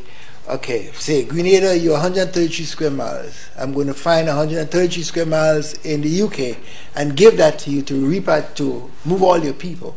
okay, 0.48 0.92
say 0.94 1.26
Grenada, 1.26 1.78
you're 1.78 1.94
133 1.94 2.66
square 2.66 2.92
miles. 2.92 3.50
I'm 3.58 3.74
going 3.74 3.88
to 3.88 3.94
find 3.94 4.28
133 4.28 5.04
square 5.04 5.26
miles 5.26 5.74
in 5.86 6.02
the 6.02 6.22
UK 6.22 6.58
and 6.96 7.16
give 7.16 7.38
that 7.38 7.60
to 7.60 7.72
you 7.72 7.82
to 7.84 7.94
repart 8.08 8.56
to 8.56 8.92
move 9.06 9.24
all 9.24 9.38
your 9.38 9.54
people. 9.54 9.96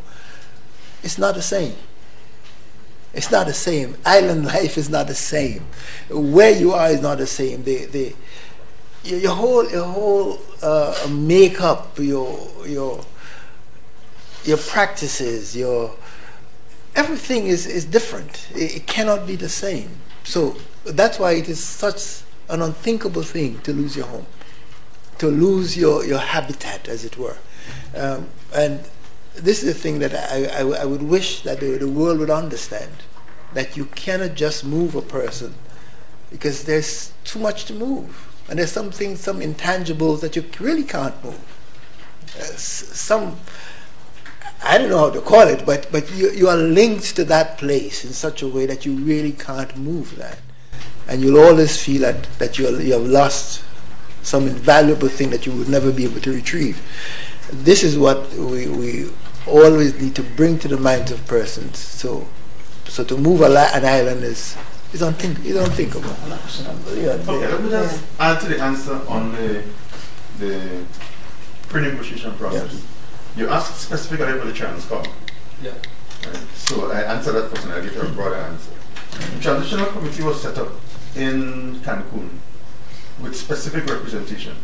It's 1.03 1.19
not 1.19 1.35
the 1.35 1.43
same. 1.43 1.75
It's 3.15 3.31
not 3.31 3.47
the 3.47 3.55
same. 3.55 3.97
Island 4.05 4.45
life 4.55 4.79
is 4.79 4.89
not 4.89 5.07
the 5.07 5.15
same. 5.15 5.65
Where 6.11 6.51
you 6.51 6.73
are 6.73 6.89
is 6.91 7.01
not 7.03 7.19
the 7.19 7.27
same. 7.27 7.63
Your, 9.09 9.21
your 9.21 9.35
whole 9.35 9.71
your 9.71 9.85
whole 9.85 10.39
uh, 10.63 11.09
makeup, 11.11 11.99
your 11.99 12.49
your 12.67 13.05
your 14.45 14.59
practices, 14.59 15.57
your 15.57 15.95
everything 16.95 17.47
is, 17.47 17.67
is 17.67 17.85
different. 17.85 18.49
It, 18.55 18.77
it 18.77 18.87
cannot 18.87 19.27
be 19.27 19.37
the 19.37 19.49
same. 19.49 19.91
So 20.25 20.57
that's 20.85 21.19
why 21.19 21.33
it 21.33 21.49
is 21.49 21.63
such 21.63 22.23
an 22.49 22.63
unthinkable 22.63 23.23
thing 23.23 23.61
to 23.61 23.73
lose 23.73 23.97
your 23.97 24.07
home, 24.07 24.27
to 25.19 25.29
lose 25.29 25.77
your, 25.77 26.05
your 26.05 26.19
habitat, 26.19 26.89
as 26.89 27.05
it 27.05 27.17
were. 27.17 27.37
Um, 27.95 28.29
and 28.55 28.81
this 29.35 29.63
is 29.63 29.75
the 29.75 29.79
thing 29.81 30.01
that 30.01 30.15
I, 30.15 30.47
I, 30.47 30.83
I 30.83 30.85
would 30.85 31.03
wish 31.03 31.43
that 31.43 31.61
the, 31.61 31.79
the 31.79 31.89
world 31.89 32.19
would 32.19 32.31
understand 32.31 32.91
that 33.55 33.77
you 33.77 33.87
cannot 33.87 34.35
just 34.35 34.65
move 34.65 34.95
a 34.95 35.03
person 35.03 35.55
because 36.31 36.65
there's 36.65 37.13
too 37.25 37.39
much 37.39 37.65
to 37.67 37.75
move. 37.75 38.28
And 38.49 38.59
there's 38.59 38.73
some 38.73 38.91
things, 38.91 39.21
some 39.21 39.41
intangibles 39.41 40.21
that 40.21 40.37
you 40.37 40.45
really 40.59 40.85
can't 40.85 41.23
move. 41.23 41.39
Uh, 42.39 42.43
some, 42.43 43.37
I 44.63 44.79
don't 44.79 44.89
know 44.89 44.99
how 44.99 45.11
to 45.11 45.21
call 45.21 45.47
it, 45.49 45.67
but, 45.67 45.89
but 45.93 46.11
you, 46.15 46.31
you 46.31 46.49
are 46.49 46.57
linked 46.57 47.15
to 47.17 47.25
that 47.25 47.59
place 47.59 48.05
in 48.05 48.13
such 48.13 48.43
a 48.43 48.49
way 48.49 48.67
that 48.67 48.87
you 48.87 48.95
really 48.95 49.33
can't 49.33 49.77
move 49.77 50.17
that. 50.17 50.39
And 51.07 51.23
you'll 51.23 51.41
always 51.41 51.83
feel 51.83 52.03
that, 52.03 52.25
that 52.39 52.59
you, 52.59 52.69
you 52.79 52.93
have 52.95 53.07
lost 53.07 53.63
some 54.23 54.47
invaluable 54.47 55.09
thing 55.09 55.31
that 55.31 55.47
you 55.47 55.53
would 55.53 55.69
never 55.69 55.93
be 55.93 56.05
able 56.05 56.21
to 56.21 56.33
retrieve. 56.33 56.81
This 57.51 57.83
is 57.83 57.99
what 57.99 58.31
we, 58.33 58.69
we 58.69 59.11
always 59.47 60.01
need 60.01 60.15
to 60.17 60.23
bring 60.23 60.59
to 60.61 60.69
the 60.69 60.77
minds 60.77 61.11
of 61.11 61.27
persons. 61.27 61.79
So, 61.79 62.29
so 62.87 63.05
to 63.05 63.17
move 63.17 63.41
a, 63.41 63.47
an 63.47 63.85
island 63.85 64.23
is, 64.25 64.57
is, 64.93 65.03
unthink- 65.03 65.45
is 65.45 65.57
unthinkable. 65.57 66.11
Yeah, 66.97 67.13
Okay, 67.13 67.49
let 67.49 67.63
me 67.63 67.71
just 67.71 68.05
add 68.19 68.41
to 68.41 68.47
the 68.49 68.61
answer 68.61 69.01
on 69.09 69.33
the 69.33 69.63
the 70.39 70.85
pre-negotiation 71.69 72.33
process. 72.35 72.85
You 73.37 73.49
asked 73.49 73.81
specifically 73.81 74.33
about 74.33 74.47
the 74.47 74.53
Transcom. 74.53 75.07
Yeah. 75.63 75.73
Right? 76.27 76.37
So 76.55 76.91
I 76.91 77.03
answered 77.03 77.33
that 77.33 77.51
question. 77.51 77.73
I 77.73 77.81
get 77.81 77.97
a 77.97 78.07
broader 78.11 78.37
answer. 78.37 78.71
The 79.35 79.41
transitional 79.43 79.87
committee 79.87 80.23
was 80.23 80.41
set 80.41 80.57
up 80.59 80.69
in 81.17 81.77
Cancun 81.81 82.29
with 83.21 83.35
specific 83.37 83.87
representation. 83.87 84.55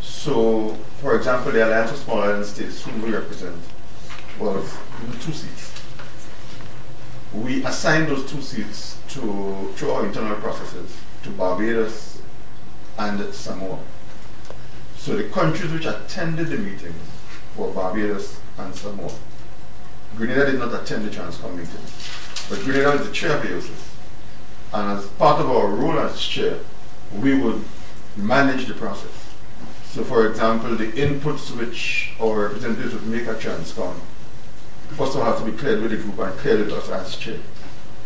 So, 0.00 0.74
for 1.00 1.14
example, 1.16 1.52
the 1.52 1.66
Alliance 1.66 1.90
of 1.92 1.98
Small 1.98 2.20
Island 2.20 2.46
States, 2.46 2.82
whom 2.82 3.02
we 3.02 3.10
represent, 3.12 3.56
was 4.38 4.72
given 5.00 5.20
two 5.20 5.32
seats. 5.32 5.79
We 7.32 7.64
assigned 7.64 8.08
those 8.08 8.28
two 8.30 8.42
seats 8.42 8.98
to 9.10 9.72
through 9.76 9.90
our 9.90 10.06
internal 10.06 10.36
processes 10.36 10.96
to 11.22 11.30
Barbados 11.30 12.20
and 12.98 13.32
Samoa. 13.32 13.78
So 14.96 15.16
the 15.16 15.24
countries 15.24 15.72
which 15.72 15.86
attended 15.86 16.48
the 16.48 16.58
meetings 16.58 16.94
were 17.56 17.70
Barbados 17.70 18.40
and 18.58 18.74
Samoa. 18.74 19.12
Grenada 20.16 20.50
did 20.50 20.58
not 20.58 20.74
attend 20.74 21.04
the 21.04 21.10
Transcom 21.10 21.56
meeting, 21.56 21.80
but 22.48 22.64
Grenada 22.64 23.00
is 23.00 23.06
the 23.06 23.12
chair 23.12 23.36
of 23.36 23.44
AOSIS. 23.44 23.94
And 24.72 24.98
as 24.98 25.06
part 25.06 25.40
of 25.40 25.48
our 25.48 25.68
role 25.68 25.98
as 26.00 26.20
chair, 26.20 26.58
we 27.16 27.34
would 27.34 27.64
manage 28.16 28.66
the 28.66 28.74
process. 28.74 29.34
So, 29.86 30.04
for 30.04 30.26
example, 30.26 30.76
the 30.76 30.92
inputs 30.92 31.56
which 31.56 32.12
our 32.20 32.42
representatives 32.42 32.94
would 32.94 33.06
make 33.06 33.26
at 33.26 33.40
Transcom, 33.40 33.94
first 34.96 35.14
of 35.14 35.20
all, 35.20 35.26
have 35.26 35.38
to 35.38 35.50
be 35.50 35.56
cleared 35.56 35.80
with 35.82 35.90
the 35.90 35.96
group 35.96 36.18
and 36.18 36.38
cleared 36.38 36.66
with 36.66 36.72
us 36.72 36.88
as 36.90 37.16
chair. 37.16 37.38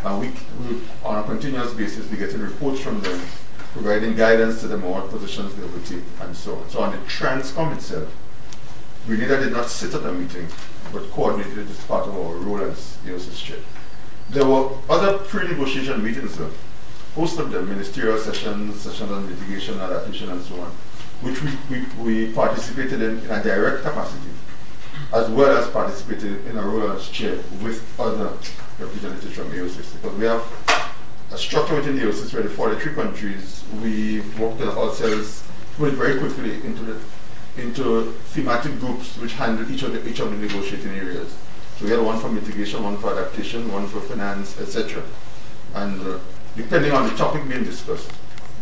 And 0.04 0.20
we, 0.20 0.28
we, 0.28 0.80
on 1.04 1.22
a 1.22 1.26
continuous 1.26 1.72
basis, 1.72 2.06
be 2.06 2.16
getting 2.16 2.40
reports 2.40 2.80
from 2.80 3.00
them, 3.00 3.20
providing 3.72 4.14
guidance 4.14 4.60
to 4.60 4.68
them 4.68 4.84
on 4.84 4.90
what 4.90 5.10
positions 5.10 5.54
they 5.54 5.66
would 5.66 5.84
take, 5.86 6.02
and 6.20 6.36
so 6.36 6.56
on. 6.56 6.68
So, 6.68 6.80
on 6.80 6.92
the 6.92 6.98
Transcom 6.98 7.74
itself, 7.74 8.14
we 9.08 9.16
neither 9.16 9.40
did 9.40 9.52
not 9.52 9.68
sit 9.68 9.94
at 9.94 10.02
the 10.02 10.12
meeting, 10.12 10.46
but 10.92 11.10
coordinated 11.10 11.58
it 11.58 11.70
as 11.70 11.84
part 11.84 12.06
of 12.06 12.14
our 12.14 12.34
role 12.34 12.60
as 12.60 12.98
AOSIS 13.04 13.42
chair. 13.42 13.58
There 14.30 14.46
were 14.46 14.70
other 14.88 15.18
pre-negotiation 15.18 16.02
meetings, 16.02 16.36
though, 16.36 16.50
most 17.16 17.38
of 17.38 17.50
them 17.50 17.68
ministerial 17.68 18.18
sessions, 18.18 18.80
sessions 18.80 19.10
on 19.10 19.28
mitigation, 19.28 19.78
adaptation, 19.80 20.30
and 20.30 20.42
so 20.42 20.60
on, 20.60 20.70
which 21.20 21.42
we, 21.42 21.50
we, 21.70 22.26
we 22.26 22.32
participated 22.32 23.00
in 23.00 23.18
in 23.20 23.30
a 23.30 23.42
direct 23.42 23.82
capacity 23.82 24.30
as 25.14 25.30
well 25.30 25.56
as 25.56 25.70
participating 25.70 26.44
in 26.46 26.58
a 26.58 26.62
role 26.62 26.90
as 26.90 27.08
chair 27.08 27.36
with 27.62 27.82
other 28.00 28.30
representatives 28.80 29.34
from 29.34 29.48
AOSIS. 29.50 29.94
Because 29.94 30.18
we 30.18 30.26
have 30.26 30.42
a 31.30 31.38
structure 31.38 31.76
within 31.76 31.96
AOSIS 31.98 32.34
where 32.34 32.42
the 32.42 32.50
43 32.50 32.94
countries, 32.94 33.64
we've 33.80 34.38
worked 34.40 34.60
ourselves 34.60 35.44
very 35.78 36.18
quickly 36.18 36.54
into 36.66 36.82
the 36.82 36.98
into 37.56 38.10
thematic 38.34 38.80
groups 38.80 39.16
which 39.18 39.32
handle 39.34 39.70
each 39.70 39.82
of 39.82 39.92
the 39.92 40.08
each 40.08 40.18
of 40.18 40.30
the 40.30 40.36
negotiating 40.36 40.92
areas. 40.92 41.36
So 41.78 41.84
we 41.84 41.90
had 41.92 42.00
one 42.00 42.18
for 42.18 42.28
mitigation, 42.28 42.82
one 42.82 42.96
for 42.98 43.12
adaptation, 43.12 43.72
one 43.72 43.86
for 43.86 44.00
finance, 44.00 44.60
etc. 44.60 45.02
And 45.74 46.00
uh, 46.00 46.18
depending 46.56 46.92
on 46.92 47.08
the 47.08 47.16
topic 47.16 47.48
being 47.48 47.64
discussed, 47.64 48.10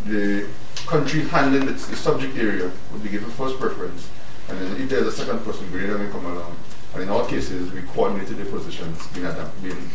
the 0.05 0.47
country 0.85 1.21
handling 1.21 1.65
the, 1.65 1.73
the, 1.73 1.95
subject 1.95 2.37
area 2.37 2.69
would 2.91 3.03
be 3.03 3.09
given 3.09 3.29
first 3.31 3.59
preference. 3.59 4.09
And 4.49 4.59
then 4.59 4.81
if 4.81 4.89
there's 4.89 5.07
a 5.07 5.11
second 5.11 5.39
person, 5.43 5.71
we 5.71 5.85
will 5.85 6.09
come 6.09 6.25
along. 6.25 6.55
And 6.93 7.03
in 7.03 7.09
all 7.09 7.25
cases, 7.25 7.71
we 7.71 7.81
coordinated 7.81 8.37
the 8.37 8.45
positions 8.45 9.07
being, 9.07 9.27
being, 9.61 9.89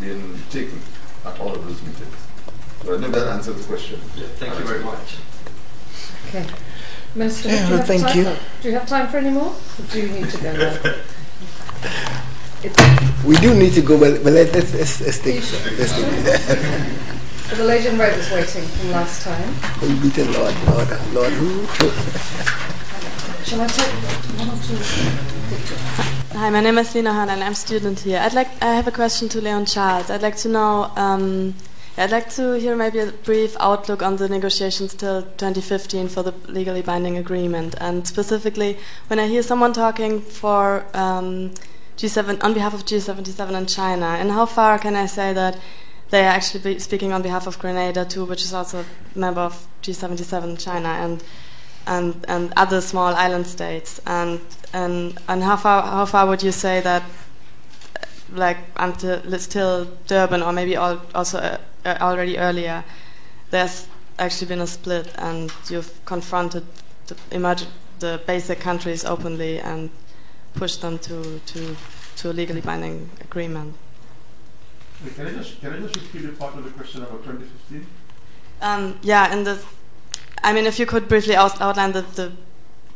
being 0.00 0.38
taken 0.50 0.80
at 1.24 1.38
all 1.40 1.54
of 1.54 1.64
those 1.66 1.80
meetings. 1.82 2.16
So 2.84 2.96
I 2.96 3.00
think 3.00 3.14
that 3.14 3.28
answers 3.28 3.56
the 3.56 3.64
question. 3.64 4.00
Yeah, 4.16 4.26
thank 4.36 4.58
you 4.58 4.64
very 4.64 4.84
much. 4.84 5.16
Okay. 6.28 6.46
Minister, 7.14 7.48
yeah, 7.48 7.68
do, 7.68 7.76
you 7.76 7.82
thank 7.82 8.14
you. 8.14 8.24
do 8.62 8.68
you 8.68 8.74
have 8.74 8.88
time 8.88 9.06
for 9.08 9.18
any 9.18 9.30
more? 9.30 9.52
Or 9.52 9.84
do 9.90 10.00
you 10.00 10.08
need 10.08 10.30
to 10.30 10.38
go 10.38 10.52
now? 10.56 10.96
we 13.26 13.36
do 13.36 13.54
need 13.54 13.74
to 13.74 13.82
go, 13.82 13.98
but, 13.98 14.22
but 14.24 14.32
let, 14.32 14.54
us 14.54 14.72
let's, 14.74 15.00
let's 15.00 15.18
take 15.18 15.42
let's 15.78 15.92
take 15.92 17.12
The 17.56 17.64
lady 17.64 17.88
in 17.88 17.98
red 17.98 18.18
is 18.18 18.30
waiting 18.30 18.64
from 18.64 18.92
last 18.92 19.24
time. 19.24 19.54
Oh, 19.82 19.88
we 19.88 20.08
beat 20.08 20.14
the 20.14 20.24
Lord, 20.32 20.54
Lord, 20.66 20.88
Lord 21.12 21.32
who? 21.34 22.68
Shall 23.44 23.60
I 23.60 23.66
take 23.66 23.92
one 24.38 24.48
or 24.48 24.62
two? 24.62 24.76
Hi, 26.38 26.48
my 26.50 26.60
name 26.60 26.78
is 26.78 26.94
Lena 26.94 27.12
Han 27.12 27.28
and 27.28 27.42
I'm 27.42 27.52
a 27.52 27.54
student 27.54 28.00
here. 28.00 28.20
I'd 28.20 28.34
like, 28.34 28.48
I 28.62 28.74
have 28.74 28.86
a 28.86 28.92
question 28.92 29.28
to 29.30 29.40
Leon 29.40 29.66
Charles. 29.66 30.10
I'd 30.10 30.22
like 30.22 30.36
to 30.36 30.48
know, 30.48 30.92
um, 30.96 31.54
I'd 31.98 32.12
like 32.12 32.30
to 32.34 32.52
hear 32.52 32.76
maybe 32.76 33.00
a 33.00 33.06
brief 33.06 33.56
outlook 33.58 34.00
on 34.00 34.16
the 34.16 34.28
negotiations 34.28 34.94
till 34.94 35.22
2015 35.22 36.08
for 36.08 36.22
the 36.22 36.32
legally 36.46 36.82
binding 36.82 37.18
agreement. 37.18 37.74
And 37.80 38.06
specifically, 38.06 38.78
when 39.08 39.18
I 39.18 39.26
hear 39.26 39.42
someone 39.42 39.72
talking 39.72 40.20
for 40.20 40.86
um, 40.94 41.52
G7 41.96 42.42
on 42.44 42.54
behalf 42.54 42.74
of 42.74 42.86
G77 42.86 43.54
and 43.54 43.68
China, 43.68 44.06
and 44.06 44.30
how 44.30 44.46
far 44.46 44.78
can 44.78 44.94
I 44.94 45.06
say 45.06 45.32
that 45.32 45.58
they 46.10 46.24
are 46.24 46.30
actually 46.30 46.78
speaking 46.78 47.12
on 47.12 47.22
behalf 47.22 47.46
of 47.46 47.58
Grenada 47.58 48.04
too, 48.04 48.24
which 48.24 48.42
is 48.42 48.54
also 48.54 48.84
a 48.84 49.18
member 49.18 49.40
of 49.40 49.66
G77 49.82 50.62
China 50.62 50.88
and 50.88 51.24
and 51.86 52.24
and 52.28 52.52
other 52.56 52.80
small 52.80 53.14
island 53.14 53.46
states, 53.46 54.00
and 54.06 54.40
and 54.72 55.18
and 55.28 55.42
how 55.42 55.56
far 55.56 55.82
how 55.82 56.04
far 56.04 56.26
would 56.26 56.42
you 56.42 56.52
say 56.52 56.80
that 56.80 57.02
like 58.32 58.58
until 58.76 59.20
still 59.38 59.86
Durban 60.06 60.42
or 60.42 60.52
maybe 60.52 60.76
also 60.76 61.38
uh, 61.38 61.58
uh, 61.84 61.96
already 62.00 62.38
earlier, 62.38 62.84
there's 63.50 63.86
actually 64.18 64.48
been 64.48 64.60
a 64.60 64.66
split, 64.66 65.12
and 65.18 65.52
you've 65.68 65.92
confronted 66.04 66.64
the, 67.06 67.66
the 67.98 68.20
basic 68.26 68.60
countries 68.60 69.04
openly 69.04 69.58
and 69.58 69.90
pushed 70.54 70.80
them 70.82 70.98
to, 70.98 71.40
to, 71.46 71.76
to 72.16 72.30
a 72.30 72.32
legally 72.32 72.60
binding 72.60 73.10
agreement. 73.20 73.74
Can 75.16 75.26
I 75.26 75.30
just 75.32 75.60
can 75.60 75.72
I 75.72 75.80
just 75.80 75.96
repeat 75.96 76.28
a 76.28 76.32
part 76.32 76.54
of 76.54 76.64
the 76.64 76.70
question 76.70 77.02
about 77.02 77.24
2015? 77.24 77.86
Um, 78.60 78.98
yeah, 79.02 79.32
and 79.32 79.44
the, 79.44 79.60
I 80.44 80.52
mean, 80.52 80.66
if 80.66 80.78
you 80.78 80.86
could 80.86 81.08
briefly 81.08 81.36
out, 81.36 81.60
outline 81.60 81.92
the, 81.92 82.02
the 82.02 82.32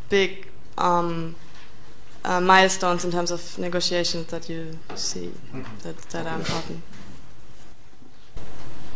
big 0.09 0.49
um, 0.77 1.37
uh, 2.25 2.41
milestones 2.41 3.05
in 3.05 3.11
terms 3.13 3.31
of 3.31 3.59
negotiations 3.59 4.27
that 4.27 4.49
you 4.49 4.79
see 4.95 5.31
mm-hmm. 5.53 5.63
that, 5.83 5.97
that 6.11 6.27
are 6.27 6.39
important. 6.39 6.83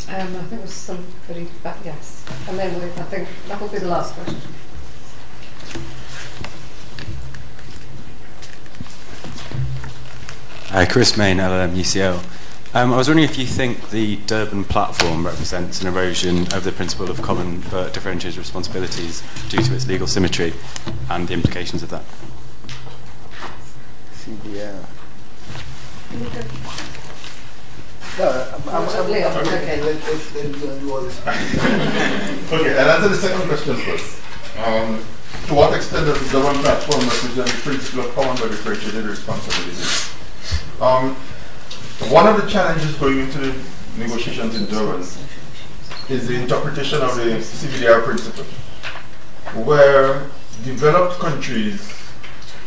Um, 0.09 0.17
I 0.17 0.43
think 0.43 0.53
it 0.53 0.63
was 0.63 0.73
somebody 0.73 1.47
back, 1.63 1.77
yes. 1.85 2.25
And 2.49 2.59
then 2.59 2.81
we, 2.81 2.87
I 2.87 3.05
think 3.05 3.29
that 3.47 3.61
will 3.61 3.69
be 3.69 3.79
the 3.79 3.87
last 3.87 4.15
question. 4.15 4.41
Uh, 10.73 10.87
Chris 10.89 11.17
Main, 11.17 11.39
LLM 11.39 11.75
UCL. 11.77 12.40
Um, 12.73 12.93
I 12.93 12.97
was 12.97 13.09
wondering 13.09 13.29
if 13.29 13.37
you 13.37 13.47
think 13.47 13.91
the 13.91 14.15
Durban 14.27 14.63
platform 14.63 15.27
represents 15.27 15.81
an 15.81 15.89
erosion 15.89 16.43
of 16.55 16.63
the 16.63 16.71
principle 16.71 17.11
of 17.11 17.21
common 17.21 17.63
but 17.69 17.93
differentiated 17.93 18.39
responsibilities 18.39 19.25
due 19.49 19.61
to 19.61 19.75
its 19.75 19.89
legal 19.89 20.07
symmetry 20.07 20.53
and 21.11 21.27
the 21.27 21.35
implications 21.35 21.83
of 21.83 21.91
that. 21.91 22.05
CBR. 24.15 24.85
No, 28.21 28.53
I'm, 28.55 28.69
I'm, 28.69 28.89
I'm, 28.89 29.07
okay. 29.11 29.81
okay. 29.81 29.99
Okay, 32.53 32.79
I'll 32.79 32.91
answer 32.91 33.09
the 33.09 33.17
second 33.17 33.49
question 33.49 33.75
first. 33.79 34.23
Um, 34.59 35.05
to 35.49 35.55
what 35.55 35.75
extent 35.75 36.07
does 36.07 36.21
the 36.31 36.39
Durban 36.39 36.63
platform 36.63 37.01
represent 37.01 37.49
the 37.49 37.63
principle 37.63 38.05
of 38.05 38.15
common 38.15 38.37
but 38.37 38.51
differentiated 38.51 39.07
responsibilities? 39.07 40.13
Um, 40.81 41.17
one 42.09 42.27
of 42.27 42.43
the 42.43 42.49
challenges 42.49 42.95
going 42.97 43.21
into 43.21 43.39
the 43.39 43.55
negotiations 43.99 44.57
in 44.57 44.67
Durban 44.67 45.03
is 46.09 46.27
the 46.27 46.41
interpretation 46.41 47.01
of 47.03 47.15
the 47.15 47.39
CBDR 47.39 48.03
principle, 48.03 48.45
where 49.65 50.27
developed 50.65 51.21
countries 51.21 51.93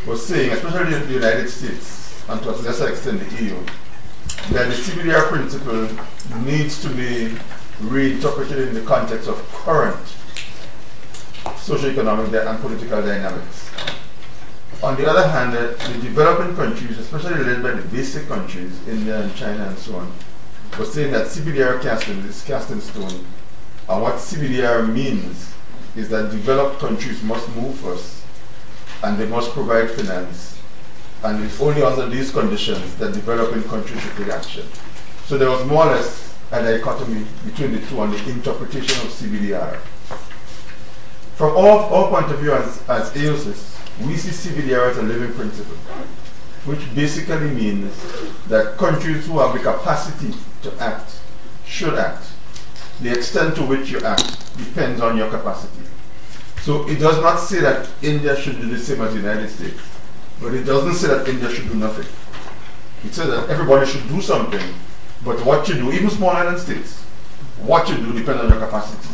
were 0.05 0.15
saying, 0.15 0.51
especially 0.51 0.99
the 0.99 1.13
United 1.13 1.49
States, 1.49 2.23
and 2.29 2.41
to 2.43 2.51
a 2.51 2.55
lesser 2.61 2.89
extent 2.89 3.19
the 3.19 3.43
EU, 3.43 3.59
that 4.51 4.69
the 4.69 4.75
CBDR 4.75 5.27
principle 5.27 5.89
needs 6.45 6.81
to 6.81 6.89
be 6.89 7.35
reinterpreted 7.81 8.69
in 8.69 8.73
the 8.73 8.81
context 8.81 9.27
of 9.27 9.35
current 9.51 10.05
socioeconomic 11.43 12.47
and 12.47 12.59
political 12.61 13.01
dynamics. 13.01 13.69
On 14.83 14.97
the 14.97 15.09
other 15.09 15.25
hand, 15.29 15.53
the, 15.53 15.77
the 15.93 16.01
developing 16.01 16.57
countries, 16.57 16.97
especially 16.97 17.41
led 17.41 17.63
by 17.63 17.71
the 17.71 17.87
basic 17.87 18.27
countries, 18.27 18.85
India 18.85 19.21
and 19.21 19.33
China 19.33 19.69
and 19.69 19.79
so 19.79 19.95
on, 19.95 20.11
were 20.77 20.83
saying 20.83 21.13
that 21.13 21.27
CBDR 21.27 21.81
casting 21.81 22.17
is 22.19 22.43
casting 22.43 22.81
stone. 22.81 23.25
And 23.87 24.01
what 24.01 24.15
CBDR 24.15 24.91
means 24.91 25.53
is 25.95 26.09
that 26.09 26.31
developed 26.31 26.81
countries 26.81 27.23
must 27.23 27.47
move 27.55 27.75
first 27.75 28.25
and 29.03 29.17
they 29.17 29.25
must 29.25 29.51
provide 29.51 29.89
finance. 29.91 30.59
And 31.23 31.41
it's 31.45 31.61
only 31.61 31.81
under 31.81 32.09
these 32.09 32.31
conditions 32.31 32.95
that 32.95 33.13
developing 33.13 33.63
countries 33.63 34.01
should 34.01 34.17
take 34.17 34.27
action. 34.27 34.65
So 35.27 35.37
there 35.37 35.49
was 35.49 35.65
more 35.65 35.85
or 35.87 35.91
less 35.91 36.37
a 36.51 36.61
dichotomy 36.61 37.25
between 37.45 37.71
the 37.71 37.79
two 37.87 38.01
on 38.01 38.11
the 38.11 38.17
interpretation 38.29 39.07
of 39.07 39.13
CBDR. 39.13 39.77
From 41.35 41.55
our, 41.55 41.79
our 41.79 42.09
point 42.09 42.33
of 42.33 42.39
view 42.39 42.51
as, 42.51 42.83
as 42.89 43.11
AOSIS, 43.13 43.73
we 44.01 44.17
see 44.17 44.49
CBDR 44.49 44.89
as 44.89 44.97
a 44.97 45.03
living 45.03 45.33
principle, 45.33 45.75
which 46.65 46.93
basically 46.95 47.49
means 47.51 47.93
that 48.47 48.77
countries 48.77 49.27
who 49.27 49.39
have 49.39 49.53
the 49.53 49.59
capacity 49.59 50.33
to 50.63 50.73
act 50.81 51.19
should 51.65 51.95
act. 51.95 52.25
The 53.01 53.11
extent 53.11 53.55
to 53.55 53.63
which 53.63 53.91
you 53.91 53.99
act 54.01 54.57
depends 54.57 55.01
on 55.01 55.17
your 55.17 55.29
capacity. 55.29 55.83
So 56.61 56.87
it 56.87 56.99
does 56.99 57.21
not 57.21 57.37
say 57.37 57.59
that 57.61 57.89
India 58.01 58.39
should 58.39 58.59
do 58.61 58.69
the 58.69 58.79
same 58.79 59.01
as 59.01 59.13
the 59.13 59.19
United 59.19 59.49
States, 59.49 59.81
but 60.41 60.53
it 60.53 60.63
doesn't 60.63 60.95
say 60.95 61.07
that 61.07 61.27
India 61.27 61.49
should 61.49 61.67
do 61.67 61.75
nothing. 61.75 62.05
It 63.05 63.13
says 63.13 63.27
that 63.27 63.49
everybody 63.49 63.85
should 63.85 64.07
do 64.07 64.21
something, 64.21 64.61
but 65.25 65.43
what 65.45 65.67
you 65.67 65.75
do, 65.75 65.91
even 65.91 66.09
small 66.09 66.29
island 66.29 66.59
states, 66.59 67.01
what 67.61 67.89
you 67.89 67.97
do 67.97 68.13
depends 68.13 68.41
on 68.41 68.49
your 68.49 68.59
capacity. 68.59 69.09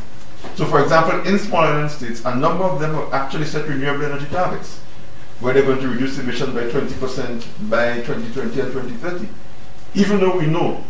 So 0.55 0.65
for 0.65 0.81
example, 0.81 1.21
in 1.25 1.39
small 1.39 1.61
island 1.61 1.91
states, 1.91 2.23
a 2.25 2.35
number 2.35 2.63
of 2.63 2.79
them 2.79 2.93
have 2.95 3.13
actually 3.13 3.45
set 3.45 3.67
renewable 3.67 4.05
energy 4.05 4.25
targets, 4.27 4.79
where 5.39 5.53
they're 5.53 5.63
going 5.63 5.79
to 5.79 5.87
reduce 5.87 6.19
emissions 6.19 6.53
by 6.53 6.63
20% 6.63 7.69
by 7.69 7.95
2020 8.01 8.59
and 8.59 8.71
2030. 8.73 9.29
Even 9.95 10.19
though 10.19 10.37
we 10.37 10.45
know 10.45 10.83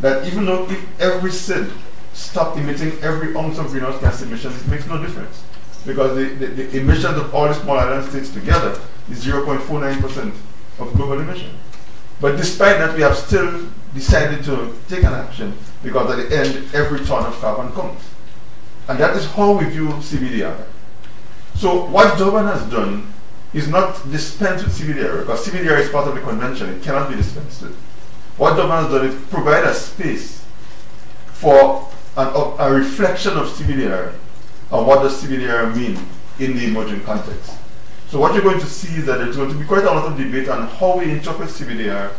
that 0.00 0.26
even 0.26 0.46
though 0.46 0.68
if 0.70 1.00
every 1.00 1.30
SID 1.30 1.70
stopped 2.12 2.58
emitting 2.58 2.92
every 3.02 3.36
ounce 3.36 3.58
of 3.58 3.68
greenhouse 3.68 4.00
gas 4.00 4.22
emissions, 4.22 4.60
it 4.60 4.68
makes 4.68 4.86
no 4.86 5.00
difference. 5.00 5.44
Because 5.86 6.16
the, 6.16 6.46
the, 6.46 6.46
the 6.46 6.80
emissions 6.80 7.16
of 7.16 7.34
all 7.34 7.48
the 7.48 7.54
small 7.54 7.78
island 7.78 8.08
states 8.08 8.30
together 8.30 8.78
is 9.10 9.24
0.49% 9.24 10.34
of 10.78 10.94
global 10.94 11.20
emission. 11.20 11.56
But 12.20 12.36
despite 12.36 12.78
that, 12.78 12.94
we 12.94 13.02
have 13.02 13.16
still 13.16 13.68
decided 13.94 14.44
to 14.44 14.74
take 14.88 15.04
an 15.04 15.14
action 15.14 15.56
because 15.82 16.10
at 16.10 16.28
the 16.28 16.36
end, 16.36 16.74
every 16.74 17.04
ton 17.04 17.24
of 17.24 17.38
carbon 17.40 17.72
counts. 17.72 18.09
And 18.90 18.98
that 18.98 19.16
is 19.16 19.24
how 19.26 19.56
we 19.56 19.66
view 19.66 19.86
CBDR. 19.86 20.64
So 21.54 21.86
what 21.86 22.18
Durban 22.18 22.46
has 22.46 22.68
done 22.68 23.06
is 23.54 23.68
not 23.68 23.94
dispense 24.10 24.64
with 24.64 24.76
CBDR 24.76 25.20
because 25.20 25.46
CBDR 25.46 25.78
is 25.78 25.90
part 25.90 26.08
of 26.08 26.16
the 26.16 26.20
convention. 26.20 26.70
It 26.70 26.82
cannot 26.82 27.08
be 27.08 27.14
dispensed 27.14 27.62
with. 27.62 27.76
What 28.36 28.56
Durban 28.56 28.82
has 28.82 28.88
done 28.90 29.06
is 29.06 29.14
provide 29.28 29.62
a 29.62 29.74
space 29.74 30.44
for 31.26 31.88
an, 32.16 32.32
a 32.58 32.72
reflection 32.72 33.34
of 33.34 33.46
CBDR 33.46 34.12
and 34.72 34.86
what 34.86 35.04
does 35.04 35.22
CBDR 35.22 35.72
mean 35.76 35.96
in 36.40 36.56
the 36.56 36.64
emerging 36.64 37.02
context. 37.02 37.58
So 38.08 38.18
what 38.18 38.34
you're 38.34 38.42
going 38.42 38.58
to 38.58 38.66
see 38.66 38.96
is 38.96 39.06
that 39.06 39.18
there's 39.18 39.36
going 39.36 39.52
to 39.52 39.56
be 39.56 39.66
quite 39.66 39.84
a 39.84 39.86
lot 39.86 40.10
of 40.10 40.18
debate 40.18 40.48
on 40.48 40.66
how 40.66 40.98
we 40.98 41.12
interpret 41.12 41.50
CBDR, 41.50 42.10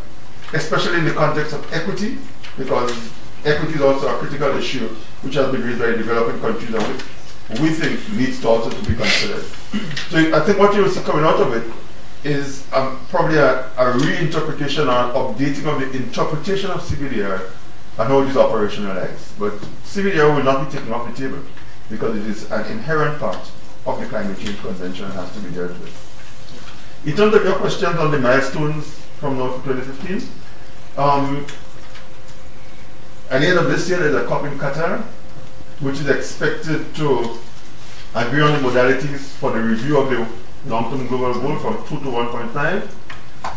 especially 0.54 1.00
in 1.00 1.04
the 1.04 1.12
context 1.12 1.54
of 1.54 1.74
equity, 1.74 2.18
because 2.58 3.12
equity 3.46 3.76
is 3.76 3.82
also 3.82 4.08
a 4.08 4.18
critical 4.20 4.58
issue 4.58 4.88
which 5.22 5.36
has 5.36 5.52
been 5.52 5.64
raised 5.64 5.80
by 5.80 5.88
developing 5.92 6.40
countries 6.42 6.74
and 6.74 6.84
which 6.84 7.60
we 7.60 7.70
think 7.72 8.14
needs 8.14 8.40
to 8.42 8.48
also 8.48 8.70
to 8.70 8.90
be 8.90 8.96
considered. 8.96 9.44
So 10.10 10.36
I 10.36 10.40
think 10.42 10.60
what 10.60 10.74
you 10.76 10.84
will 10.84 10.90
see 10.90 11.02
coming 11.02 11.26
out 11.26 11.40
of 11.40 11.54
it 11.54 11.72
is 12.24 12.72
um, 12.72 13.00
probably 13.10 13.38
a, 13.38 13.66
a 13.72 13.94
reinterpretation 13.98 14.86
or 14.88 15.34
updating 15.34 15.66
of 15.66 15.80
the 15.80 15.92
interpretation 15.92 16.70
of 16.70 16.82
CBDR 16.82 17.50
and 17.98 18.08
how 18.08 18.22
it 18.22 18.30
is 18.30 18.36
operationalized. 18.36 19.38
But 19.40 19.54
CBDR 19.84 20.36
will 20.36 20.44
not 20.44 20.66
be 20.66 20.78
taken 20.78 20.94
off 20.94 21.14
the 21.14 21.20
table 21.20 21.44
because 21.90 22.16
it 22.16 22.26
is 22.28 22.50
an 22.52 22.72
inherent 22.72 23.20
part 23.20 23.52
of 23.86 24.00
the 24.00 24.06
climate 24.06 24.40
change 24.40 24.60
convention 24.60 25.06
and 25.06 25.14
has 25.14 25.34
to 25.34 25.40
be 25.40 25.54
dealt 25.54 25.72
with. 25.72 26.08
In 27.06 27.16
terms 27.16 27.34
of 27.34 27.44
your 27.44 27.56
questions 27.56 27.98
on 27.98 28.12
the 28.12 28.20
milestones 28.20 28.86
from 29.20 29.38
now 29.38 29.58
to 29.58 29.64
2015, 29.64 30.30
um, 30.98 31.46
at 33.32 33.40
the 33.40 33.48
end 33.48 33.60
of 33.60 33.70
this 33.70 33.88
year, 33.88 33.98
there's 34.00 34.16
a 34.16 34.28
COP 34.28 34.44
in 34.44 34.60
Qatar, 34.60 35.02
which 35.80 36.02
is 36.02 36.10
expected 36.10 36.94
to 36.96 37.38
agree 38.14 38.42
on 38.42 38.62
the 38.62 38.70
modalities 38.70 39.20
for 39.40 39.54
the 39.54 39.62
review 39.62 39.98
of 40.00 40.10
the 40.10 40.70
long-term 40.70 41.08
global 41.08 41.40
goal 41.40 41.58
from 41.60 41.78
2 41.88 42.04
to 42.04 42.12
1.5, 42.12 42.82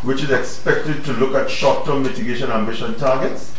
which 0.04 0.22
is 0.22 0.30
expected 0.30 1.04
to 1.04 1.12
look 1.14 1.34
at 1.34 1.50
short-term 1.50 2.04
mitigation 2.04 2.52
ambition 2.52 2.94
targets, 2.94 3.52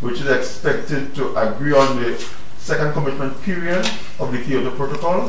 which 0.00 0.20
is 0.20 0.28
expected 0.28 1.12
to 1.16 1.34
agree 1.34 1.72
on 1.72 2.00
the 2.00 2.16
second 2.58 2.92
commitment 2.92 3.42
period 3.42 3.84
of 4.20 4.30
the 4.30 4.38
Kyoto 4.38 4.70
Protocol, 4.76 5.22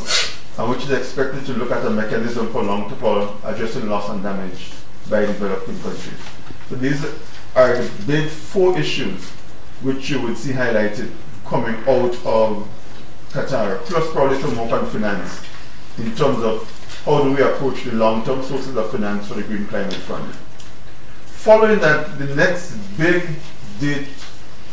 and 0.60 0.70
which 0.70 0.84
is 0.84 0.92
expected 0.92 1.44
to 1.48 1.54
look 1.54 1.72
at 1.72 1.84
a 1.84 1.90
mechanism 1.90 2.52
for 2.52 2.62
long-term 2.62 3.30
addressing 3.44 3.90
loss 3.90 4.10
and 4.10 4.22
damage 4.22 4.74
by 5.10 5.22
developing 5.22 5.80
countries. 5.82 6.22
So 6.70 6.76
these 6.76 7.04
are 7.56 7.82
the 7.82 8.04
big 8.06 8.30
four 8.30 8.78
issues 8.78 9.39
which 9.82 10.10
you 10.10 10.22
would 10.22 10.38
see 10.38 10.52
highlighted 10.52 11.12
coming 11.46 11.76
out 11.88 12.16
of 12.26 12.68
Qatar, 13.32 13.80
plus 13.86 14.12
probably 14.12 14.40
some 14.42 14.56
more 14.56 14.74
on 14.74 14.86
finance 14.88 15.42
in 15.98 16.16
terms 16.16 16.44
of 16.44 17.02
how 17.06 17.24
do 17.24 17.34
we 17.34 17.42
approach 17.42 17.84
the 17.84 17.92
long-term 17.94 18.44
sources 18.44 18.76
of 18.76 18.92
finance 18.92 19.28
for 19.28 19.36
the 19.36 19.44
Green 19.44 19.66
Climate 19.68 19.94
Fund. 19.94 20.34
Following 21.26 21.80
that, 21.80 22.18
the 22.20 22.36
next 22.36 22.76
big 22.98 23.24
date 23.80 24.08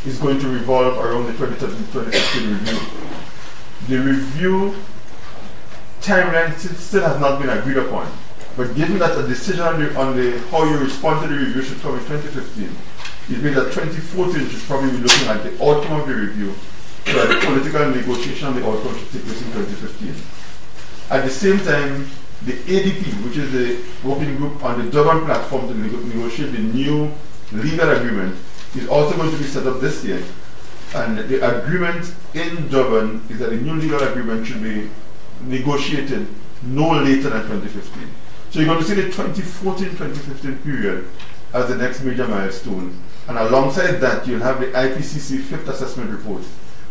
is 0.04 0.18
going 0.18 0.38
to 0.40 0.48
revolve 0.48 0.98
around 0.98 1.26
the 1.26 1.32
2013-2015 1.32 2.50
review. 2.50 2.78
The 3.88 3.98
review 3.98 4.74
timeline 6.00 6.56
still 6.76 7.02
has 7.02 7.20
not 7.20 7.40
been 7.40 7.50
agreed 7.50 7.76
upon, 7.76 8.10
but 8.56 8.74
given 8.74 8.98
that 8.98 9.16
a 9.16 9.26
decision 9.26 9.62
on 9.62 9.80
the, 9.80 9.96
on 9.98 10.16
the 10.16 10.38
how 10.50 10.64
you 10.64 10.78
respond 10.78 11.22
to 11.22 11.28
the 11.28 11.40
review 11.40 11.62
should 11.62 11.80
come 11.80 11.94
in 11.94 12.00
2015, 12.00 12.70
it 13.28 13.42
means 13.42 13.56
that 13.56 13.72
2014 13.72 14.48
should 14.48 14.60
probably 14.62 14.90
be 14.90 14.98
looking 14.98 15.28
at 15.28 15.42
the 15.42 15.52
outcome 15.64 16.00
of 16.00 16.06
the 16.06 16.14
review 16.14 16.54
so 17.06 17.26
the 17.26 17.40
political 17.46 17.90
negotiation 17.90 18.48
on 18.48 18.54
the 18.56 18.66
outcome 18.66 18.96
should 18.98 19.10
take 19.12 19.24
place 19.24 19.40
in 19.40 19.52
2015. 19.52 20.14
At 21.10 21.24
the 21.24 21.30
same 21.30 21.58
time, 21.58 22.08
the 22.44 22.52
ADP, 22.52 23.24
which 23.24 23.36
is 23.36 23.52
the 23.52 23.80
working 24.06 24.36
group 24.36 24.62
on 24.64 24.84
the 24.84 24.90
Durban 24.90 25.24
platform 25.24 25.68
to 25.68 25.74
negotiate 25.74 26.52
the 26.52 26.58
new 26.58 27.12
legal 27.52 27.90
agreement, 27.90 28.36
is 28.74 28.88
also 28.88 29.16
going 29.16 29.30
to 29.30 29.38
be 29.38 29.44
set 29.44 29.66
up 29.66 29.80
this 29.80 30.04
year. 30.04 30.22
And 30.94 31.18
the 31.18 31.58
agreement 31.60 32.12
in 32.34 32.68
Durban 32.68 33.22
is 33.30 33.38
that 33.38 33.50
the 33.50 33.56
new 33.56 33.74
legal 33.74 34.02
agreement 34.02 34.46
should 34.46 34.62
be 34.62 34.90
negotiated 35.42 36.26
no 36.62 36.90
later 36.90 37.30
than 37.30 37.42
2015. 37.42 38.08
So 38.50 38.60
you're 38.60 38.68
going 38.68 38.80
to 38.80 38.84
see 38.84 38.94
the 38.94 39.08
2014-2015 39.10 40.62
period 40.64 41.08
as 41.52 41.68
the 41.68 41.76
next 41.76 42.02
major 42.02 42.26
milestone. 42.26 42.98
And 43.28 43.38
alongside 43.38 43.96
that, 44.00 44.26
you'll 44.26 44.40
have 44.40 44.60
the 44.60 44.66
IPCC 44.66 45.42
fifth 45.42 45.68
assessment 45.68 46.10
report 46.10 46.42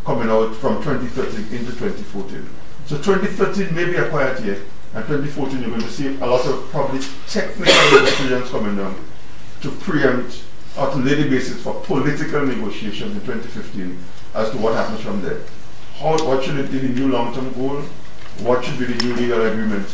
coming 0.05 0.29
out 0.29 0.53
from 0.55 0.83
2013 0.83 1.57
into 1.57 1.71
2014. 1.71 2.49
So 2.87 2.97
2013 2.97 3.73
may 3.73 3.85
be 3.85 3.95
a 3.95 4.09
quiet 4.09 4.43
year, 4.43 4.61
and 4.93 5.05
2014 5.05 5.61
you're 5.61 5.69
going 5.69 5.81
to 5.81 5.89
see 5.89 6.07
a 6.17 6.25
lot 6.25 6.45
of 6.45 6.69
probably 6.69 6.99
technical 7.27 7.65
decisions 7.99 8.49
coming 8.49 8.75
down 8.75 8.95
to 9.61 9.71
preempt 9.71 10.43
or 10.77 10.91
to 10.91 10.97
lay 10.97 11.15
the 11.15 11.29
basis 11.29 11.61
for 11.63 11.73
political 11.81 12.45
negotiations 12.45 13.15
in 13.15 13.21
2015 13.21 13.97
as 14.35 14.51
to 14.51 14.57
what 14.57 14.75
happens 14.75 14.99
from 14.99 15.21
there. 15.21 15.39
How, 15.95 16.11
what 16.25 16.43
should 16.43 16.69
be 16.69 16.79
the 16.79 16.89
new 16.89 17.11
long-term 17.11 17.53
goal? 17.53 17.81
What 18.39 18.65
should 18.65 18.77
be 18.77 18.85
the 18.85 19.03
new 19.05 19.15
legal 19.15 19.45
agreement? 19.45 19.87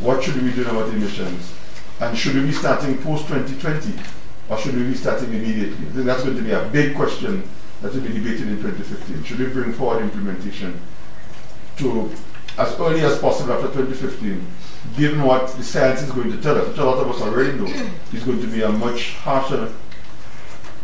What 0.00 0.24
should 0.24 0.42
we 0.42 0.50
do 0.50 0.62
about 0.68 0.88
emissions? 0.88 1.54
And 2.00 2.18
should 2.18 2.34
we 2.34 2.42
be 2.42 2.52
starting 2.52 2.98
post-2020 2.98 4.23
or 4.48 4.58
should 4.58 4.74
we 4.74 4.84
be 4.84 4.94
starting 4.94 5.32
immediately? 5.32 5.86
I 5.86 5.90
think 5.90 6.04
that's 6.06 6.22
going 6.22 6.36
to 6.36 6.42
be 6.42 6.52
a 6.52 6.64
big 6.68 6.94
question 6.94 7.48
that 7.82 7.92
will 7.92 8.00
be 8.00 8.08
debated 8.08 8.48
in 8.48 8.56
2015. 8.62 9.24
Should 9.24 9.38
we 9.38 9.46
bring 9.46 9.72
forward 9.72 10.02
implementation 10.02 10.80
to 11.78 12.10
as 12.56 12.78
early 12.78 13.00
as 13.00 13.18
possible 13.18 13.52
after 13.52 13.66
2015, 13.66 14.46
given 14.96 15.22
what 15.22 15.48
the 15.56 15.62
science 15.62 16.02
is 16.02 16.10
going 16.12 16.30
to 16.30 16.40
tell 16.40 16.56
us, 16.56 16.68
which 16.68 16.78
a 16.78 16.84
lot 16.84 16.98
of 16.98 17.10
us 17.10 17.20
already 17.20 17.58
know, 17.58 17.66
is 18.12 18.22
going 18.22 18.40
to 18.40 18.46
be 18.46 18.62
a 18.62 18.70
much 18.70 19.14
harsher 19.14 19.72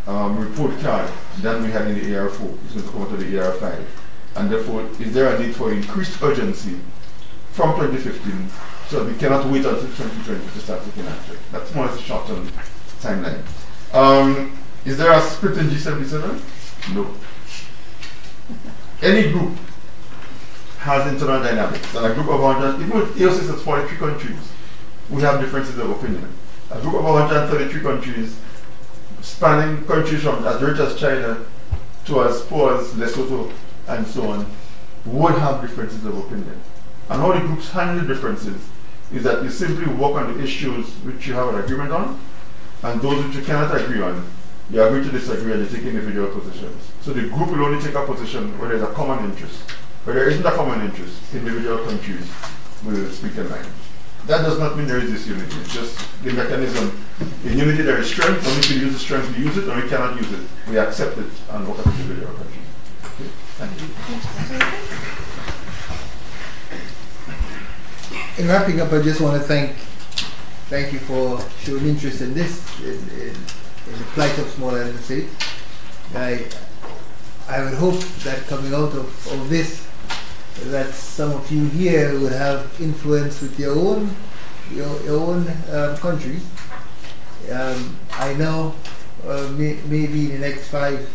um, 0.06 0.36
report 0.38 0.78
card 0.80 1.10
than 1.40 1.62
we 1.62 1.70
had 1.70 1.86
in 1.86 1.94
the 1.94 2.00
AR4. 2.00 2.58
It's 2.64 2.74
going 2.74 2.86
to 2.86 2.92
come 2.92 3.02
out 3.02 3.12
of 3.12 3.20
the 3.20 3.26
AR5. 3.26 3.84
And 4.36 4.50
therefore, 4.50 4.88
is 4.98 5.12
there 5.12 5.34
a 5.34 5.38
need 5.38 5.54
for 5.54 5.72
increased 5.72 6.20
urgency 6.22 6.80
from 7.52 7.74
2015 7.78 8.48
so 8.88 9.04
we 9.04 9.14
cannot 9.14 9.46
wait 9.46 9.64
until 9.64 9.82
2020 9.82 10.52
to 10.52 10.58
start 10.58 10.84
looking 10.84 11.06
at 11.06 11.28
it? 11.28 11.38
That's 11.52 11.72
more 11.74 11.86
or 11.86 11.88
less 11.90 12.00
a 12.00 12.02
short-term 12.02 12.50
timeline. 13.00 13.42
Um, 13.94 14.58
is 14.84 14.96
there 14.96 15.12
a 15.12 15.20
split 15.20 15.58
in 15.58 15.66
G77? 15.66 16.94
No. 16.94 17.14
Any 19.02 19.30
group 19.32 19.56
has 20.78 21.12
internal 21.12 21.42
dynamics. 21.42 21.94
And 21.94 22.06
a 22.06 22.14
group 22.14 22.28
of 22.28 22.40
100, 22.40 22.84
even 22.84 22.98
with 22.98 23.16
AOSIS 23.16 23.50
has 23.50 23.62
43 23.62 23.96
countries, 23.98 24.52
we 25.10 25.22
have 25.22 25.40
differences 25.40 25.78
of 25.78 25.90
opinion. 25.90 26.28
A 26.70 26.80
group 26.80 26.94
of 26.94 27.04
133 27.04 27.82
countries, 27.82 28.38
spanning 29.20 29.84
countries 29.84 30.22
from 30.22 30.46
as 30.46 30.62
rich 30.62 30.78
as 30.78 30.98
China 30.98 31.44
to 32.06 32.22
as 32.22 32.42
poor 32.42 32.78
as 32.78 32.88
Lesotho 32.94 33.52
and 33.88 34.06
so 34.06 34.30
on, 34.30 34.46
would 35.04 35.34
have 35.34 35.60
differences 35.60 36.04
of 36.04 36.16
opinion. 36.16 36.60
And 37.08 37.20
how 37.20 37.32
the 37.32 37.40
groups 37.40 37.70
handle 37.70 38.06
differences 38.06 38.60
is 39.12 39.24
that 39.24 39.42
you 39.42 39.50
simply 39.50 39.92
work 39.92 40.14
on 40.14 40.32
the 40.32 40.42
issues 40.42 40.86
which 41.04 41.26
you 41.26 41.34
have 41.34 41.48
an 41.48 41.56
agreement 41.56 41.90
on, 41.92 42.18
and 42.82 43.00
those 43.00 43.24
which 43.24 43.36
you 43.36 43.42
cannot 43.42 43.74
agree 43.78 44.00
on, 44.00 44.24
you 44.70 44.82
agree 44.82 45.02
to 45.02 45.10
disagree 45.10 45.52
and 45.52 45.62
you 45.62 45.68
take 45.68 45.84
individual 45.86 46.28
positions. 46.28 46.92
So 47.02 47.12
the 47.12 47.22
group 47.28 47.50
will 47.50 47.64
only 47.64 47.82
take 47.82 47.94
a 47.94 48.04
position 48.06 48.56
where 48.58 48.68
there's 48.68 48.82
a 48.82 48.92
common 48.92 49.30
interest. 49.30 49.62
Where 50.04 50.14
there 50.14 50.28
isn't 50.30 50.46
a 50.46 50.52
common 50.52 50.80
interest, 50.82 51.20
individual 51.34 51.84
countries 51.84 52.26
will 52.84 53.10
speak 53.10 53.34
their 53.34 53.48
mind. 53.48 53.66
That 54.26 54.42
does 54.42 54.58
not 54.58 54.76
mean 54.76 54.86
there 54.86 54.98
is 54.98 55.10
disunity. 55.10 55.56
It's 55.60 55.74
just 55.74 56.22
the 56.22 56.32
mechanism. 56.32 57.04
In 57.44 57.58
unity 57.58 57.82
there 57.82 57.98
is 57.98 58.08
strength, 58.08 58.46
when 58.46 58.56
we 58.56 58.62
can 58.62 58.78
use 58.80 58.92
the 58.92 58.98
strength, 58.98 59.36
we 59.36 59.44
use 59.44 59.56
it, 59.56 59.68
and 59.68 59.82
we 59.82 59.88
cannot 59.88 60.16
use 60.16 60.30
it. 60.32 60.40
We 60.68 60.78
accept 60.78 61.18
it 61.18 61.30
and 61.50 61.66
work 61.66 61.78
as 61.78 61.86
individual 61.86 62.32
countries. 62.34 62.66
Okay. 63.04 63.30
Thank 63.58 63.80
you. 63.80 63.88
In 68.44 68.48
wrapping 68.48 68.80
up, 68.80 68.92
I 68.92 69.02
just 69.02 69.20
want 69.20 69.40
to 69.40 69.46
thank 69.46 69.76
thank 70.70 70.92
you 70.92 71.00
for 71.00 71.40
showing 71.64 71.84
interest 71.84 72.20
in 72.20 72.32
this, 72.32 72.62
in, 72.78 72.94
in, 73.18 73.34
in 73.90 73.98
the 73.98 74.04
plight 74.14 74.38
of 74.38 74.48
small 74.50 74.70
states. 75.02 75.34
I, 76.14 76.46
I 77.48 77.64
would 77.64 77.74
hope 77.74 77.98
that 78.22 78.46
coming 78.46 78.72
out 78.72 78.94
of, 78.94 79.32
of 79.32 79.48
this, 79.50 79.84
that 80.70 80.94
some 80.94 81.32
of 81.32 81.50
you 81.50 81.64
here 81.64 82.16
would 82.20 82.30
have 82.30 82.70
influence 82.80 83.40
with 83.40 83.58
your 83.58 83.76
own 83.76 84.14
your, 84.72 85.02
your 85.02 85.18
own 85.18 85.48
um, 85.72 85.96
countries. 85.96 86.46
Um, 87.50 87.96
I 88.12 88.34
know 88.34 88.76
uh, 89.26 89.50
may, 89.58 89.76
maybe 89.86 90.26
in 90.32 90.40
the 90.40 90.48
next 90.48 90.68
five 90.68 91.10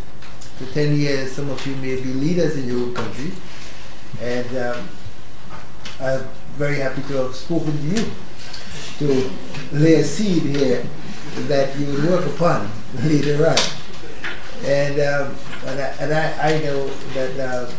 to 0.58 0.66
ten 0.74 0.98
years, 0.98 1.32
some 1.32 1.50
of 1.50 1.66
you 1.66 1.78
may 1.78 1.96
be 1.96 2.12
leaders 2.12 2.58
in 2.58 2.68
your 2.68 2.88
own 2.88 2.94
country, 2.94 3.32
and 4.20 4.58
um, 4.58 4.90
I'm 6.02 6.28
very 6.58 6.80
happy 6.80 7.04
to 7.04 7.14
have 7.24 7.36
spoken 7.36 7.72
to 7.72 8.02
you 8.02 8.12
to 9.00 9.30
lay 9.72 9.96
a 9.96 10.04
seed 10.04 10.44
here 10.44 10.86
that 11.48 11.78
you 11.78 11.86
will 11.88 12.12
work 12.12 12.26
upon 12.26 12.70
later 13.04 13.48
on. 13.48 13.58
And, 14.64 15.00
um, 15.00 15.36
and, 15.66 15.80
I, 15.80 15.88
and 16.00 16.14
I, 16.14 16.54
I 16.54 16.60
know 16.64 16.88
that 17.14 17.40
uh, 17.40 17.72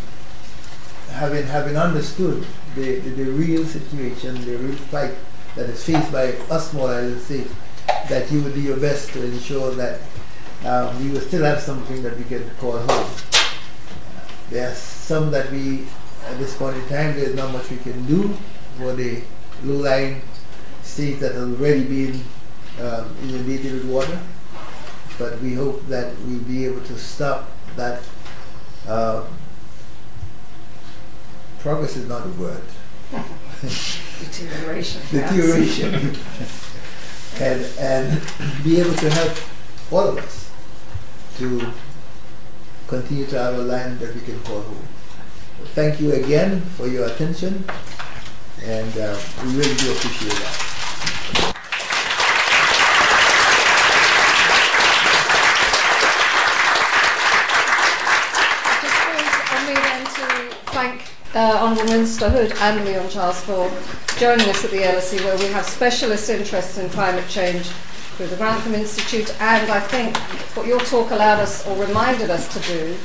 having, 1.12 1.46
having 1.46 1.76
understood 1.76 2.46
the, 2.74 3.00
the, 3.00 3.10
the, 3.10 3.30
real 3.30 3.64
situation, 3.64 4.34
the 4.44 4.56
real 4.58 4.76
fight 4.76 5.14
that 5.56 5.70
is 5.70 5.82
faced 5.82 6.12
by 6.12 6.32
us 6.54 6.70
small 6.70 6.88
island 6.88 7.20
states, 7.20 7.52
that 8.08 8.30
you 8.30 8.42
will 8.42 8.52
do 8.52 8.60
your 8.60 8.76
best 8.76 9.10
to 9.14 9.24
ensure 9.24 9.74
that 9.74 10.00
um, 10.64 11.02
we 11.02 11.10
will 11.10 11.20
still 11.20 11.44
have 11.44 11.60
something 11.60 12.02
that 12.02 12.16
we 12.16 12.24
can 12.24 12.48
call 12.60 12.78
home. 12.78 13.10
There 14.50 14.70
are 14.70 14.74
some 14.74 15.30
that 15.30 15.50
we, 15.50 15.86
at 16.26 16.38
this 16.38 16.56
point 16.56 16.76
in 16.76 16.88
time, 16.88 17.16
there's 17.16 17.34
not 17.34 17.52
much 17.52 17.70
we 17.70 17.78
can 17.78 18.04
do 18.06 18.36
for 18.78 18.92
the 18.92 19.22
low-lying 19.64 20.20
states 20.86 21.20
that 21.20 21.34
have 21.34 21.60
already 21.60 21.84
been 21.84 22.22
um, 22.80 23.14
inundated 23.22 23.72
with 23.72 23.84
water. 23.86 24.18
But 25.18 25.40
we 25.40 25.54
hope 25.54 25.86
that 25.88 26.14
we'll 26.26 26.40
be 26.40 26.64
able 26.66 26.82
to 26.82 26.98
stop 26.98 27.50
that. 27.76 28.02
Uh, 28.86 29.24
progress 31.58 31.96
is 31.96 32.08
not 32.08 32.24
a 32.24 32.28
word. 32.30 32.62
Deterioration. 34.20 35.02
Deterioration. 35.10 35.94
and, 37.40 37.66
and 37.78 38.22
be 38.62 38.80
able 38.80 38.94
to 38.94 39.10
help 39.10 39.36
all 39.90 40.08
of 40.08 40.18
us 40.18 40.50
to 41.38 41.72
continue 42.86 43.26
to 43.26 43.38
have 43.38 43.54
a 43.54 43.62
land 43.62 43.98
that 44.00 44.14
we 44.14 44.20
can 44.20 44.38
call 44.40 44.62
home. 44.62 44.88
Thank 45.74 46.00
you 46.00 46.12
again 46.12 46.60
for 46.60 46.86
your 46.86 47.06
attention, 47.06 47.64
and 48.62 48.98
uh, 48.98 49.18
we 49.44 49.50
really 49.56 49.74
do 49.76 49.92
appreciate 49.92 50.32
that. 50.32 50.72
on 59.52 59.66
me 59.66 59.74
then 59.74 60.04
to 60.04 60.54
thank 60.72 61.02
uh, 61.36 61.58
Honourable 61.60 61.92
Minister 61.92 62.30
Hood 62.30 62.52
and 62.60 62.82
Leon 62.86 63.10
Charles 63.10 63.42
for 63.42 63.70
joining 64.16 64.48
us 64.48 64.64
at 64.64 64.70
the 64.70 64.78
LSE 64.78 65.22
where 65.22 65.36
we 65.36 65.44
have 65.52 65.66
specialist 65.66 66.30
interests 66.30 66.78
in 66.78 66.88
climate 66.88 67.28
change 67.28 67.66
through 68.16 68.28
the 68.28 68.36
Grantham 68.36 68.74
Institute 68.74 69.28
and 69.38 69.70
I 69.70 69.80
think 69.80 70.16
what 70.56 70.66
your 70.66 70.80
talk 70.80 71.10
allowed 71.10 71.40
us 71.40 71.66
or 71.66 71.76
reminded 71.76 72.30
us 72.30 72.48
to 72.54 72.60
do 72.60 72.96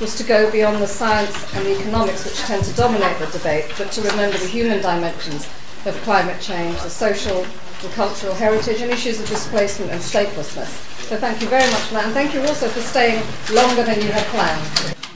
was 0.00 0.16
to 0.18 0.22
go 0.22 0.48
beyond 0.52 0.80
the 0.80 0.86
science 0.86 1.34
and 1.56 1.66
the 1.66 1.80
economics 1.80 2.24
which 2.24 2.38
tend 2.42 2.62
to 2.64 2.72
dominate 2.74 3.18
the 3.18 3.26
debate 3.26 3.72
but 3.76 3.90
to 3.90 4.02
remember 4.02 4.38
the 4.38 4.46
human 4.46 4.80
dimensions 4.80 5.48
of 5.84 6.00
climate 6.04 6.40
change, 6.40 6.80
the 6.82 6.90
social 6.90 7.44
and 7.82 7.92
cultural 7.94 8.34
heritage 8.34 8.82
and 8.82 8.92
issues 8.92 9.18
of 9.18 9.28
displacement 9.28 9.90
and 9.90 10.00
statelessness. 10.00 10.70
So 11.08 11.16
thank 11.16 11.42
you 11.42 11.48
very 11.48 11.68
much 11.72 11.82
for 11.88 11.94
that 11.94 12.04
and 12.04 12.14
thank 12.14 12.34
you 12.34 12.40
also 12.42 12.68
for 12.68 12.80
staying 12.82 13.20
longer 13.52 13.82
than 13.82 14.00
you 14.00 14.12
had 14.12 14.24
planned. 14.26 15.09